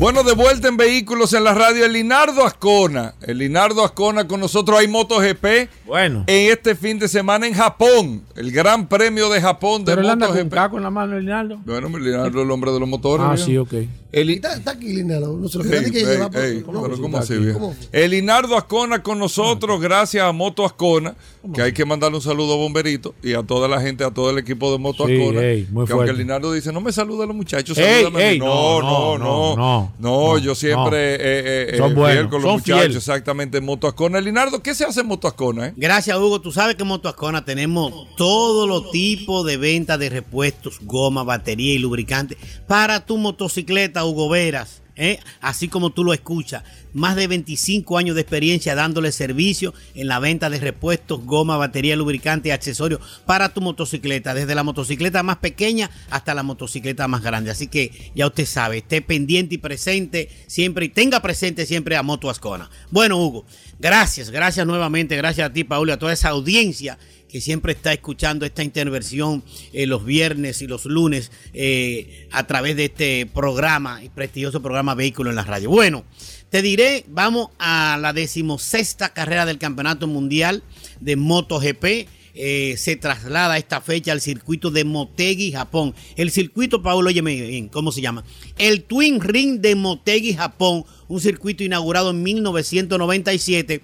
Bueno, 0.03 0.24
de 0.24 0.32
vuelta 0.34 0.66
en 0.66 0.76
Vehículos 0.76 1.32
en 1.32 1.44
la 1.44 1.55
Radio, 1.55 1.84
el 1.84 1.92
Linardo 1.92 2.44
Ascona. 2.44 3.14
El 3.20 3.38
Linardo 3.38 3.84
Ascona 3.84 4.26
con 4.26 4.40
nosotros. 4.40 4.76
Hay 4.80 4.88
MotoGP 4.88 5.68
Bueno. 5.86 6.24
en 6.26 6.50
este 6.50 6.74
fin 6.74 6.98
de 6.98 7.07
semana 7.07 7.46
en 7.46 7.55
Japón. 7.55 8.24
El 8.34 8.50
Gran 8.50 8.88
Premio 8.88 9.30
de 9.30 9.40
Japón 9.40 9.84
de 9.84 9.92
Pero 9.92 10.03
él 10.03 10.11
anda 10.11 10.26
con 10.26 10.36
un 10.36 10.42
MotoGP. 10.42 10.55
caco 10.57 10.76
en 10.78 10.82
la 10.82 10.90
mano, 10.90 11.20
Linaldo. 11.20 11.59
Bueno, 11.64 11.88
Linardo 11.96 12.40
es 12.40 12.44
el 12.44 12.50
hombre 12.50 12.72
de 12.72 12.80
los 12.80 12.88
motores. 12.88 13.24
Ah, 13.30 13.36
sí, 13.36 13.57
ok. 13.57 13.74
El, 14.11 14.28
Está, 14.28 14.55
está 14.57 14.72
aquí, 14.72 14.92
Linero. 14.92 15.38
No 15.38 15.48
se 15.48 15.57
lo 15.59 15.64
Ey, 15.64 15.90
que 15.90 16.00
ey, 16.00 16.05
lleva. 16.05 16.28
ey, 16.34 16.61
¿Cómo? 16.62 16.82
pero 16.82 17.00
¿cómo 17.00 17.18
viejo? 17.20 17.59
¿Cómo? 17.59 17.76
El 17.92 18.11
Linardo 18.11 18.57
Ascona 18.59 19.03
con 19.03 19.18
nosotros, 19.18 19.80
gracias 19.80 20.22
a 20.24 20.32
Moto 20.32 20.66
Ascona, 20.66 21.14
que 21.55 21.62
hay 21.62 21.72
que 21.72 21.86
mandarle 21.86 22.16
un 22.16 22.22
saludo 22.22 22.53
a 22.53 22.57
Bomberito 22.57 23.14
y 23.22 23.32
a 23.32 23.42
toda 23.42 23.68
la 23.68 23.80
gente, 23.80 24.05
a 24.05 24.11
todo 24.11 24.28
el 24.30 24.36
equipo 24.36 24.70
de 24.70 24.76
Moto 24.78 25.07
Sí, 25.07 25.16
Ascona. 25.18 25.40
ey, 25.42 25.66
muy 25.70 25.86
que 25.86 25.92
aunque 25.92 26.07
fuerte. 26.09 26.12
Linardo 26.12 26.53
dice, 26.53 26.72
no 26.72 26.82
me 26.82 26.92
saluda 26.92 27.24
a 27.24 27.26
los 27.26 27.34
muchachos, 27.36 27.78
Ey, 27.78 28.03
salúdame 28.03 28.28
a 28.28 28.32
mí". 28.32 28.38
no, 28.40 28.82
no, 28.82 29.18
no, 29.18 29.18
no, 29.18 29.57
no, 29.57 29.91
no, 29.99 30.38
yo 30.38 30.55
siempre 30.55 30.90
no. 30.90 30.97
eh, 30.97 31.16
eh, 31.20 31.66
eh, 31.74 31.76
Son 31.76 31.88
fiel 31.88 31.97
buenos, 31.97 32.24
con 32.28 32.43
los 32.43 32.51
son 32.51 32.53
muchachos, 32.61 32.82
fiel. 32.86 32.97
exactamente, 32.97 33.59
en 33.59 33.64
Moto 33.64 33.86
Ascona. 33.86 34.20
Linardo, 34.20 34.62
¿qué 34.62 34.74
se 34.74 34.84
hace 34.84 35.01
en 35.01 35.07
Moto 35.07 35.28
Ascona? 35.28 35.68
Eh? 35.68 35.74
Gracias, 35.76 36.16
Hugo. 36.18 36.40
Tú 36.40 36.53
sabes 36.53 36.74
que 36.76 36.82
en 36.82 36.88
Motoascona 36.88 37.45
tenemos 37.45 37.93
todos 38.16 38.68
los 38.68 38.90
tipos 38.90 39.47
de 39.47 39.57
venta 39.57 39.99
de 39.99 40.09
repuestos, 40.11 40.78
goma, 40.82 41.22
batería 41.22 41.74
y 41.74 41.78
lubricante 41.78 42.36
para 42.66 43.07
tu 43.07 43.16
motocicleta, 43.16 44.05
Hugo 44.05 44.28
Veras. 44.28 44.82
¿Eh? 44.97 45.18
Así 45.40 45.68
como 45.68 45.90
tú 45.90 46.05
lo 46.05 46.12
escuchas. 46.12 46.62
Más 46.93 47.16
de 47.16 47.26
25 47.26 47.97
años 47.97 48.14
de 48.14 48.22
experiencia 48.22 48.74
dándole 48.74 49.12
servicio 49.12 49.72
en 49.95 50.09
la 50.09 50.18
venta 50.18 50.51
de 50.51 50.61
repuestos, 50.61 51.24
goma, 51.24 51.57
batería, 51.57 51.97
lubricante 51.97 52.49
y 52.49 52.53
accesorios 52.53 53.01
para 53.26 53.55
tu 53.55 53.61
motocicleta. 53.61 54.34
Desde 54.34 54.55
la 54.55 54.62
motocicleta 54.62 55.22
más 55.22 55.38
pequeña 55.38 55.90
hasta 56.11 56.34
la 56.34 56.43
motocicleta 56.43 57.09
más 57.09 57.22
grande. 57.22 57.51
Así 57.51 57.66
que 57.66 58.12
ya 58.14 58.26
usted 58.26 58.47
sabe, 58.47 58.78
esté 58.78 59.03
pendiente 59.03 59.55
y 59.55 59.59
presente 59.59 60.28
siempre 60.47 60.86
y 60.86 60.88
tenga 60.90 61.20
presente 61.20 61.66
siempre 61.66 61.97
a 61.97 62.03
Moto 62.03 62.28
Ascona. 62.28 62.70
Bueno, 62.90 63.16
Hugo, 63.18 63.47
gracias, 63.78 64.30
gracias 64.30 64.66
nuevamente, 64.66 65.16
gracias 65.16 65.49
a 65.49 65.53
ti, 65.53 65.64
Paul, 65.64 65.88
y 65.88 65.93
a 65.93 65.99
toda 65.99 66.12
esa 66.12 66.28
audiencia 66.30 66.99
que 67.33 67.41
siempre 67.41 67.72
está 67.72 67.95
escuchando 67.95 68.45
esta 68.45 68.62
intervención 68.62 69.43
eh, 69.72 69.87
los 69.87 70.05
viernes 70.05 70.61
y 70.61 70.66
los 70.66 70.85
lunes 70.85 71.33
eh, 71.55 72.28
a 72.30 72.47
través 72.47 72.76
de 72.76 72.85
este 72.85 73.24
programa, 73.24 74.03
el 74.03 74.11
prestigioso 74.11 74.61
programa 74.61 74.95
Vehículo 74.95 75.30
en 75.30 75.37
la 75.37 75.43
Radio. 75.43 75.70
Bueno, 75.70 76.05
te 76.51 76.61
diré, 76.61 77.07
vamos 77.09 77.49
a 77.59 77.97
la 77.99 78.12
decimosexta 78.12 79.14
carrera 79.14 79.47
del 79.47 79.57
Campeonato 79.57 80.07
Mundial 80.07 80.62
de 81.01 81.16
MotoGP. 81.16 81.85
Eh, 82.35 82.74
se 82.76 82.97
traslada 82.97 83.57
esta 83.57 83.80
fecha 83.80 84.12
al 84.12 84.20
circuito 84.20 84.70
de 84.70 84.85
Motegi, 84.85 85.53
Japón. 85.53 85.95
El 86.16 86.30
circuito, 86.30 86.83
Paulo, 86.83 87.09
óyeme 87.09 87.35
bien, 87.35 87.68
¿cómo 87.68 87.93
se 87.93 88.03
llama? 88.03 88.24
El 88.59 88.85
Twin 88.85 89.22
Ring 89.22 89.61
de 89.61 89.74
Motegi, 89.74 90.35
Japón, 90.35 90.85
un 91.09 91.20
circuito 91.20 91.64
inaugurado 91.64 92.11
en 92.11 92.22
1997 92.22 93.83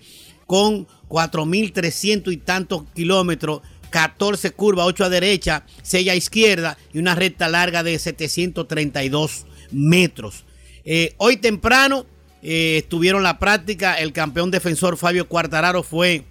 con 0.48 0.86
4.300 1.08 2.32
y 2.32 2.36
tantos 2.38 2.84
kilómetros, 2.94 3.62
14 3.90 4.50
curvas, 4.52 4.86
8 4.86 5.04
a 5.04 5.08
derecha, 5.08 5.64
6 5.82 6.08
a 6.08 6.14
izquierda 6.14 6.78
y 6.92 6.98
una 6.98 7.14
recta 7.14 7.48
larga 7.48 7.82
de 7.82 7.98
732 7.98 9.46
metros. 9.70 10.44
Eh, 10.84 11.14
hoy 11.18 11.36
temprano 11.36 12.06
eh, 12.42 12.78
estuvieron 12.78 13.22
la 13.22 13.38
práctica, 13.38 13.94
el 13.94 14.12
campeón 14.12 14.50
defensor 14.50 14.96
Fabio 14.96 15.28
Cuartararo 15.28 15.82
fue 15.82 16.24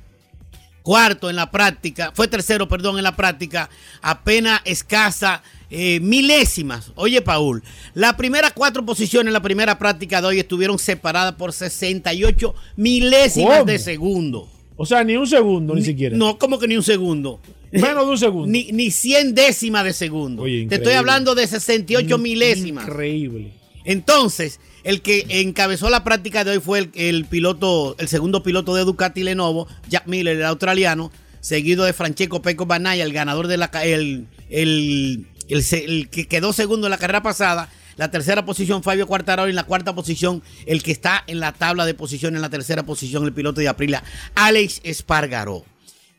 cuarto 0.88 1.30
en 1.30 1.36
la 1.36 1.52
práctica, 1.52 2.14
fue 2.16 2.30
tercero, 2.30 2.70
perdón, 2.70 2.98
en 2.98 3.04
la 3.04 3.16
práctica, 3.16 3.70
apenas 4.02 4.62
escasa 4.64 5.44
eh, 5.70 6.00
milésimas. 6.00 6.94
Oye, 6.96 7.22
Paul, 7.22 7.62
las 7.94 8.14
primeras 8.14 8.54
cuatro 8.54 8.86
posiciones 8.86 9.28
en 9.28 9.34
la 9.34 9.42
primera 9.42 9.78
práctica 9.78 10.22
de 10.22 10.28
hoy 10.28 10.40
estuvieron 10.40 10.80
separadas 10.80 11.34
por 11.34 11.52
68 11.52 12.56
milésimas 12.78 13.60
¿Cómo? 13.60 13.66
de 13.66 13.80
segundo. 13.80 14.50
O 14.78 14.86
sea, 14.86 15.04
ni 15.04 15.18
un 15.18 15.28
segundo, 15.28 15.74
ni, 15.76 15.82
siquiera. 15.82 16.16
No, 16.16 16.38
como 16.38 16.60
que 16.60 16.68
ni 16.68 16.78
un 16.78 16.84
segundo. 16.84 17.40
Menos 17.72 18.06
de 18.06 18.12
un 18.12 18.18
segundo. 18.18 18.48
Ni, 18.48 18.72
ni 18.72 18.92
100 18.92 19.36
décimas 19.36 19.84
de 19.84 19.94
segundo. 19.94 20.44
Oye, 20.44 20.68
Te 20.68 20.76
estoy 20.76 20.94
hablando 20.94 21.36
de 21.36 21.48
68 21.48 22.18
milésimas. 22.18 22.88
Increíble. 22.88 23.52
Entonces, 23.84 24.60
el 24.84 25.02
que 25.02 25.26
encabezó 25.30 25.90
la 25.90 26.04
práctica 26.04 26.44
de 26.44 26.52
hoy 26.52 26.60
fue 26.60 26.80
el, 26.80 26.92
el 26.94 27.26
piloto, 27.26 27.96
el 28.00 28.08
segundo 28.08 28.44
piloto 28.44 28.76
de 28.76 28.84
Ducati 28.84 29.24
Lenovo, 29.24 29.68
Jack 29.90 30.08
Miller, 30.08 30.38
el 30.38 30.46
australiano, 30.46 31.12
seguido 31.40 31.86
de 31.86 31.94
Francesco 31.94 32.42
Peco 32.42 32.66
Banaya, 32.66 33.04
el 33.04 33.14
ganador 33.14 33.48
de 33.48 33.58
la 33.58 33.72
el, 33.84 34.28
el, 34.50 35.26
el 35.50 35.64
el 35.72 36.10
que 36.10 36.28
quedó 36.28 36.54
segundo 36.54 36.88
en 36.88 36.92
la 36.92 36.98
carrera 36.98 37.24
pasada. 37.24 37.70
La 37.98 38.12
tercera 38.12 38.46
posición, 38.46 38.84
Fabio 38.84 39.08
Quartararo. 39.08 39.48
Y 39.48 39.52
en 39.52 39.56
la 39.56 39.66
cuarta 39.66 39.94
posición, 39.94 40.44
el 40.66 40.84
que 40.84 40.92
está 40.92 41.24
en 41.28 41.40
la 41.40 41.52
tabla 41.52 41.86
de 41.86 41.96
posición 41.96 42.36
en 42.36 42.42
la 42.42 42.50
tercera 42.50 42.84
posición, 42.84 43.26
el 43.26 43.34
piloto 43.34 43.60
de 43.60 43.68
Aprilia, 43.68 44.04
Alex 44.36 44.82
Espargaró. 44.84 45.66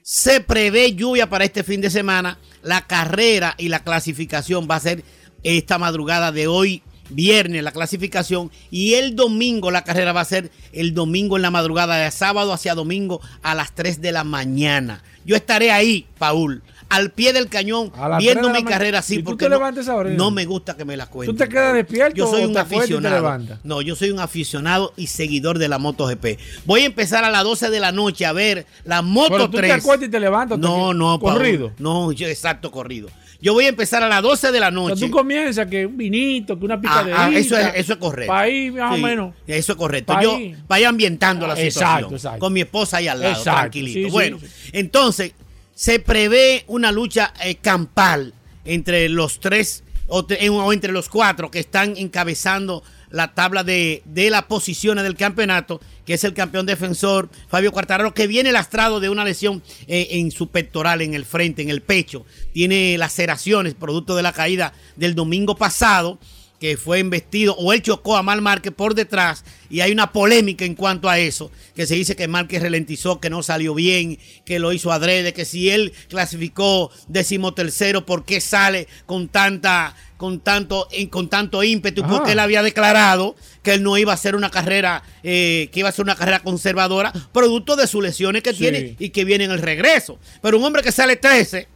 Se 0.02 0.40
prevé 0.40 0.94
lluvia 0.94 1.28
para 1.28 1.44
este 1.44 1.62
fin 1.62 1.80
de 1.80 1.90
semana. 1.90 2.38
La 2.62 2.86
carrera 2.86 3.54
y 3.58 3.68
la 3.68 3.84
clasificación 3.84 4.66
va 4.68 4.76
a 4.76 4.80
ser 4.80 5.04
esta 5.44 5.78
madrugada 5.78 6.32
de 6.32 6.48
hoy, 6.48 6.82
viernes, 7.10 7.62
la 7.62 7.72
clasificación. 7.72 8.50
Y 8.70 8.94
el 8.94 9.14
domingo, 9.14 9.70
la 9.70 9.84
carrera 9.84 10.12
va 10.12 10.22
a 10.22 10.24
ser 10.24 10.50
el 10.72 10.94
domingo 10.94 11.36
en 11.36 11.42
la 11.42 11.52
madrugada, 11.52 11.96
de 11.98 12.10
sábado 12.10 12.52
hacia 12.52 12.74
domingo 12.74 13.20
a 13.42 13.54
las 13.54 13.74
3 13.74 14.00
de 14.00 14.12
la 14.12 14.24
mañana. 14.24 15.04
Yo 15.24 15.36
estaré 15.36 15.70
ahí, 15.70 16.06
Paul, 16.18 16.62
al 16.89 17.11
pie 17.11 17.32
del 17.32 17.49
cañón, 17.49 17.93
viendo 18.18 18.43
3 18.43 18.47
de 18.47 18.53
la 18.53 18.53
mi 18.53 18.64
carrera 18.64 18.99
¿Y 18.99 19.01
así, 19.01 19.18
tú 19.18 19.24
porque 19.24 19.45
te 19.45 19.51
no, 19.51 20.05
no 20.05 20.30
me 20.30 20.45
gusta 20.47 20.76
que 20.76 20.84
me 20.84 20.97
las 20.97 21.09
cuenten. 21.09 21.36
¿Tú 21.36 21.43
te 21.45 21.49
quedas 21.49 21.74
despierto 21.74 22.16
Yo 22.16 22.26
soy 22.26 22.45
un 22.45 22.57
aficionado. 22.57 23.39
No, 23.64 23.82
yo 23.82 23.95
soy 23.95 24.11
un 24.11 24.20
aficionado 24.20 24.93
y 24.97 25.09
seguidor 25.09 25.59
de 25.59 25.68
la 25.68 25.78
MotoGP. 25.78 26.39
Voy 26.64 26.82
a 26.82 26.86
empezar 26.86 27.24
a 27.24 27.30
las 27.30 27.45
12 27.45 27.70
de 27.70 27.80
la 27.80 27.93
noche 27.93 28.24
a 28.26 28.32
ver 28.32 28.66
la 28.84 29.03
Moto 29.03 29.32
Pero 29.32 29.51
tú 29.51 29.57
3. 29.59 29.70
te 29.74 29.80
acuestas 29.80 30.09
y 30.09 30.11
te 30.11 30.20
levantas. 30.20 30.59
No, 30.59 30.95
no. 30.95 31.18
Corrido. 31.20 31.72
No, 31.78 32.12
yo 32.12 32.26
exacto, 32.26 32.70
corrido. 32.70 33.09
Yo 33.41 33.53
voy 33.53 33.66
a 33.66 33.68
empezar 33.68 34.03
a 34.03 34.09
las 34.09 34.20
12 34.20 34.51
de 34.51 34.59
la 34.59 34.66
O 34.68 34.70
sea, 34.70 34.80
noche. 34.80 35.07
tú 35.07 35.11
comienzas 35.12 35.66
que 35.68 35.86
un 35.86 35.97
vinito, 35.97 36.59
que 36.59 36.64
una 36.64 36.74
Ah, 36.74 36.80
picadera. 36.80 37.24
ah, 37.26 37.30
eso, 37.32 37.57
es, 37.57 37.68
eso 37.76 37.93
es 37.93 37.99
correcto. 38.01 38.32
Para 38.32 38.49
ir 38.49 38.72
más 38.72 38.95
Sí, 38.97 39.01
o 39.01 39.07
menos. 39.07 39.34
Eso 39.47 39.72
es 39.72 39.78
correcto. 39.78 40.12
Pa' 40.12 40.22
Yo 40.22 40.39
ir 40.41 40.86
ambientando 40.86 41.47
la 41.47 41.53
Ah, 41.53 41.57
situación. 41.57 41.91
exacto, 41.91 42.14
exacto. 42.16 42.39
Con 42.41 42.53
mi 42.53 42.62
esposa 42.62 42.97
ahí 42.97 43.07
al 43.07 43.20
lado, 43.20 43.34
Exacto, 43.34 43.61
tranquilito. 43.61 44.09
sí, 44.09 44.11
bueno, 44.12 44.39
sí. 44.41 44.47
entonces 44.72 45.32
se 45.78 46.00
prevé 46.00 46.64
una 46.66 46.90
lucha 46.90 47.32
eh, 47.40 47.54
campal 47.54 48.34
entre 48.64 49.08
los 49.08 49.38
tres 49.38 49.84
o, 50.08 50.26
entre 50.72 50.90
los 50.90 51.08
cuatro 51.08 51.52
que 51.52 51.60
están 51.60 51.96
encabezando 51.96 52.82
la 53.10 53.32
tabla 53.32 53.62
de, 53.62 54.02
de 54.04 54.28
las 54.28 54.42
posiciones 54.42 55.04
del 55.04 55.14
campeonato, 55.14 55.80
que 56.04 56.14
es 56.14 56.24
el 56.24 56.34
campeón 56.34 56.66
defensor 56.66 57.30
Fabio 57.46 57.70
Quartararo, 57.70 58.12
que 58.12 58.26
viene 58.26 58.50
lastrado 58.50 58.98
de 58.98 59.08
una 59.08 59.24
lesión 59.24 59.62
eh, 59.86 60.08
en 60.10 60.32
su 60.32 60.48
pectoral, 60.48 61.00
en 61.00 61.14
el 61.14 61.24
frente, 61.24 61.62
en 61.62 61.70
el 61.70 61.80
pecho. 61.80 62.26
Tiene 62.52 62.98
laceraciones 62.98 63.74
producto 63.74 64.16
de 64.16 64.24
la 64.24 64.32
caída 64.32 64.72
del 64.96 65.14
domingo 65.14 65.54
pasado 65.54 66.18
que 66.61 66.76
fue 66.76 66.98
embestido 66.98 67.54
o 67.56 67.72
él 67.72 67.82
chocó 67.82 68.16
a 68.16 68.22
Mal 68.22 68.42
Márquez 68.42 68.72
por 68.74 68.94
detrás 68.94 69.44
y 69.70 69.80
hay 69.80 69.92
una 69.92 70.11
polémica 70.12 70.64
en 70.64 70.74
cuanto 70.74 71.09
a 71.09 71.18
eso, 71.18 71.52
que 71.76 71.86
se 71.86 71.94
dice 71.94 72.16
que 72.16 72.26
Márquez 72.26 72.62
ralentizó, 72.62 73.20
que 73.20 73.30
no 73.30 73.42
salió 73.44 73.74
bien, 73.74 74.18
que 74.44 74.59
lo 74.59 74.72
hizo 74.72 74.90
adrede, 74.90 75.32
que 75.32 75.44
si 75.44 75.70
él 75.70 75.92
clasificó 76.09 76.90
decimotercero, 77.06 78.04
¿por 78.06 78.24
qué 78.24 78.40
sale 78.40 78.88
con 79.06 79.28
tanta 79.28 79.94
con 80.16 80.40
tanto 80.40 80.88
en- 80.90 81.09
con 81.09 81.28
tanto 81.28 81.62
ímpetu? 81.62 82.02
Ajá. 82.02 82.11
Porque 82.16 82.32
él 82.32 82.40
había 82.40 82.62
declarado 82.64 83.36
que 83.62 83.74
él 83.74 83.84
no 83.84 83.96
iba 83.96 84.11
a 84.11 84.14
hacer 84.16 84.34
una 84.34 84.50
carrera 84.50 85.04
eh, 85.22 85.68
que 85.72 85.80
iba 85.80 85.88
a 85.88 85.92
ser 85.92 86.04
una 86.04 86.16
carrera 86.16 86.40
conservadora, 86.40 87.12
producto 87.32 87.76
de 87.76 87.86
sus 87.86 88.02
lesiones 88.02 88.42
que 88.42 88.50
Sí. 88.52 88.59
tiene 88.59 88.96
y 88.98 89.11
que 89.11 89.24
viene 89.24 89.44
en 89.44 89.52
el 89.52 89.61
regreso. 89.62 90.18
Pero 90.42 90.59
un 90.59 90.64
hombre 90.64 90.82
que 90.82 90.90
sale 90.90 91.14
13 91.16 91.68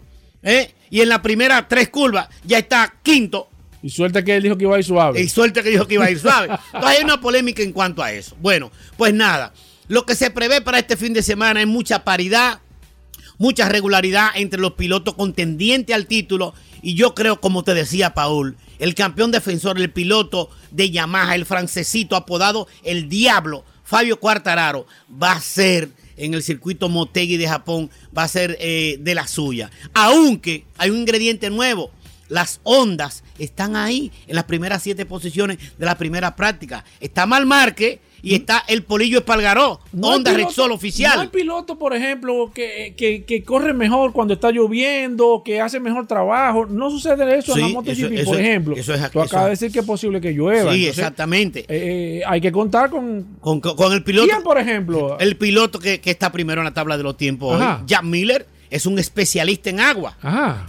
¿eh? 0.42 0.74
y 0.90 1.02
en 1.02 1.08
la 1.08 1.22
primera 1.22 1.68
tres 1.68 1.88
curvas 1.90 2.28
ya 2.44 2.58
está 2.58 2.94
quinto, 3.04 3.48
Y 3.82 3.90
suelta 3.90 4.22
que 4.22 4.36
él 4.36 4.42
dijo 4.42 4.56
que 4.56 4.64
iba 4.64 4.76
a 4.76 4.78
ir 4.78 4.84
suave. 4.84 5.20
y 5.20 5.28
suerte 5.28 5.62
que 5.62 5.70
dijo 5.70 5.86
que 5.86 5.94
iba 5.94 6.04
a 6.04 6.10
ir 6.10 6.18
suave. 6.18 6.48
Entonces 6.72 6.98
hay 6.98 7.04
una 7.04 7.20
polémica 7.20 7.62
en 7.62 7.72
cuanto 7.72 8.02
a 8.02 8.12
eso. 8.12 8.36
Bueno, 8.40 8.70
pues 8.96 9.12
nada. 9.12 9.52
Lo 9.88 10.06
que 10.06 10.14
se 10.14 10.30
prevé 10.30 10.60
para 10.60 10.78
este 10.78 10.96
fin 10.96 11.12
de 11.12 11.22
semana 11.22 11.60
es 11.60 11.66
mucha 11.66 12.04
paridad, 12.04 12.60
mucha 13.38 13.68
regularidad 13.68 14.30
entre 14.36 14.60
los 14.60 14.72
pilotos 14.74 15.14
contendientes 15.14 15.94
al 15.94 16.06
título. 16.06 16.54
Y 16.80 16.94
yo 16.94 17.14
creo, 17.14 17.40
como 17.40 17.64
te 17.64 17.74
decía 17.74 18.14
Paul, 18.14 18.56
el 18.78 18.94
campeón 18.94 19.32
defensor, 19.32 19.78
el 19.78 19.90
piloto 19.90 20.50
de 20.70 20.90
Yamaha, 20.90 21.34
el 21.34 21.46
francesito 21.46 22.16
apodado 22.16 22.68
El 22.84 23.08
Diablo, 23.08 23.64
Fabio 23.84 24.18
Quartararo, 24.18 24.86
va 25.10 25.32
a 25.32 25.40
ser 25.40 25.90
en 26.16 26.34
el 26.34 26.42
circuito 26.42 26.88
Motegi 26.88 27.36
de 27.36 27.48
Japón 27.48 27.90
va 28.16 28.24
a 28.24 28.28
ser 28.28 28.56
eh, 28.60 28.96
de 29.00 29.14
la 29.14 29.26
suya. 29.26 29.70
Aunque 29.94 30.64
hay 30.78 30.90
un 30.90 30.98
ingrediente 30.98 31.50
nuevo. 31.50 31.90
Las 32.32 32.60
ondas 32.64 33.22
están 33.38 33.76
ahí 33.76 34.10
en 34.26 34.34
las 34.36 34.44
primeras 34.44 34.82
siete 34.82 35.04
posiciones 35.04 35.58
de 35.78 35.84
la 35.86 35.98
primera 35.98 36.34
práctica. 36.34 36.82
Está 36.98 37.26
Malmarque 37.26 38.00
y 38.24 38.34
está 38.36 38.62
el 38.68 38.84
Polillo 38.84 39.18
Espalgaró. 39.18 39.80
No 39.92 40.08
hay 40.10 40.16
Honda 40.16 40.30
piloto- 40.30 40.46
Rexol 40.46 40.68
No 40.68 40.72
hay 40.72 40.76
oficial. 40.76 41.30
piloto, 41.30 41.78
por 41.78 41.94
ejemplo, 41.94 42.50
que, 42.54 42.94
que, 42.96 43.24
que 43.24 43.42
corre 43.44 43.74
mejor 43.74 44.12
cuando 44.12 44.32
está 44.34 44.50
lloviendo, 44.50 45.42
que 45.44 45.60
hace 45.60 45.78
mejor 45.80 46.06
trabajo. 46.06 46.64
No 46.66 46.90
sucede 46.90 47.36
eso 47.36 47.54
en 47.54 47.60
la 47.60 47.66
Sí, 47.66 47.72
MotoGP, 47.74 47.98
eso- 47.98 48.08
por 48.08 48.34
eso- 48.34 48.38
ejemplo. 48.38 48.76
eso 48.76 48.94
es- 48.94 49.10
Tú 49.10 49.20
acabas 49.20 49.44
de 49.46 49.50
decir 49.50 49.72
que 49.72 49.80
es 49.80 49.84
posible 49.86 50.20
que 50.20 50.30
llueva. 50.32 50.72
Sí, 50.72 50.78
entonces, 50.86 50.98
exactamente. 50.98 51.64
eh, 51.68 52.22
hay 52.26 52.40
que 52.40 52.50
contar 52.52 52.88
con, 52.90 53.36
Con, 53.40 53.60
con- 53.60 53.76
con 53.76 53.92
el 53.92 54.02
piloto. 54.04 54.28
¿Quién, 54.28 54.42
por 54.42 54.56
ejemplo? 54.56 55.18
El 55.18 55.36
piloto 55.36 55.78
que, 55.78 56.00
que 56.00 56.10
está 56.10 56.32
primero 56.32 56.60
en 56.60 56.64
la 56.66 56.72
tabla 56.74 56.96
de 56.96 57.02
los 57.02 57.16
tiempos 57.16 57.60
hoy, 57.60 57.66
Jack 57.86 58.04
Miller, 58.04 58.46
es 58.72 58.86
un 58.86 58.98
especialista 58.98 59.70
en 59.70 59.80
agua. 59.80 60.16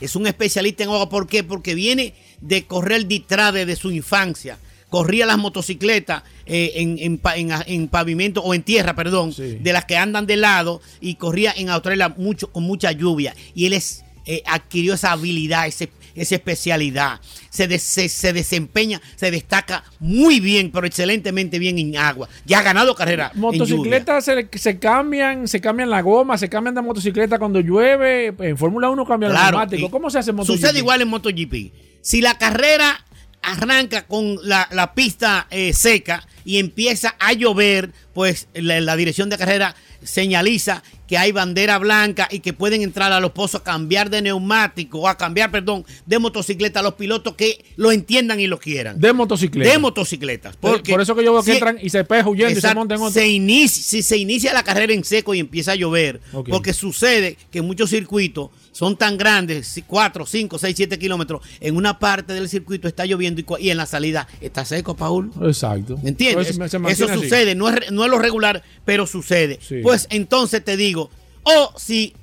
Es 0.01 0.16
un 0.16 0.28
especialista 0.28 0.84
en 0.84 0.89
agua. 0.89 1.10
¿Por 1.10 1.26
qué? 1.28 1.43
Porque 1.43 1.74
viene 1.74 2.14
de 2.41 2.66
correr 2.66 3.06
detrás 3.08 3.54
de 3.54 3.76
su 3.76 3.91
infancia. 3.91 4.58
Corría 4.89 5.26
las 5.26 5.38
motocicletas 5.39 6.22
eh, 6.45 6.74
en, 6.76 6.99
en- 6.99 7.20
en 7.66 7.88
pavimento 7.88 8.41
o 8.43 8.54
en 8.54 8.62
tierra, 8.62 8.93
perdón, 8.95 9.34
de 9.36 9.74
las 9.74 9.86
que 9.86 9.97
andan 9.97 10.28
de 10.28 10.38
lado 10.38 10.82
y 11.01 11.16
corría 11.16 11.51
en 11.58 11.70
Australia 11.70 12.10
mucho, 12.16 12.51
con 12.51 12.64
mucha 12.64 12.91
lluvia. 12.91 13.34
Y 13.56 13.66
él 13.66 13.74
es, 13.74 14.04
eh, 14.26 14.43
adquirió 14.45 14.93
esa 14.93 15.14
habilidad, 15.14 15.66
ese- 15.66 15.89
esa 16.16 16.36
especialidad. 16.36 17.20
Se, 17.49 17.80
se, 17.80 18.09
se 18.09 18.34
desempeña, 18.34 19.01
se 19.16 19.32
destaca 19.32 19.84
muy 19.99 20.39
bien, 20.39 20.72
pero 20.72 20.86
excelentemente 20.88 21.59
bien 21.59 21.78
en 21.80 21.97
agua. 21.97 22.28
Ya 22.45 22.59
ha 22.59 22.64
ganado 22.64 22.95
carrera. 22.95 23.32
Motocicletas 23.36 24.26
se, 24.26 24.47
se 24.53 24.80
cambian, 24.80 25.47
se 25.47 25.61
cambian 25.61 25.89
la 25.89 26.01
goma, 26.01 26.38
se 26.38 26.49
cambian 26.49 26.76
de 26.76 26.82
motocicleta 26.82 27.39
cuando 27.39 27.59
llueve. 27.59 28.34
En 28.39 28.57
Fórmula 28.57 28.89
1 28.89 29.05
cambian 29.05 29.32
el 29.32 29.38
Claro, 29.38 29.57
neumático. 29.57 29.88
y 29.88 29.89
¿Cómo 29.89 30.09
se 30.09 30.20
hace 30.20 30.30
en 30.32 30.36
MotoGP? 30.38 30.55
Sucede 30.59 30.80
igual 30.80 31.01
en 31.01 31.07
MotoGP. 31.09 31.53
Si 32.01 32.22
la 32.22 32.38
carrera 32.38 33.05
arranca 33.41 34.03
con 34.07 34.38
la, 34.43 34.68
la 34.72 34.93
pista 34.93 35.47
eh, 35.51 35.74
seca 35.74 36.26
y 36.45 36.59
empieza 36.59 37.16
a 37.20 37.34
llover, 37.34 37.91
pues 38.14 38.47
la, 38.53 38.80
la 38.82 38.95
dirección 38.95 39.30
de 39.30 39.38
carrera 39.38 39.76
señaliza 40.01 40.84
que 41.14 41.18
hay 41.20 41.32
bandera 41.32 41.78
blanca 41.78 42.28
y 42.32 42.39
que 42.39 42.53
pueden 42.53 42.82
entrar 42.82 43.11
a 43.14 43.20
los 43.20 43.34
pozos 43.34 43.61
a 43.61 43.64
cambiar 43.64 44.09
de 44.09 44.20
neumático 44.24 45.01
o 45.01 45.07
a 45.07 45.16
cambiar, 45.16 45.51
perdón, 45.51 45.86
de 46.07 46.18
motocicleta 46.18 46.80
a 46.80 46.82
los 46.82 46.95
pilotos 46.95 47.36
que 47.36 47.64
lo 47.76 47.91
entiendan 47.91 48.39
y 48.39 48.47
lo 48.47 48.57
quieran. 48.59 48.99
De 48.99 49.14
motocicleta. 49.14 49.72
De 49.72 49.78
motocicletas. 49.78 50.55
Por- 50.57 50.72
Porque 50.72 50.91
por 50.91 51.01
eso 51.01 51.14
que 51.16 51.24
yo 51.24 51.32
veo 51.34 51.43
que 51.43 51.51
si- 51.51 51.57
entran 51.57 51.78
y 51.80 51.91
se 51.91 52.03
pejan 52.03 52.30
huyendo 52.30 52.57
y 52.57 52.61
se 52.61 52.74
montan 52.74 52.97
en 52.97 53.03
otro. 53.03 53.14
Se 53.14 53.28
inicia, 53.28 53.84
si 53.84 54.01
se 54.01 54.18
inicia 54.18 54.53
la 54.53 54.64
carrera 54.64 54.91
en 54.91 55.03
seco 55.03 55.36
y 55.36 55.39
empieza 55.39 55.74
a 55.74 55.76
llover, 55.76 56.20
porque 56.49 56.74
sucede 56.74 57.38
que 57.51 57.61
muchos 57.61 57.91
circuitos 57.91 58.49
son 58.74 58.97
tan 58.97 59.17
grandes, 59.17 59.82
4, 59.88 60.26
5, 60.26 60.59
6, 60.59 60.76
7 60.76 60.99
kilómetros, 60.99 61.41
en 61.61 61.78
una 61.78 61.99
parte 61.99 62.34
del 62.34 62.49
circuito 62.49 62.88
está 62.88 63.05
lloviendo 63.05 63.41
y, 63.59 63.69
en 63.69 63.78
la 63.78 63.86
salida 63.86 64.28
está 64.41 64.65
seco, 64.65 64.95
Paul. 64.95 65.32
Exacto. 65.43 65.97
¿Me 66.03 66.09
entiendes? 66.09 66.57
Pues 66.57 66.74
Eso 66.74 67.05
así. 67.05 67.13
sucede, 67.13 67.55
no 67.55 67.69
es, 67.69 67.91
no 67.91 68.03
es 68.03 68.11
lo 68.11 68.19
regular, 68.19 68.63
pero 68.84 69.07
sucede. 69.07 69.59
Sí. 69.61 69.80
Pues 69.82 70.07
entonces 70.09 70.65
te 70.65 70.76
digo, 70.76 71.09
o 71.43 71.74
si 71.78 72.13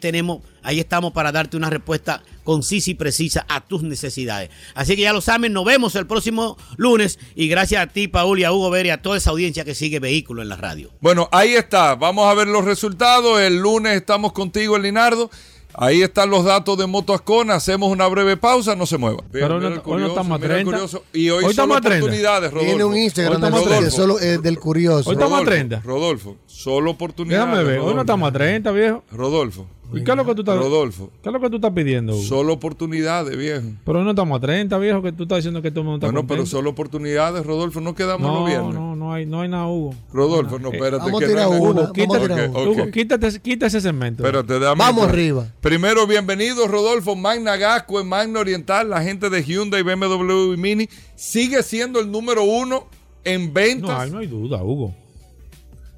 ahí 0.63 0.79
estamos 0.79 1.13
para 1.13 1.31
darte 1.31 1.57
una 1.57 1.69
respuesta 1.69 2.23
concisa 2.43 2.89
y 2.91 2.95
precisa 2.95 3.45
a 3.49 3.61
tus 3.61 3.83
necesidades. 3.83 4.49
Así 4.73 4.95
que 4.95 5.03
ya 5.03 5.13
lo 5.13 5.21
saben, 5.21 5.53
nos 5.53 5.65
vemos 5.65 5.95
el 5.95 6.07
próximo 6.07 6.57
lunes 6.77 7.19
y 7.35 7.49
gracias 7.49 7.83
a 7.83 7.87
ti, 7.87 8.07
Paul, 8.07 8.39
y 8.39 8.45
a 8.45 8.53
Hugo 8.53 8.69
Ver 8.69 8.85
y 8.87 8.89
a 8.89 9.01
toda 9.01 9.17
esa 9.17 9.31
audiencia 9.31 9.65
que 9.65 9.75
sigue 9.75 9.99
Vehículo 9.99 10.41
en 10.41 10.47
la 10.49 10.55
radio. 10.55 10.89
Bueno, 11.01 11.27
ahí 11.31 11.53
está. 11.53 11.95
Vamos 11.95 12.25
a 12.25 12.33
ver 12.33 12.47
los 12.47 12.65
resultados. 12.65 13.39
El 13.41 13.57
lunes 13.57 13.97
estamos 13.97 14.31
contigo, 14.31 14.79
Linardo. 14.79 15.29
Ahí 15.73 16.01
están 16.01 16.29
los 16.29 16.43
datos 16.45 16.77
de 16.77 16.85
Moto 16.87 17.13
Ascona. 17.13 17.55
Hacemos 17.55 17.91
una 17.91 18.07
breve 18.07 18.37
pausa, 18.37 18.75
no 18.75 18.85
se 18.85 18.97
mueva. 18.97 19.23
Pero 19.31 19.55
hoy 19.55 19.61
no- 19.61 19.81
hoy 19.85 20.01
no 20.01 20.07
estamos 20.07 20.35
a 20.35 20.37
mira 20.41 20.57
el 20.59 20.65
30. 20.65 20.71
curioso. 20.71 21.03
Y 21.13 21.29
hoy, 21.29 21.37
Hoy 21.37 21.41
solo 21.41 21.49
estamos 21.51 21.77
a 21.77 21.81
30. 21.81 22.05
oportunidades, 22.05 22.51
Rodolfo. 22.51 22.67
Tiene 22.69 22.83
un 22.83 22.97
Instagram 22.97 23.31
Hoy 23.33 23.37
estamos 23.47 23.59
del- 23.65 23.67
a 23.73 23.75
que 23.75 23.79
30. 23.85 23.95
solo, 23.95 24.19
eh, 24.19 24.37
del 24.37 24.59
curioso. 24.59 25.09
Hoy 25.09 25.13
estamos 25.15 25.33
a 25.33 25.35
Rodolfo, 25.37 25.49
30. 25.51 25.79
Rodolfo, 25.83 26.35
solo 26.45 26.91
oportunidades. 26.91 27.45
Déjame 27.47 27.63
ver, 27.63 27.73
hoy 27.73 27.77
Rodolfo. 27.79 27.95
no 27.95 28.01
estamos 28.01 28.29
a 28.29 28.31
30, 28.33 28.71
viejo. 28.71 29.03
Rodolfo. 29.11 29.67
¿Y 29.93 30.03
qué 30.03 30.11
es 30.11 30.17
lo 30.17 30.25
que 30.25 30.35
tú 30.35 30.41
estás, 30.41 30.57
Rodolfo. 30.57 31.09
¿qué 31.21 31.29
es 31.29 31.33
lo 31.33 31.39
que 31.39 31.49
tú 31.49 31.55
estás 31.57 31.71
pidiendo, 31.71 32.13
Hugo? 32.13 32.23
Solo 32.23 32.53
oportunidades, 32.53 33.37
viejo. 33.37 33.63
Pero 33.85 33.99
hoy 33.99 34.05
no 34.05 34.11
estamos 34.11 34.37
a 34.37 34.41
30, 34.41 34.77
viejo, 34.77 35.01
que 35.01 35.11
tú 35.11 35.23
estás 35.23 35.37
diciendo 35.39 35.61
que 35.61 35.71
todo 35.71 35.81
el 35.81 35.85
mundo 35.87 35.97
está 35.97 36.07
Bueno, 36.07 36.27
pero 36.27 36.39
contento. 36.41 36.57
solo 36.57 36.69
oportunidades, 36.69 37.45
Rodolfo. 37.45 37.81
No 37.81 37.93
quedamos 37.95 38.27
los 38.31 38.39
No, 38.41 38.45
viernes. 38.45 38.73
no, 38.73 38.95
no 38.95 39.13
hay, 39.13 39.25
no 39.25 39.41
hay 39.41 39.49
nada, 39.49 39.67
Hugo. 39.67 39.93
Rodolfo, 40.13 40.59
no, 40.59 40.69
Eh, 40.69 40.75
espérate. 40.75 41.03
vamos 41.05 41.21
a 41.21 41.25
que 41.25 41.31
tirar 41.31 41.49
no 41.49 41.57
ok. 41.57 42.67
Hugo, 42.67 42.91
quítate, 42.91 43.39
quita 43.41 43.65
ese 43.67 43.81
segmento. 43.81 44.23
Espérate, 44.23 44.59
dame- 44.59 44.79
Vamos 44.79 45.07
arriba. 45.07 45.47
Primero, 45.61 46.07
bienvenido, 46.07 46.67
Rodolfo. 46.67 47.15
Magna 47.15 47.55
Gasco 47.57 47.99
en 47.99 48.07
Magna 48.07 48.39
Oriental, 48.39 48.89
la 48.89 49.01
gente 49.03 49.29
de 49.29 49.43
Hyundai, 49.43 49.83
BMW 49.83 50.53
y 50.53 50.57
Mini, 50.57 50.89
sigue 51.15 51.61
siendo 51.63 51.99
el 51.99 52.09
número 52.11 52.43
uno 52.43 52.85
en 53.23 53.53
ventas. 53.53 53.89
No, 53.89 53.99
ahí 53.99 54.11
no 54.11 54.17
hay 54.19 54.27
duda, 54.27 54.63
Hugo. 54.63 54.95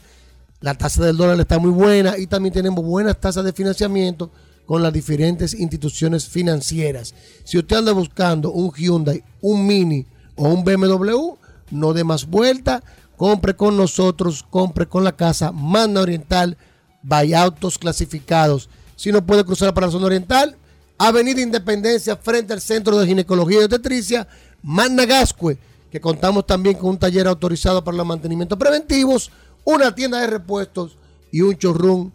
La 0.60 0.74
tasa 0.74 1.04
del 1.04 1.16
dólar 1.16 1.38
está 1.38 1.60
muy 1.60 1.70
buena 1.70 2.18
y 2.18 2.26
también 2.26 2.52
tenemos 2.52 2.84
buenas 2.84 3.20
tasas 3.20 3.44
de 3.44 3.52
financiamiento 3.52 4.32
con 4.66 4.82
las 4.82 4.92
diferentes 4.92 5.54
instituciones 5.54 6.26
financieras. 6.26 7.14
Si 7.44 7.58
usted 7.58 7.76
anda 7.76 7.92
buscando 7.92 8.50
un 8.50 8.72
Hyundai, 8.72 9.22
un 9.40 9.64
Mini 9.64 10.04
o 10.34 10.48
un 10.48 10.64
BMW, 10.64 11.43
no 11.74 11.92
dé 11.92 12.04
más 12.04 12.26
vuelta, 12.26 12.82
compre 13.16 13.54
con 13.54 13.76
nosotros, 13.76 14.44
compre 14.48 14.86
con 14.86 15.04
la 15.04 15.16
casa 15.16 15.52
Magna 15.52 16.00
Oriental, 16.00 16.56
by 17.02 17.34
autos 17.34 17.78
clasificados. 17.78 18.68
Si 18.96 19.12
no 19.12 19.24
puede 19.24 19.44
cruzar 19.44 19.74
para 19.74 19.86
la 19.88 19.92
zona 19.92 20.06
oriental, 20.06 20.56
Avenida 20.98 21.40
Independencia 21.40 22.16
frente 22.16 22.52
al 22.52 22.60
Centro 22.60 22.98
de 22.98 23.06
Ginecología 23.06 23.60
y 23.60 23.64
Obstetricia, 23.64 24.26
Magna 24.62 25.04
Gascue, 25.04 25.58
que 25.90 26.00
contamos 26.00 26.46
también 26.46 26.76
con 26.76 26.90
un 26.90 26.98
taller 26.98 27.26
autorizado 27.26 27.84
para 27.84 27.96
los 27.96 28.06
mantenimientos 28.06 28.58
preventivos, 28.58 29.30
una 29.64 29.94
tienda 29.94 30.20
de 30.20 30.26
repuestos 30.26 30.96
y 31.30 31.40
un 31.40 31.54
showroom 31.54 32.12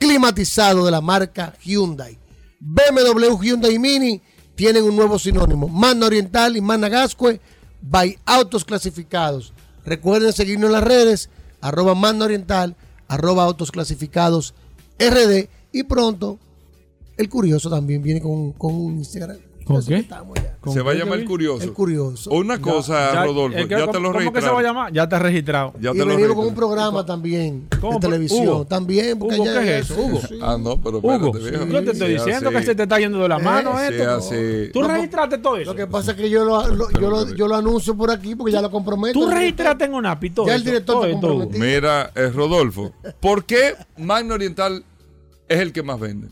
climatizado 0.00 0.84
de 0.84 0.90
la 0.90 1.00
marca 1.00 1.54
Hyundai. 1.62 2.18
BMW 2.60 3.38
Hyundai 3.40 3.78
Mini 3.78 4.22
tienen 4.54 4.84
un 4.84 4.96
nuevo 4.96 5.18
sinónimo, 5.18 5.68
Magna 5.68 6.06
Oriental 6.06 6.56
y 6.56 6.60
Magna 6.60 6.88
Gascue 6.88 7.40
by 7.88 8.18
Autos 8.24 8.64
Clasificados. 8.64 9.52
Recuerden 9.84 10.32
seguirnos 10.32 10.68
en 10.68 10.72
las 10.72 10.84
redes, 10.84 11.30
arroba 11.60 11.94
Magna 11.94 12.24
Oriental, 12.24 12.76
arroba 13.08 13.44
Autos 13.44 13.70
Clasificados 13.70 14.54
RD 14.98 15.48
y 15.72 15.82
pronto 15.84 16.38
el 17.16 17.28
curioso 17.28 17.70
también 17.70 18.02
viene 18.02 18.20
con, 18.20 18.52
con 18.52 18.74
un 18.74 18.96
Instagram. 18.98 19.38
¿Con 19.64 19.76
Eso 19.76 19.88
qué? 19.88 19.94
que 19.94 20.00
estamos 20.00 20.34
ya. 20.36 20.50
Se 20.72 20.80
va 20.80 20.92
a 20.92 20.94
llamar 20.94 21.18
el 21.18 21.24
curioso. 21.26 21.62
El 21.64 21.72
curioso. 21.72 22.30
Una 22.30 22.58
cosa, 22.60 23.12
Ya- 23.12 23.24
Rodolfo, 23.24 23.56
que, 23.56 23.68
ya 23.68 23.76
te 23.78 23.84
¿cómo- 23.86 23.98
lo 24.00 24.12
¿Cómo 24.12 24.32
que 24.32 24.40
se 24.40 24.46
va 24.46 24.52
a 24.52 24.56
registraron. 24.56 24.62
llamar? 24.62 24.92
Ya 24.92 25.02
está 25.02 25.18
registrado. 25.18 25.72
Ya 25.80 25.90
Y 25.90 25.92
te 25.92 25.98
lo 25.98 26.06
venimos 26.06 26.16
con 26.16 26.20
un 26.20 26.26
registraron. 26.26 26.54
programa 26.54 27.06
también 27.06 27.68
¿Cómo? 27.80 27.94
de 27.94 28.00
televisión. 28.00 28.48
Hugo. 28.48 28.64
También, 28.66 29.18
porque 29.18 29.34
Hugo, 29.36 29.44
ya 29.44 29.60
¿qué 29.60 29.78
es 29.78 29.90
eso, 29.90 30.00
Hugo? 30.00 30.20
Sí. 30.26 30.38
Ah, 30.42 30.56
no, 30.58 30.80
pero 30.80 30.98
Hugo, 30.98 31.36
espérate, 31.38 31.70
yo 31.72 31.84
te 31.84 31.90
estoy 31.90 32.08
Sí, 32.08 32.14
diciendo 32.14 32.50
que 32.50 32.62
se 32.62 32.74
te 32.74 32.82
está 32.84 32.98
yendo 32.98 33.18
de 33.18 33.28
la 33.28 33.38
mano 33.38 33.78
Eh, 33.80 33.88
Sí, 33.88 33.94
esto. 33.94 34.10
así. 34.14 34.70
¿Tú 34.72 34.80
No, 34.82 34.88
registraste 34.88 35.38
todo 35.38 35.56
eso? 35.56 35.70
Lo 35.72 35.76
que 35.76 35.86
pasa 35.86 36.12
es 36.12 36.16
que 36.16 36.30
yo 36.30 36.44
lo, 36.44 36.66
lo- 36.68 36.90
yo 36.92 37.10
lo, 37.10 37.34
yo 37.34 37.46
lo 37.48 37.54
anuncio 37.56 37.94
por 37.96 38.10
aquí 38.10 38.34
porque 38.34 38.52
ya 38.52 38.62
lo 38.62 38.70
comprometo. 38.70 39.18
Tú 39.18 39.28
registraste 39.28 39.84
en 39.84 39.94
una 39.94 40.18
todo 40.34 40.46
Ya 40.46 40.54
el 40.54 40.64
director. 40.64 41.08
Mira, 41.50 42.10
eh, 42.14 42.30
Rodolfo, 42.34 42.92
¿por 43.20 43.44
qué 43.44 43.74
Magna 43.98 44.34
Oriental 44.34 44.82
es 45.48 45.60
el 45.60 45.72
que 45.72 45.82
más 45.82 46.00
vende? 46.00 46.28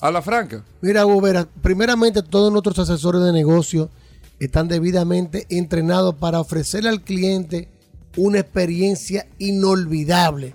A 0.00 0.10
la 0.10 0.22
franca. 0.22 0.64
Mira, 0.80 1.04
Hugo 1.04 1.20
Vera, 1.20 1.46
primeramente 1.62 2.22
todos 2.22 2.50
nuestros 2.50 2.78
asesores 2.78 3.22
de 3.22 3.32
negocio 3.32 3.90
están 4.38 4.68
debidamente 4.68 5.46
entrenados 5.50 6.14
para 6.14 6.40
ofrecerle 6.40 6.88
al 6.88 7.02
cliente 7.02 7.68
una 8.16 8.38
experiencia 8.38 9.26
inolvidable. 9.38 10.54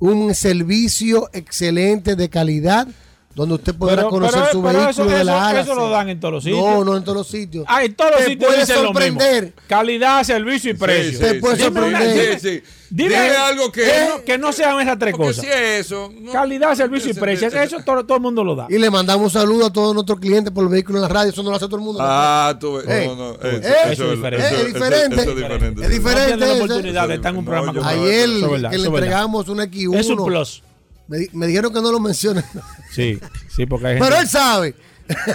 Un 0.00 0.34
servicio 0.34 1.30
excelente 1.32 2.16
de 2.16 2.28
calidad 2.28 2.88
donde 3.34 3.54
usted 3.54 3.74
podrá 3.74 3.96
Pero- 3.96 4.10
conocer 4.10 4.40
pero- 4.40 4.52
su 4.52 4.62
pero 4.62 4.78
vehículo 4.78 4.90
eso- 4.90 5.04
de 5.06 5.14
eso- 5.16 5.24
la 5.24 5.44
A 5.44 5.48
a 5.48 5.52
la 5.54 5.60
eso 5.60 5.74
lo 5.74 5.88
dan 5.90 6.08
en 6.10 6.20
todos 6.20 6.34
los 6.34 6.44
sitios. 6.44 6.60
No, 6.62 6.84
no 6.84 6.96
en 6.96 7.02
todos 7.04 7.16
los 7.18 7.26
sitios. 7.28 7.64
Ah, 7.66 7.82
en 7.84 7.94
todos 7.94 8.10
los 8.10 8.20
Te 8.20 8.26
sitios 8.26 8.46
puede 8.48 8.60
dicen 8.60 8.76
lo 8.76 8.92
mismo. 8.92 9.00
sorprender. 9.20 9.52
Calidad, 9.66 10.22
servicio 10.24 10.70
y 10.70 10.74
precio. 10.74 11.18
Te 11.18 11.34
puede 11.40 11.56
Dime 11.56 11.68
una- 11.70 11.80
sorprender. 11.80 12.40
Sí, 12.40 12.48
sí. 12.48 12.62
Dime, 12.94 13.08
Dime 13.08 13.36
algo 13.36 13.72
que- 13.72 13.86
no, 14.06 14.22
que 14.22 14.36
no 14.36 14.52
sean 14.52 14.78
esas 14.80 14.98
tres 14.98 15.12
Porque 15.12 15.28
cosas. 15.28 15.44
si 15.46 15.50
es 15.50 15.86
eso. 15.86 16.12
no- 16.20 16.30
Calidad, 16.30 16.74
servicio 16.74 17.10
y 17.10 17.14
precio. 17.14 17.48
Eso 17.48 17.78
todo, 17.82 18.04
todo 18.04 18.16
el 18.18 18.22
mundo 18.22 18.44
lo 18.44 18.54
da. 18.54 18.66
Y 18.68 18.76
le 18.76 18.90
mandamos 18.90 19.24
un 19.24 19.30
saludo 19.30 19.64
a 19.66 19.72
todos 19.72 19.94
nuestros 19.94 20.20
clientes 20.20 20.52
por 20.52 20.64
el 20.64 20.68
vehículo 20.68 20.98
en 20.98 21.02
la 21.02 21.08
radio. 21.08 21.30
Eso 21.30 21.42
no 21.42 21.48
lo 21.48 21.56
hace 21.56 21.64
todo 21.66 21.76
el 21.76 21.82
mundo. 21.84 22.00
Ah, 22.02 22.54
tú 22.60 22.74
ves. 22.74 22.86
Ey, 22.86 23.08
No, 23.08 23.16
no. 23.16 23.30
eh, 23.32 23.36
Eso, 23.62 23.68
eh, 23.68 23.92
eso 23.92 24.04
es 24.04 24.10
diferente. 24.16 24.46
eso- 24.46 24.54
Es 24.56 24.60
eso- 24.60 24.66
diferente. 24.74 25.14
eso 25.22 25.30
es 25.30 25.36
diferente. 25.36 25.82
Es 25.84 25.88
diferente. 25.90 26.32
Este. 26.32 26.44
Ayer 26.44 26.52
es 28.28 28.40
verdad, 28.50 28.70
que 28.70 28.78
le 28.78 28.86
entregamos 28.88 29.48
un 29.48 29.60
X1. 29.60 29.98
Es 29.98 30.10
un 30.10 30.24
plus. 30.26 30.62
Me, 31.12 31.18
di- 31.18 31.28
me 31.34 31.46
dijeron 31.46 31.70
que 31.74 31.82
no 31.82 31.92
lo 31.92 32.00
mencionen. 32.00 32.42
Sí, 32.90 33.18
sí, 33.54 33.66
porque 33.66 33.86
hay 33.88 33.94
Pero 33.94 34.06
gente- 34.06 34.20
él 34.22 34.28
sabe. 34.28 34.74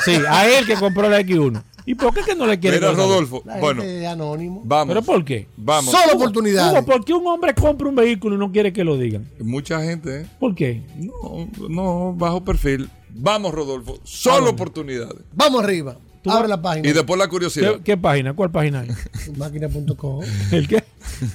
Sí, 0.05 0.11
a 0.27 0.47
él 0.47 0.65
que 0.65 0.73
compró 0.75 1.07
la 1.09 1.19
X1. 1.21 1.63
¿Y 1.85 1.95
por 1.95 2.13
qué 2.13 2.21
que 2.21 2.35
no 2.35 2.45
le 2.47 2.59
quiere 2.59 2.79
comprar? 2.79 2.95
Rodolfo. 3.07 3.41
La 3.45 3.57
Bueno, 3.59 3.83
anónimo. 4.09 4.61
vamos. 4.65 4.93
¿Pero 4.93 5.01
por 5.05 5.23
qué? 5.23 5.47
Vamos. 5.55 5.91
Solo 5.91 6.13
oportunidades. 6.15 6.83
¿por 6.83 7.03
qué 7.05 7.13
un 7.13 7.25
hombre 7.27 7.53
compra 7.55 7.87
un 7.87 7.95
vehículo 7.95 8.35
y 8.35 8.39
no 8.39 8.51
quiere 8.51 8.73
que 8.73 8.83
lo 8.83 8.97
digan? 8.97 9.27
Mucha 9.39 9.81
gente, 9.83 10.21
¿eh? 10.21 10.25
¿Por 10.39 10.53
qué? 10.55 10.83
No, 10.97 11.47
no, 11.69 12.13
bajo 12.13 12.43
perfil. 12.43 12.89
Vamos, 13.09 13.53
Rodolfo. 13.53 13.99
Solo 14.03 14.49
oportunidades. 14.51 15.17
Vamos 15.33 15.63
arriba. 15.63 15.97
Tú 16.23 16.29
Abre 16.31 16.47
la 16.47 16.61
página. 16.61 16.87
Y 16.89 16.91
después 16.93 17.17
la 17.17 17.27
curiosidad. 17.27 17.75
¿Qué, 17.77 17.81
qué 17.83 17.97
página? 17.97 18.33
¿Cuál 18.33 18.51
página 18.51 18.81
hay? 18.81 18.89
Máquina.com. 19.37 20.23
¿El 20.51 20.67
qué? 20.67 20.83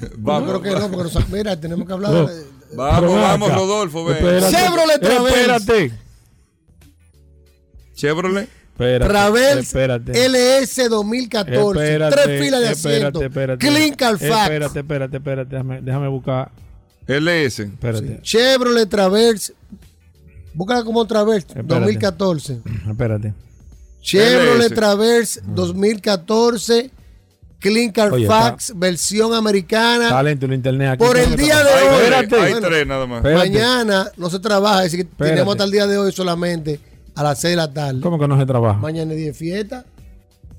Yo 0.01 0.09
Vamos. 0.19 0.49
creo 0.51 0.62
que 0.62 0.71
no, 0.71 0.91
porque 0.91 1.12
nos- 1.15 1.29
mira, 1.31 1.59
tenemos 1.59 1.87
que 1.87 1.93
hablar. 1.93 2.12
No. 2.12 2.27
de- 2.27 2.62
Vamos, 2.74 3.01
Pero 3.01 3.12
vamos, 3.12 3.49
acá. 3.49 3.59
Rodolfo. 3.59 4.05
Ven. 4.05 4.16
Espérate. 4.16 4.57
Chevrolet 4.57 4.99
Traverse. 4.99 5.40
Espérate. 5.40 5.93
Chevrolet. 7.94 8.49
Espérate, 8.73 9.07
Travels 9.07 9.66
espérate. 9.66 10.12
LS 10.28 10.89
2014. 10.89 11.82
Espérate, 11.82 12.16
tres 12.16 12.40
filas 12.40 12.61
de 12.61 12.69
asiento. 12.69 13.23
espérate. 13.23 13.66
Clean 13.66 13.94
Carfax. 13.94 14.23
Espérate, 14.23 14.78
espérate, 14.81 15.16
espérate. 15.19 15.51
Déjame, 15.51 15.82
déjame 15.82 16.09
buscar. 16.09 16.51
LS. 17.07 17.61
Espérate. 17.61 18.20
Chevrolet 18.23 18.86
Traverse. 18.86 19.53
Búscala 20.55 20.85
como 20.85 21.07
Traverse 21.07 21.47
Espérate. 21.49 21.69
2014. 21.69 22.61
Espérate. 22.90 23.35
Chevrolet 24.01 24.69
LS. 24.69 24.74
Traverse 24.74 25.40
2014. 25.47 26.90
Clean 27.63 27.91
Carfax, 27.93 28.73
versión 28.77 29.33
americana. 29.35 30.09
Talento 30.09 30.47
en 30.47 30.53
internet 30.55 30.89
aquí. 30.91 31.05
Por 31.05 31.17
el 31.17 31.37
día 31.37 31.63
de 31.63 31.71
Hay 31.71 31.87
hoy. 31.89 31.95
Espérate. 32.03 32.35
hay 32.37 32.53
Bueno, 32.53 32.67
tres 32.69 32.87
nada 32.87 33.07
más. 33.07 33.19
Espérate. 33.19 33.49
Mañana 33.51 34.11
no 34.17 34.29
se 34.31 34.39
trabaja, 34.41 34.79
es 34.85 34.91
decir, 34.93 35.07
que 35.07 35.11
Espérate. 35.13 35.35
tenemos 35.37 35.53
hasta 35.55 35.65
el 35.65 35.71
día 35.71 35.87
de 35.87 35.97
hoy 35.99 36.13
solamente 36.13 36.81
a 37.15 37.23
las 37.23 37.41
6 37.41 37.53
de 37.53 37.57
la 37.57 37.73
tarde. 37.73 38.01
¿Cómo 38.01 38.19
que 38.19 38.27
no 38.29 38.39
se 38.39 38.47
trabaja? 38.47 38.79
Mañana 38.79 39.13
es 39.13 39.17
día 39.19 39.27
de 39.29 39.35
fiesta. 39.35 39.85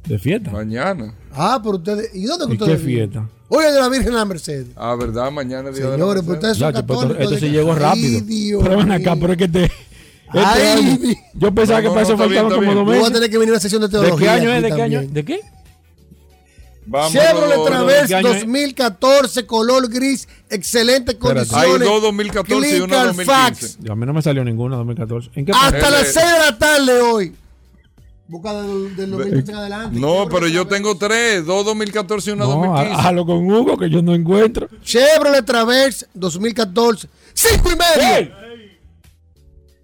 ¿De 0.05 0.17
fiesta? 0.19 0.51
Mañana. 0.51 1.13
Ah, 1.33 1.59
pero 1.63 1.77
ustedes. 1.77 2.09
¿Y 2.13 2.25
dónde 2.25 2.47
que 2.47 2.53
¿Y 2.53 2.57
qué 2.57 2.63
ustedes 2.63 2.85
viven? 2.85 3.09
fiesta? 3.11 3.29
Hoy 3.49 3.65
es 3.65 3.73
de 3.73 3.79
la 3.79 3.89
Virgen 3.89 4.09
de 4.11 4.17
la 4.17 4.25
Merced. 4.25 4.65
Ah, 4.75 4.95
¿verdad? 4.95 5.31
Mañana 5.31 5.69
es 5.69 5.75
día 5.75 5.85
de 5.85 5.91
la 5.91 5.97
Señores, 5.97 6.23
pero 6.23 6.33
ustedes 6.35 6.57
son 6.57 6.69
esto, 6.69 6.81
católicos. 6.87 7.17
esto 7.19 7.29
de 7.35 7.39
se 7.39 7.49
llegó 7.51 7.75
rápido. 7.75 8.21
Dios 8.21 8.63
Pero 8.63 8.77
ven 8.77 8.91
acá, 8.91 9.15
pero 9.15 9.33
es 9.33 9.37
que 9.37 9.47
te. 9.47 9.63
Este 9.65 10.39
Ay, 10.39 10.61
año- 10.79 11.15
yo 11.35 11.53
pensaba 11.53 11.79
No, 11.81 11.83
que 11.83 11.89
para 11.93 12.01
eso 12.01 12.11
no, 12.17 12.27
bien, 12.27 12.41
faltaban 12.41 12.65
como 12.65 12.73
dos 12.73 12.83
Tú 12.83 12.89
vas 12.89 12.95
a 12.97 12.99
meses. 13.01 13.13
tener 13.13 13.29
que 13.29 13.37
venir 13.37 13.49
a 13.49 13.53
una 13.53 13.59
sesión 13.59 13.81
de 13.81 13.87
¿De 13.87 13.91
teología. 13.91 14.17
qué 14.17 14.29
año 14.41 14.51
es? 14.51 14.63
¿De 14.63 14.71
qué 14.75 14.81
año? 14.81 15.01
¿De 15.07 15.25
qué? 15.25 15.39
Vamos, 16.85 17.11
Chevrolet. 17.13 17.65
Traverse 17.65 18.07
¿qué 18.07 18.15
año 18.15 18.27
es? 18.29 18.41
2014, 18.41 19.45
color 19.45 19.89
gris, 19.89 20.27
excelentes 20.49 21.15
Espérate. 21.15 21.49
condiciones. 21.49 21.81
Hay 21.81 21.87
dos 21.87 22.01
2014 22.01 22.77
y 22.77 22.79
uno 22.81 22.95
2015. 22.95 23.25
Carfax. 23.25 23.77
Yo, 23.79 23.93
a 23.93 23.95
mí 23.95 24.05
no 24.05 24.13
me 24.13 24.21
salió 24.21 24.43
ninguna 24.43 24.75
2014. 24.77 25.29
¿En 25.35 25.45
qué 25.45 25.51
Hasta 25.53 25.77
Eh, 25.87 25.91
las 25.91 26.07
eh. 26.07 26.11
6 26.13 26.25
de 26.31 26.39
la 26.39 26.57
tarde 26.57 26.99
hoy. 27.01 27.35
Busca 28.27 28.53
del, 28.61 28.95
del 28.95 29.11
2015 29.11 29.51
en 29.51 29.57
adelante. 29.57 29.99
No, 29.99 30.07
Chevrolet 30.07 30.29
pero 30.33 30.47
yo 30.47 30.65
Traverse. 30.65 30.75
tengo 30.75 30.97
tres, 30.97 31.45
dos 31.45 31.65
2014 31.65 32.29
y 32.29 32.33
una 32.33 32.45
No, 32.45 32.51
2015. 32.51 32.93
hágalo 32.99 33.25
con 33.25 33.51
Hugo 33.51 33.77
que 33.77 33.89
yo 33.89 34.01
no 34.01 34.15
encuentro. 34.15 34.67
Chevrolet 34.81 35.45
Traverse 35.45 36.07
2014, 36.13 37.07
5 37.33 37.69
y 37.71 37.75
medio. 37.75 38.31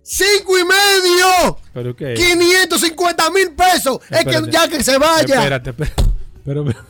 5 0.02 0.58
y 0.58 0.64
medio. 0.64 1.58
¿Pero 1.74 1.96
qué? 1.96 2.14
550 2.16 3.30
mil 3.32 3.52
pesos. 3.52 4.00
Es 4.10 4.26
que 4.26 4.52
ya 4.52 4.68
que 4.68 4.84
se 4.84 4.98
vaya. 4.98 5.36
Espérate, 5.36 5.70
espérate. 5.70 6.04
Pero, 6.46 6.66
pero, 6.66 6.80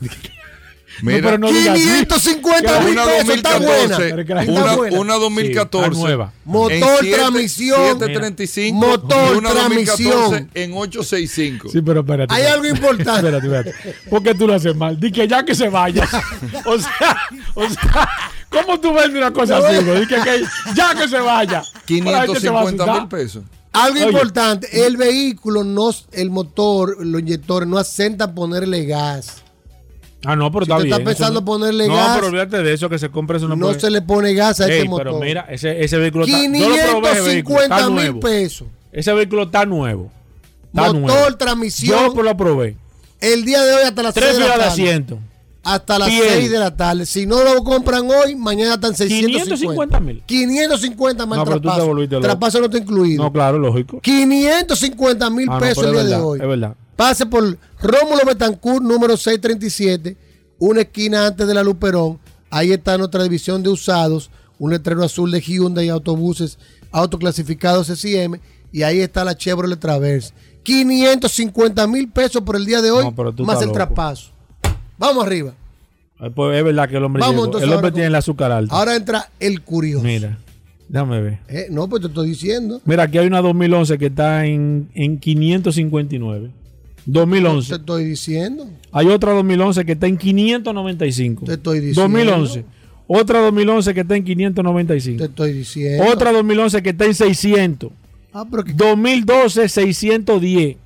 Mira, 1.02 1.18
no, 1.20 1.24
pero 1.28 1.38
no 1.38 1.48
digas 1.52 1.74
así. 1.76 1.82
550 1.84 2.80
mil 2.80 2.94
pesos. 2.94 3.28
Está 3.36 3.58
buena. 3.58 3.96
2014, 3.96 4.10
Pero 4.10 4.24
que 4.26 4.34
la- 4.34 4.42
Está 4.42 4.74
una, 4.74 4.98
una 5.00 5.14
2014 5.14 5.94
Sí, 5.94 6.00
nueva. 6.02 6.32
Motor, 6.44 6.72
en 6.72 6.84
siete- 7.00 7.16
transmisión. 7.16 7.80
735 7.98 8.86
Motor, 8.86 9.34
y 9.34 9.38
una 9.38 9.50
2014 9.54 10.04
transmisión. 10.10 10.50
en 10.54 10.72
865. 10.74 11.68
Sí, 11.70 11.80
pero 11.80 12.00
espérate. 12.00 12.34
Hay 12.34 12.42
algo 12.44 12.66
importante. 12.66 13.12
Espérate, 13.28 13.46
espérate. 13.46 13.74
¿Por 14.10 14.22
qué 14.22 14.34
tú 14.34 14.46
lo 14.46 14.54
haces 14.54 14.76
mal? 14.76 15.00
Di 15.00 15.10
que 15.10 15.26
ya 15.26 15.42
que 15.44 15.54
se 15.54 15.68
vaya. 15.70 16.06
O 16.66 16.78
sea, 16.78 17.16
o 17.54 17.68
sea, 17.68 18.08
¿cómo 18.50 18.78
tú 18.78 18.92
vendes 18.92 19.14
una 19.16 19.32
cosa 19.32 19.56
así? 19.58 19.78
Hugo? 19.78 19.94
Di 19.94 20.06
que, 20.06 20.16
que 20.16 20.42
ya 20.74 20.94
que 20.94 21.08
se 21.08 21.18
vaya. 21.18 21.62
La 21.88 22.26
gente 22.26 22.40
se 22.40 22.50
va 22.50 22.60
a 22.62 22.66
550 22.66 22.82
asustar. 22.84 23.00
mil 23.00 23.08
pesos. 23.08 23.42
Algo 23.72 23.98
Oye. 24.00 24.06
importante, 24.06 24.86
el 24.86 24.96
vehículo, 24.96 25.62
no, 25.62 25.90
el 26.12 26.30
motor, 26.30 27.04
los 27.06 27.20
inyectores 27.20 27.68
no 27.68 27.78
asentan 27.78 28.34
ponerle 28.34 28.84
gas. 28.84 29.42
Ah, 30.24 30.34
no, 30.36 30.50
pero 30.52 30.66
Si 30.66 30.72
está 30.72 30.82
bien. 30.82 30.92
está 30.92 31.04
pensando 31.04 31.40
no- 31.40 31.44
ponerle 31.46 31.86
no, 31.88 31.94
gas, 31.94 32.16
pero 32.16 32.26
olvídate 32.26 32.62
de 32.62 32.72
eso, 32.74 32.88
que 32.88 32.98
se 32.98 33.08
compre 33.10 33.38
eso 33.38 33.48
no, 33.48 33.56
No 33.56 33.72
se 33.72 33.90
le 33.90 34.02
pone 34.02 34.34
gas 34.34 34.60
a 34.60 34.66
Ey, 34.66 34.72
este 34.78 34.88
motor. 34.88 35.06
pero 35.06 35.20
mira, 35.20 35.46
ese, 35.48 35.82
ese 35.82 35.96
vehículo 35.98 36.24
está... 36.26 36.36
Yo 36.42 36.48
lo 36.68 37.00
probé, 37.00 37.12
ese 37.12 37.20
vehículo, 37.22 37.60
está 37.62 37.76
550 37.86 37.90
mil 38.12 38.18
pesos. 38.20 38.68
Ese 38.92 39.12
vehículo 39.14 39.44
está 39.44 39.64
nuevo. 39.64 40.10
Está 40.66 40.92
Motor, 40.92 41.00
nuevo. 41.00 41.36
transmisión. 41.36 41.98
Yo 42.06 42.12
pues 42.12 42.24
lo 42.24 42.36
probé. 42.36 42.76
El 43.20 43.44
día 43.44 43.62
de 43.62 43.72
hoy 43.74 43.82
hasta 43.84 44.02
las 44.02 44.14
Tres 44.14 44.30
6 44.30 44.38
de 44.40 44.48
la 44.48 44.58
de 44.58 44.64
asiento. 44.64 45.18
Hasta 45.62 45.98
las 45.98 46.08
Piel. 46.08 46.24
6 46.28 46.50
de 46.50 46.58
la 46.58 46.74
tarde. 46.74 47.04
Si 47.04 47.26
no 47.26 47.44
lo 47.44 47.62
compran 47.62 48.08
hoy, 48.10 48.34
mañana 48.34 48.74
están 48.74 48.94
650. 48.94 49.44
550 49.56 50.00
mil. 50.00 50.22
550 50.24 51.26
más 51.26 51.38
No, 51.38 51.44
traspaso. 51.44 51.94
Traspaso 52.20 52.58
no 52.60 52.64
está 52.66 52.78
incluido. 52.78 53.22
No, 53.24 53.32
claro, 53.32 53.58
lógico. 53.58 54.00
550 54.00 55.30
mil 55.30 55.46
Ah, 55.50 55.58
pesos 55.58 55.84
el 55.84 55.92
día 55.92 56.04
de 56.04 56.14
hoy. 56.16 56.40
Es 56.40 56.46
verdad. 56.48 56.74
Pase 56.96 57.26
por 57.26 57.42
Rómulo 57.80 58.24
Betancourt, 58.26 58.82
número 58.82 59.16
637, 59.16 60.16
una 60.58 60.80
esquina 60.82 61.26
antes 61.26 61.46
de 61.46 61.54
la 61.54 61.62
Luperón. 61.62 62.18
Ahí 62.50 62.72
está 62.72 62.96
nuestra 62.98 63.22
división 63.22 63.62
de 63.62 63.68
usados, 63.70 64.30
un 64.58 64.70
letrero 64.70 65.04
azul 65.04 65.30
de 65.30 65.40
Hyundai, 65.40 65.88
autobuses 65.88 66.58
autoclasificados 66.90 67.86
SIM. 67.88 68.38
Y 68.72 68.82
ahí 68.82 69.00
está 69.00 69.24
la 69.24 69.36
Chevrolet 69.36 69.78
Traverse. 69.78 70.32
550 70.62 71.86
mil 71.86 72.08
pesos 72.10 72.42
por 72.42 72.56
el 72.56 72.64
día 72.66 72.80
de 72.80 72.90
hoy, 72.90 73.04
No, 73.04 73.44
más 73.44 73.60
el 73.60 73.66
loco. 73.68 73.72
traspaso. 73.72 74.30
Vamos 75.00 75.24
arriba. 75.24 75.54
Pues, 76.34 76.58
es 76.58 76.64
verdad 76.64 76.88
que 76.88 76.96
el 76.98 77.04
hombre 77.04 77.22
Vamos, 77.22 77.46
entonces, 77.46 77.66
El 77.66 77.72
hombre 77.72 77.86
ahora 77.86 77.94
tiene 77.94 78.06
el 78.08 78.14
azúcar 78.14 78.52
alta. 78.52 78.76
Ahora 78.76 78.94
entra 78.94 79.30
el 79.40 79.62
curioso. 79.62 80.04
Mira, 80.04 80.38
déjame 80.88 81.22
ver. 81.22 81.38
Eh, 81.48 81.68
no, 81.70 81.88
pues 81.88 82.02
te 82.02 82.08
estoy 82.08 82.28
diciendo. 82.28 82.82
Mira, 82.84 83.04
aquí 83.04 83.16
hay 83.16 83.26
una 83.26 83.40
2011 83.40 83.96
que 83.96 84.06
está 84.06 84.44
en, 84.44 84.90
en 84.94 85.18
559. 85.18 86.48
Te 86.48 86.52
2011. 87.06 87.74
estoy 87.74 88.04
diciendo. 88.04 88.68
Hay 88.92 89.06
otra 89.06 89.32
2011 89.32 89.86
que 89.86 89.92
está 89.92 90.06
en 90.06 90.18
595. 90.18 91.46
Te 91.46 91.54
estoy 91.54 91.80
diciendo. 91.80 92.02
2011. 92.02 92.64
Otra 93.06 93.40
2011 93.40 93.94
que 93.94 94.00
está 94.00 94.16
en 94.16 94.24
595. 94.24 95.18
Te 95.18 95.24
estoy 95.30 95.52
diciendo. 95.54 96.04
Otra 96.12 96.30
2011 96.30 96.82
que 96.82 96.90
está 96.90 97.06
en 97.06 97.14
600. 97.14 97.90
Ah, 98.34 98.44
pero 98.50 98.64
que 98.64 98.74
2012 98.74 99.66
610. 99.66 100.76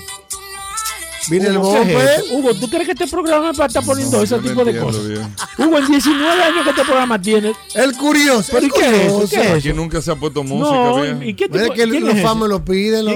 Viene 1.29 1.47
el 1.47 1.57
Hugo, 1.57 1.71
¿qué 1.71 1.79
es 1.81 1.85
bombe. 1.93 2.15
esto? 2.15 2.35
Hugo, 2.35 2.53
¿tú 2.55 2.69
crees 2.69 2.85
que 2.85 2.91
este 2.91 3.07
programa 3.07 3.49
es 3.51 3.57
para 3.57 3.67
estar 3.67 3.83
poniendo 3.85 4.17
No, 4.17 4.23
ese 4.23 4.39
tipo 4.39 4.65
de 4.65 4.79
cosas? 4.79 5.07
bien. 5.07 5.35
Hugo, 5.57 5.77
en 5.77 5.87
19 5.87 6.43
años 6.43 6.63
que 6.63 6.69
este 6.71 6.83
programa 6.83 7.21
tiene. 7.21 7.53
El 7.75 7.95
curioso. 7.97 8.51
¿Pero 8.51 8.59
el 8.59 8.65
y 8.65 8.69
qué 8.71 8.81
es 8.81 8.93
eso? 8.93 9.13
curioso. 9.13 9.29
¿Qué 9.29 9.35
es 9.41 9.45
eso? 9.47 9.55
Aquí 9.55 9.73
nunca 9.73 10.01
se 10.01 10.11
ha 10.11 10.15
puesto 10.15 10.43
música, 10.43 10.75
No. 10.77 11.23
¿y 11.23 11.33
qué 11.33 11.45
tipo? 11.47 11.57
Mira 11.59 11.73
que 11.73 11.83
¿Quién 11.89 12.03
los 12.05 12.15
es 12.15 12.21
famos 12.21 12.49
lo 12.49 12.63
piden, 12.65 13.05
los. 13.05 13.15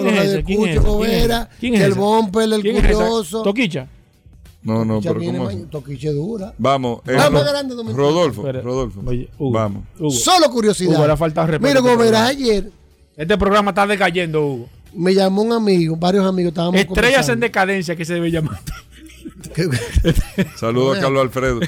¿Quién 1.60 1.74
es 1.76 1.82
el 1.82 1.94
bumper, 1.94 2.54
el 2.54 2.62
curioso. 2.62 3.42
Toquicha. 3.44 3.88
No, 4.64 4.84
no, 4.84 5.00
Ya 5.00 5.14
pero 5.14 5.26
¿cómo? 5.32 5.50
Toquiche 5.70 6.12
dura. 6.12 6.54
Vamos. 6.58 7.00
eh, 7.08 7.14
dominicana. 7.14 7.94
Rodolfo, 7.96 8.42
Espera. 8.42 8.62
Rodolfo. 8.62 9.02
Oye, 9.06 9.30
Hugo, 9.38 9.52
Vamos. 9.52 9.84
Hugo. 9.98 10.12
Solo 10.12 10.50
curiosidad. 10.50 11.00
Hugo, 11.06 11.18
faltado 11.18 11.48
respeto 11.48 11.68
Mira, 11.68 11.80
a 11.80 11.84
este 11.84 11.96
Gobera, 11.96 12.12
programa. 12.26 12.28
ayer 12.28 12.72
Este 13.16 13.38
programa 13.38 13.72
está 13.72 13.88
decayendo, 13.88 14.46
Hugo. 14.46 14.70
Me 14.98 15.14
llamó 15.14 15.42
un 15.44 15.54
amigo, 15.54 15.96
varios 15.96 16.26
amigos, 16.26 16.50
estábamos 16.52 16.80
Estrellas 16.82 17.30
en 17.30 17.40
decadencia 17.40 17.96
que 17.96 18.04
se 18.06 18.14
debe 18.16 18.32
llamar. 18.32 18.60
Saludos 20.58 20.98
a 20.98 21.02
Carlos 21.02 21.22
Alfredo. 21.22 21.60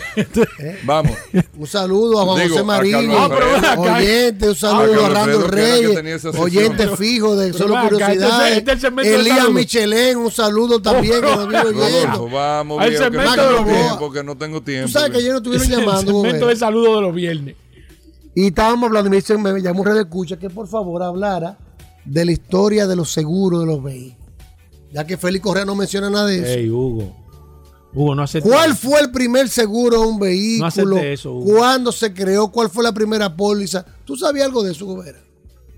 Vamos. 0.83 1.13
Un 1.57 1.67
saludo 1.67 2.19
a 2.21 2.25
Juan 2.25 2.37
Digo, 2.43 2.49
José 2.49 2.59
a 2.61 2.63
Marín, 2.63 3.11
Ah, 3.11 3.29
pero 3.29 3.91
oyente, 3.93 4.45
un 4.47 4.51
A 4.51 4.55
saludo 4.55 5.05
a 5.05 5.09
era 5.09 5.25
que 5.25 5.47
Reyes, 5.47 6.25
oyente 6.25 6.87
fijo 6.95 7.35
de 7.35 7.47
Pero 7.47 7.57
Solo 7.57 7.77
acá, 7.77 7.89
Curiosidades, 7.89 8.57
este 8.57 8.71
es 8.71 8.75
el 8.75 8.81
segmento 8.81 9.09
de 9.11 9.15
Elías 9.19 9.37
saludo. 9.37 9.53
Michelén, 9.53 10.17
un 10.17 10.31
saludo 10.31 10.81
también 10.81 11.15
que 11.15 11.21
nos 11.21 11.47
vino 11.47 12.29
vamos, 12.29 12.81
Al 12.81 12.89
viejo, 12.89 13.03
que 13.09 13.17
no 13.17 13.23
segmento 13.23 13.35
tengo 13.35 13.47
de 13.47 13.51
los- 13.51 13.65
tiempo, 13.87 14.11
que 14.11 14.23
no 14.23 14.37
tengo 14.37 14.61
tiempo. 14.61 14.87
Tú 14.87 14.91
sabes 14.93 15.11
que 15.11 15.17
ayer 15.17 15.29
nos 15.31 15.37
estuvieron 15.39 15.67
Es 15.67 15.73
el 15.73 15.79
llamando, 15.79 16.13
Gobera, 16.13 16.47
de 16.47 16.55
saludo 16.55 16.95
de 16.95 17.01
los 17.01 17.15
viernes. 17.15 17.55
y 18.35 18.47
estábamos 18.47 18.87
hablando, 18.87 19.07
y 19.07 19.11
me, 19.11 19.15
dicen, 19.17 19.41
me 19.41 19.61
llamó 19.61 19.83
Red 19.83 19.97
Escucha 19.97 20.37
que 20.37 20.49
por 20.49 20.67
favor 20.67 21.01
hablara 21.03 21.57
de 22.09 22.25
la 22.25 22.31
historia 22.31 22.87
de 22.87 22.95
los 22.95 23.11
seguros 23.11 23.61
de 23.61 23.65
los 23.65 23.83
vehículos. 23.83 24.17
Ya 24.91 25.05
que 25.05 25.17
Félix 25.17 25.43
Correa 25.43 25.65
no 25.65 25.75
menciona 25.75 26.09
nada 26.09 26.25
de 26.25 26.37
eso. 26.37 26.47
Ey, 26.59 26.69
Hugo. 26.69 27.15
Hugo, 27.93 28.15
no 28.15 28.23
aceptes. 28.23 28.51
¿Cuál 28.51 28.75
fue 28.75 28.99
el 29.01 29.11
primer 29.11 29.49
seguro 29.49 30.01
de 30.01 30.07
un 30.07 30.19
vehículo? 30.19 30.65
acepte 30.67 31.13
eso, 31.13 31.33
Hugo. 31.33 31.57
¿Cuándo 31.57 31.91
se 31.91 32.13
creó? 32.13 32.49
¿Cuál 32.51 32.69
fue 32.69 32.83
la 32.83 32.91
primera 32.91 33.35
póliza? 33.35 33.85
¿Tú 34.05 34.15
sabías 34.15 34.45
algo 34.45 34.63
de 34.63 34.71
eso, 34.71 34.85
Gobera? 34.85 35.19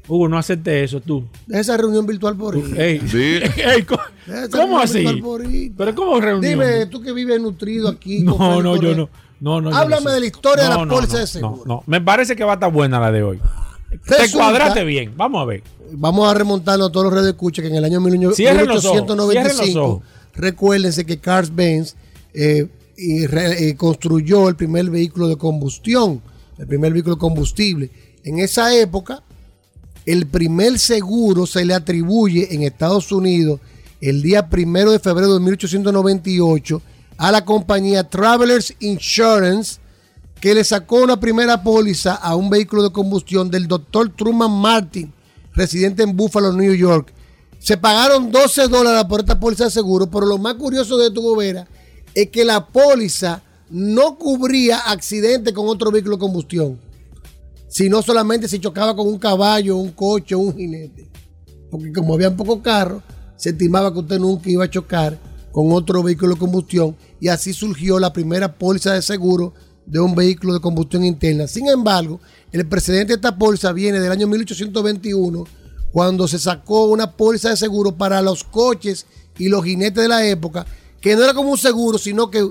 Hugo, 0.08 0.28
no 0.28 0.38
aceptes 0.38 0.86
eso 0.86 1.00
tú. 1.00 1.26
De 1.48 1.60
esa 1.60 1.78
reunión 1.78 2.06
virtual 2.06 2.36
por 2.36 2.56
ahí. 2.56 2.74
Ey, 2.78 3.00
Sí. 3.08 3.40
ey, 3.58 3.84
¿cómo, 4.52 4.80
así? 4.80 5.06
Pero 5.78 5.96
¿cómo 5.96 6.20
reunión? 6.20 6.42
Dime, 6.42 6.86
tú 6.88 7.02
que 7.02 7.12
vives 7.12 7.40
nutrido 7.42 7.88
aquí. 7.90 8.20
no, 8.24 8.62
no, 8.62 8.76
yo 8.78 8.96
no. 8.96 9.10
No, 9.40 9.60
no, 9.60 9.72
yo 9.72 9.76
Háblame 9.76 10.04
no 10.04 10.10
sé. 10.10 10.14
de 10.16 10.20
la 10.20 10.26
historia 10.28 10.64
de 10.66 10.70
No, 10.70 10.76
la 10.82 10.86
no, 10.86 10.94
póliza 10.94 11.14
no, 11.14 11.20
de 11.20 11.28
seguro. 11.28 11.64
No, 11.66 11.74
no, 11.76 11.84
me 11.88 12.00
parece 12.00 12.36
que 12.36 12.44
va 12.44 12.52
a 12.52 12.54
estar 12.56 12.72
buena 12.72 13.00
la 13.00 13.12
de 13.12 13.24
hoy. 13.24 13.40
Te 14.08 14.32
cuadraste 14.32 14.84
bien. 14.84 15.14
Vamos 15.16 15.42
a 15.42 15.46
ver. 15.46 15.64
Vamos 15.94 16.30
a 16.30 16.34
remontarnos 16.34 16.90
a 16.90 16.92
todos 16.92 17.06
los 17.06 17.14
redes 17.14 17.26
de 17.26 17.32
escucha 17.32 17.62
que 17.62 17.68
en 17.68 17.76
el 17.76 17.84
año 17.84 18.00
Cierren 18.34 18.68
los 18.68 18.86
ojos, 18.86 19.02
1895, 19.02 19.32
cierren 19.32 19.58
los 19.58 19.76
ojos. 19.76 20.04
recuérdense 20.36 21.06
que 21.06 21.18
Carl 21.20 21.50
Benz 21.52 21.96
eh, 22.34 22.68
y 22.98 23.26
re- 23.26 23.68
eh, 23.70 23.76
construyó 23.76 24.48
el 24.48 24.56
primer 24.56 24.90
vehículo 24.90 25.28
de 25.28 25.36
combustión, 25.36 26.22
el 26.58 26.68
primer 26.68 26.94
vehículo 26.94 27.18
combustible. 27.18 27.90
En 28.24 28.40
esa 28.40 28.74
época, 28.74 29.22
el 30.06 30.28
primer 30.28 30.80
seguro 30.80 31.46
se 31.46 31.66
le 31.66 31.74
atribuye 31.74 32.54
en 32.56 32.64
Estados 32.64 33.12
Unidos 33.12 33.60
el 34.00 34.22
día 34.22 34.48
primero 34.50 34.92
de 34.92 35.00
febrero 35.00 35.34
de 35.34 35.40
1898 35.42 36.82
a 37.18 37.32
la 37.32 37.44
compañía 37.46 38.04
Travelers 38.06 38.74
Insurance 38.80 39.80
que 40.42 40.56
le 40.56 40.64
sacó 40.64 41.04
una 41.04 41.20
primera 41.20 41.62
póliza 41.62 42.16
a 42.16 42.36
un 42.36 42.50
vehículo 42.50 42.82
de 42.82 42.92
combustión 42.92 43.52
del 43.52 43.68
doctor 43.68 44.10
Truman 44.10 44.52
Martin, 44.52 45.14
residente 45.54 46.02
en 46.02 46.18
Buffalo, 46.18 46.52
New 46.52 46.74
York. 46.74 47.14
Se 47.60 47.78
pagaron 47.78 48.32
12 48.32 48.68
dólares 48.68 49.06
por 49.08 49.20
esta 49.20 49.40
póliza 49.40 49.66
de 49.66 49.70
seguro, 49.70 50.10
pero 50.10 50.26
lo 50.26 50.40
más 50.40 50.56
curioso 50.56 50.98
de 50.98 51.12
tu 51.12 51.22
gobera 51.22 51.68
es 52.16 52.30
que 52.30 52.44
la 52.44 52.66
póliza 52.66 53.44
no 53.70 54.18
cubría 54.18 54.80
accidentes 54.80 55.54
con 55.54 55.68
otro 55.68 55.92
vehículo 55.92 56.16
de 56.16 56.22
combustión, 56.22 56.80
sino 57.70 58.02
solamente 58.02 58.48
si 58.48 58.58
chocaba 58.58 58.96
con 58.96 59.08
un 59.08 59.20
caballo, 59.20 59.78
un 59.78 59.92
coche 59.92 60.36
un 60.36 60.56
jinete. 60.56 61.08
Porque 61.70 61.94
como 61.94 62.16
había 62.16 62.36
pocos 62.36 62.62
carros, 62.64 63.04
se 63.38 63.52
estimaba 63.52 63.94
que 63.94 64.00
usted 64.00 64.18
nunca 64.18 64.50
iba 64.50 64.66
a 64.66 64.70
chocar 64.70 65.20
con 65.52 65.72
otro 65.72 66.02
vehículo 66.02 66.34
de 66.34 66.40
combustión 66.40 66.96
y 67.20 67.28
así 67.28 67.54
surgió 67.54 68.00
la 68.00 68.12
primera 68.12 68.58
póliza 68.58 68.94
de 68.94 69.04
seguro 69.04 69.54
de 69.86 70.00
un 70.00 70.16
vehículo 70.16 70.54
de 70.54 70.60
combustión 70.60 71.04
interna. 71.04 71.48
Sin 71.48 71.68
embargo, 71.68 72.20
el 72.52 72.66
precedente 72.68 73.14
de 73.14 73.16
esta 73.16 73.38
póliza 73.38 73.72
viene 73.72 74.00
del 74.00 74.12
año 74.12 74.28
1821, 74.28 75.46
cuando 75.92 76.28
se 76.28 76.40
sacó 76.40 76.86
una 76.86 77.12
póliza 77.12 77.50
de 77.50 77.58
seguro 77.58 77.96
para 77.96 78.22
los 78.22 78.44
coches 78.44 79.06
y 79.38 79.50
los 79.50 79.64
jinetes 79.64 80.02
de 80.02 80.08
la 80.08 80.26
época, 80.26 80.66
que 81.02 81.16
no 81.16 81.24
era 81.24 81.34
como 81.34 81.52
un 81.52 81.58
seguro, 81.58 81.98
sino 81.98 82.30
que 82.30 82.50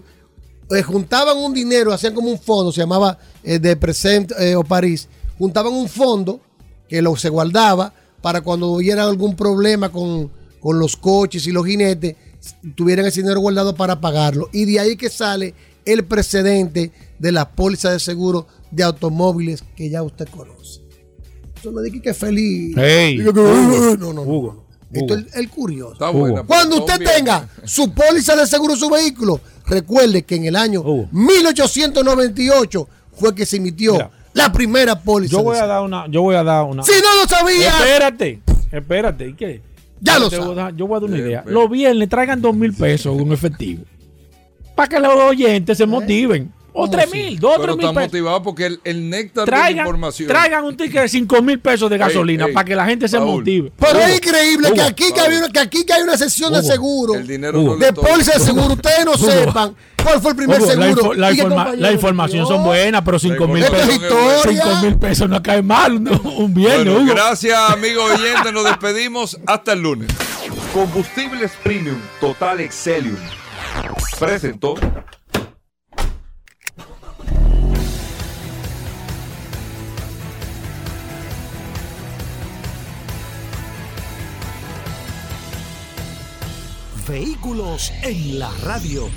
eh, 0.70 0.82
juntaban 0.82 1.36
un 1.38 1.54
dinero, 1.54 1.92
hacían 1.92 2.14
como 2.14 2.30
un 2.30 2.38
fondo, 2.38 2.72
se 2.72 2.80
llamaba 2.80 3.18
eh, 3.42 3.58
de 3.58 3.76
Present 3.76 4.32
eh, 4.38 4.56
o 4.56 4.64
París, 4.64 5.08
juntaban 5.38 5.72
un 5.72 5.88
fondo 5.88 6.40
que 6.88 7.00
lo, 7.00 7.16
se 7.16 7.28
guardaba 7.28 7.92
para 8.20 8.42
cuando 8.42 8.68
hubiera 8.68 9.04
algún 9.04 9.34
problema 9.34 9.90
con, 9.90 10.30
con 10.60 10.78
los 10.78 10.96
coches 10.96 11.46
y 11.46 11.52
los 11.52 11.64
jinetes, 11.66 12.16
tuvieran 12.74 13.06
ese 13.06 13.22
dinero 13.22 13.40
guardado 13.40 13.74
para 13.74 14.00
pagarlo. 14.00 14.48
Y 14.52 14.64
de 14.66 14.80
ahí 14.80 14.96
que 14.96 15.10
sale 15.10 15.54
el 15.92 16.04
precedente 16.04 16.92
de 17.18 17.32
la 17.32 17.50
póliza 17.50 17.90
de 17.92 17.98
seguro 18.00 18.46
de 18.70 18.82
automóviles 18.82 19.62
que 19.76 19.90
ya 19.90 20.02
usted 20.02 20.28
conoce. 20.28 20.80
Eso 21.58 21.70
no 21.72 21.80
dije 21.82 22.00
que 22.00 22.14
feliz. 22.14 22.76
Ey, 22.76 23.18
Diga 23.18 23.32
que, 23.32 23.40
Hugo, 23.40 23.50
no, 23.50 23.96
no, 23.96 24.12
no. 24.12 24.22
Hugo, 24.22 24.66
Esto 24.92 25.14
es 25.16 25.34
el 25.36 25.48
curioso. 25.50 25.92
Está 25.92 26.10
buena, 26.10 26.42
Cuando 26.44 26.78
usted 26.78 26.98
bien. 26.98 27.10
tenga 27.16 27.48
su 27.64 27.92
póliza 27.92 28.34
de 28.36 28.46
seguro 28.46 28.74
de 28.74 28.80
su 28.80 28.88
vehículo, 28.88 29.40
recuerde 29.66 30.22
que 30.22 30.36
en 30.36 30.46
el 30.46 30.56
año 30.56 30.82
1898 31.12 32.88
fue 33.12 33.34
que 33.34 33.44
se 33.46 33.56
emitió 33.58 33.92
Mira, 33.92 34.10
la 34.32 34.52
primera 34.52 35.00
póliza. 35.00 35.32
Yo 35.32 35.42
voy 35.42 35.56
de 35.56 35.62
a 35.62 35.66
dar 35.66 35.82
una. 35.82 36.06
Yo 36.08 36.22
voy 36.22 36.36
a 36.36 36.42
dar 36.42 36.64
una. 36.64 36.82
Si 36.82 36.92
no 36.92 37.22
lo 37.22 37.28
sabía. 37.28 37.68
Espérate, 37.68 38.40
espérate. 38.72 39.28
¿Y 39.28 39.34
qué? 39.34 39.60
Ya 40.00 40.14
Yo 40.14 40.20
lo 40.20 40.44
voy 40.46 40.52
a 40.52 40.54
dar- 40.62 40.76
Yo 40.76 40.86
voy 40.86 40.96
a 40.96 41.00
dar 41.00 41.10
una 41.10 41.18
idea. 41.18 41.44
Los 41.46 41.68
viernes 41.70 42.08
traigan 42.08 42.40
dos 42.40 42.54
mil 42.54 42.72
pesos 42.72 43.20
en 43.20 43.32
efectivo. 43.32 43.84
Para 44.80 44.88
que 44.88 44.98
los 44.98 45.14
oyentes 45.14 45.76
se 45.76 45.84
motiven. 45.84 46.50
O 46.72 46.88
tres 46.88 47.12
mil, 47.12 47.38
dos, 47.38 47.54
Pero 47.60 47.64
tres 47.64 47.76
mil 47.76 47.84
está 47.86 47.94
pesos. 48.00 48.12
motivado 48.12 48.42
porque 48.42 48.64
el, 48.66 48.80
el 48.84 49.10
néctar 49.10 49.44
de 49.44 49.50
la 49.50 49.56
Traigan, 49.58 49.84
información. 49.86 50.28
traigan 50.28 50.64
un 50.64 50.76
ticket 50.76 51.02
de 51.02 51.08
cinco 51.10 51.42
mil 51.42 51.58
pesos 51.60 51.90
de 51.90 51.98
gasolina 51.98 52.46
ey, 52.46 52.52
para 52.54 52.64
que 52.64 52.74
la 52.76 52.86
gente 52.86 53.08
se 53.08 53.18
motive. 53.20 53.72
Pero 53.78 53.98
Hugo, 53.98 54.06
es 54.06 54.16
increíble 54.16 54.72
que 54.72 54.80
aquí 54.80 55.12
que, 55.12 55.20
hay 55.20 55.36
una, 55.36 55.48
que 55.48 55.58
aquí 55.58 55.84
que 55.84 55.92
hay 55.92 56.02
una 56.02 56.16
sesión 56.16 56.52
de 56.54 56.62
seguro, 56.62 57.14
El 57.16 57.26
dinero 57.26 57.60
Hugo. 57.60 57.72
no 57.74 57.76
de 57.84 57.92
póliza 57.92 58.34
de 58.38 58.40
seguro, 58.40 58.72
ustedes 58.74 59.04
no 59.04 59.10
Hugo. 59.12 59.30
sepan 59.30 59.74
cuál 60.02 60.20
fue 60.22 60.30
el 60.30 60.36
primer 60.38 60.58
Hugo, 60.62 60.66
la, 60.66 60.72
seguro. 60.72 60.90
info- 61.02 61.14
la 61.14 61.36
compañero, 61.36 61.76
la 61.76 61.92
información 61.92 62.46
son 62.46 62.56
no. 62.58 62.64
buenas, 62.68 63.02
pero 63.04 63.18
cinco 63.18 63.48
mil 63.48 63.58
información 63.64 63.98
pesos. 64.00 64.04
es 64.04 64.14
buena. 64.14 64.34
historia. 64.38 64.62
Cinco 64.62 64.82
mil 64.86 64.96
pesos 64.96 65.28
no 65.28 65.42
cae 65.42 65.62
mal 65.62 65.92
un, 65.96 66.08
un 66.24 66.54
viernes, 66.54 66.94
Bueno, 66.94 67.12
gracias, 67.12 67.58
amigos 67.70 68.12
oyentes. 68.12 68.52
Nos 68.52 68.64
despedimos. 68.64 69.38
Hasta 69.44 69.72
el 69.74 69.80
lunes. 69.82 70.08
Combustibles 70.72 71.50
Premium 71.64 71.98
Total 72.20 72.60
Excelium. 72.60 73.16
Presentó. 74.18 74.74
Vehículos 87.08 87.90
en 88.02 88.38
la 88.38 88.50
radio. 88.62 89.08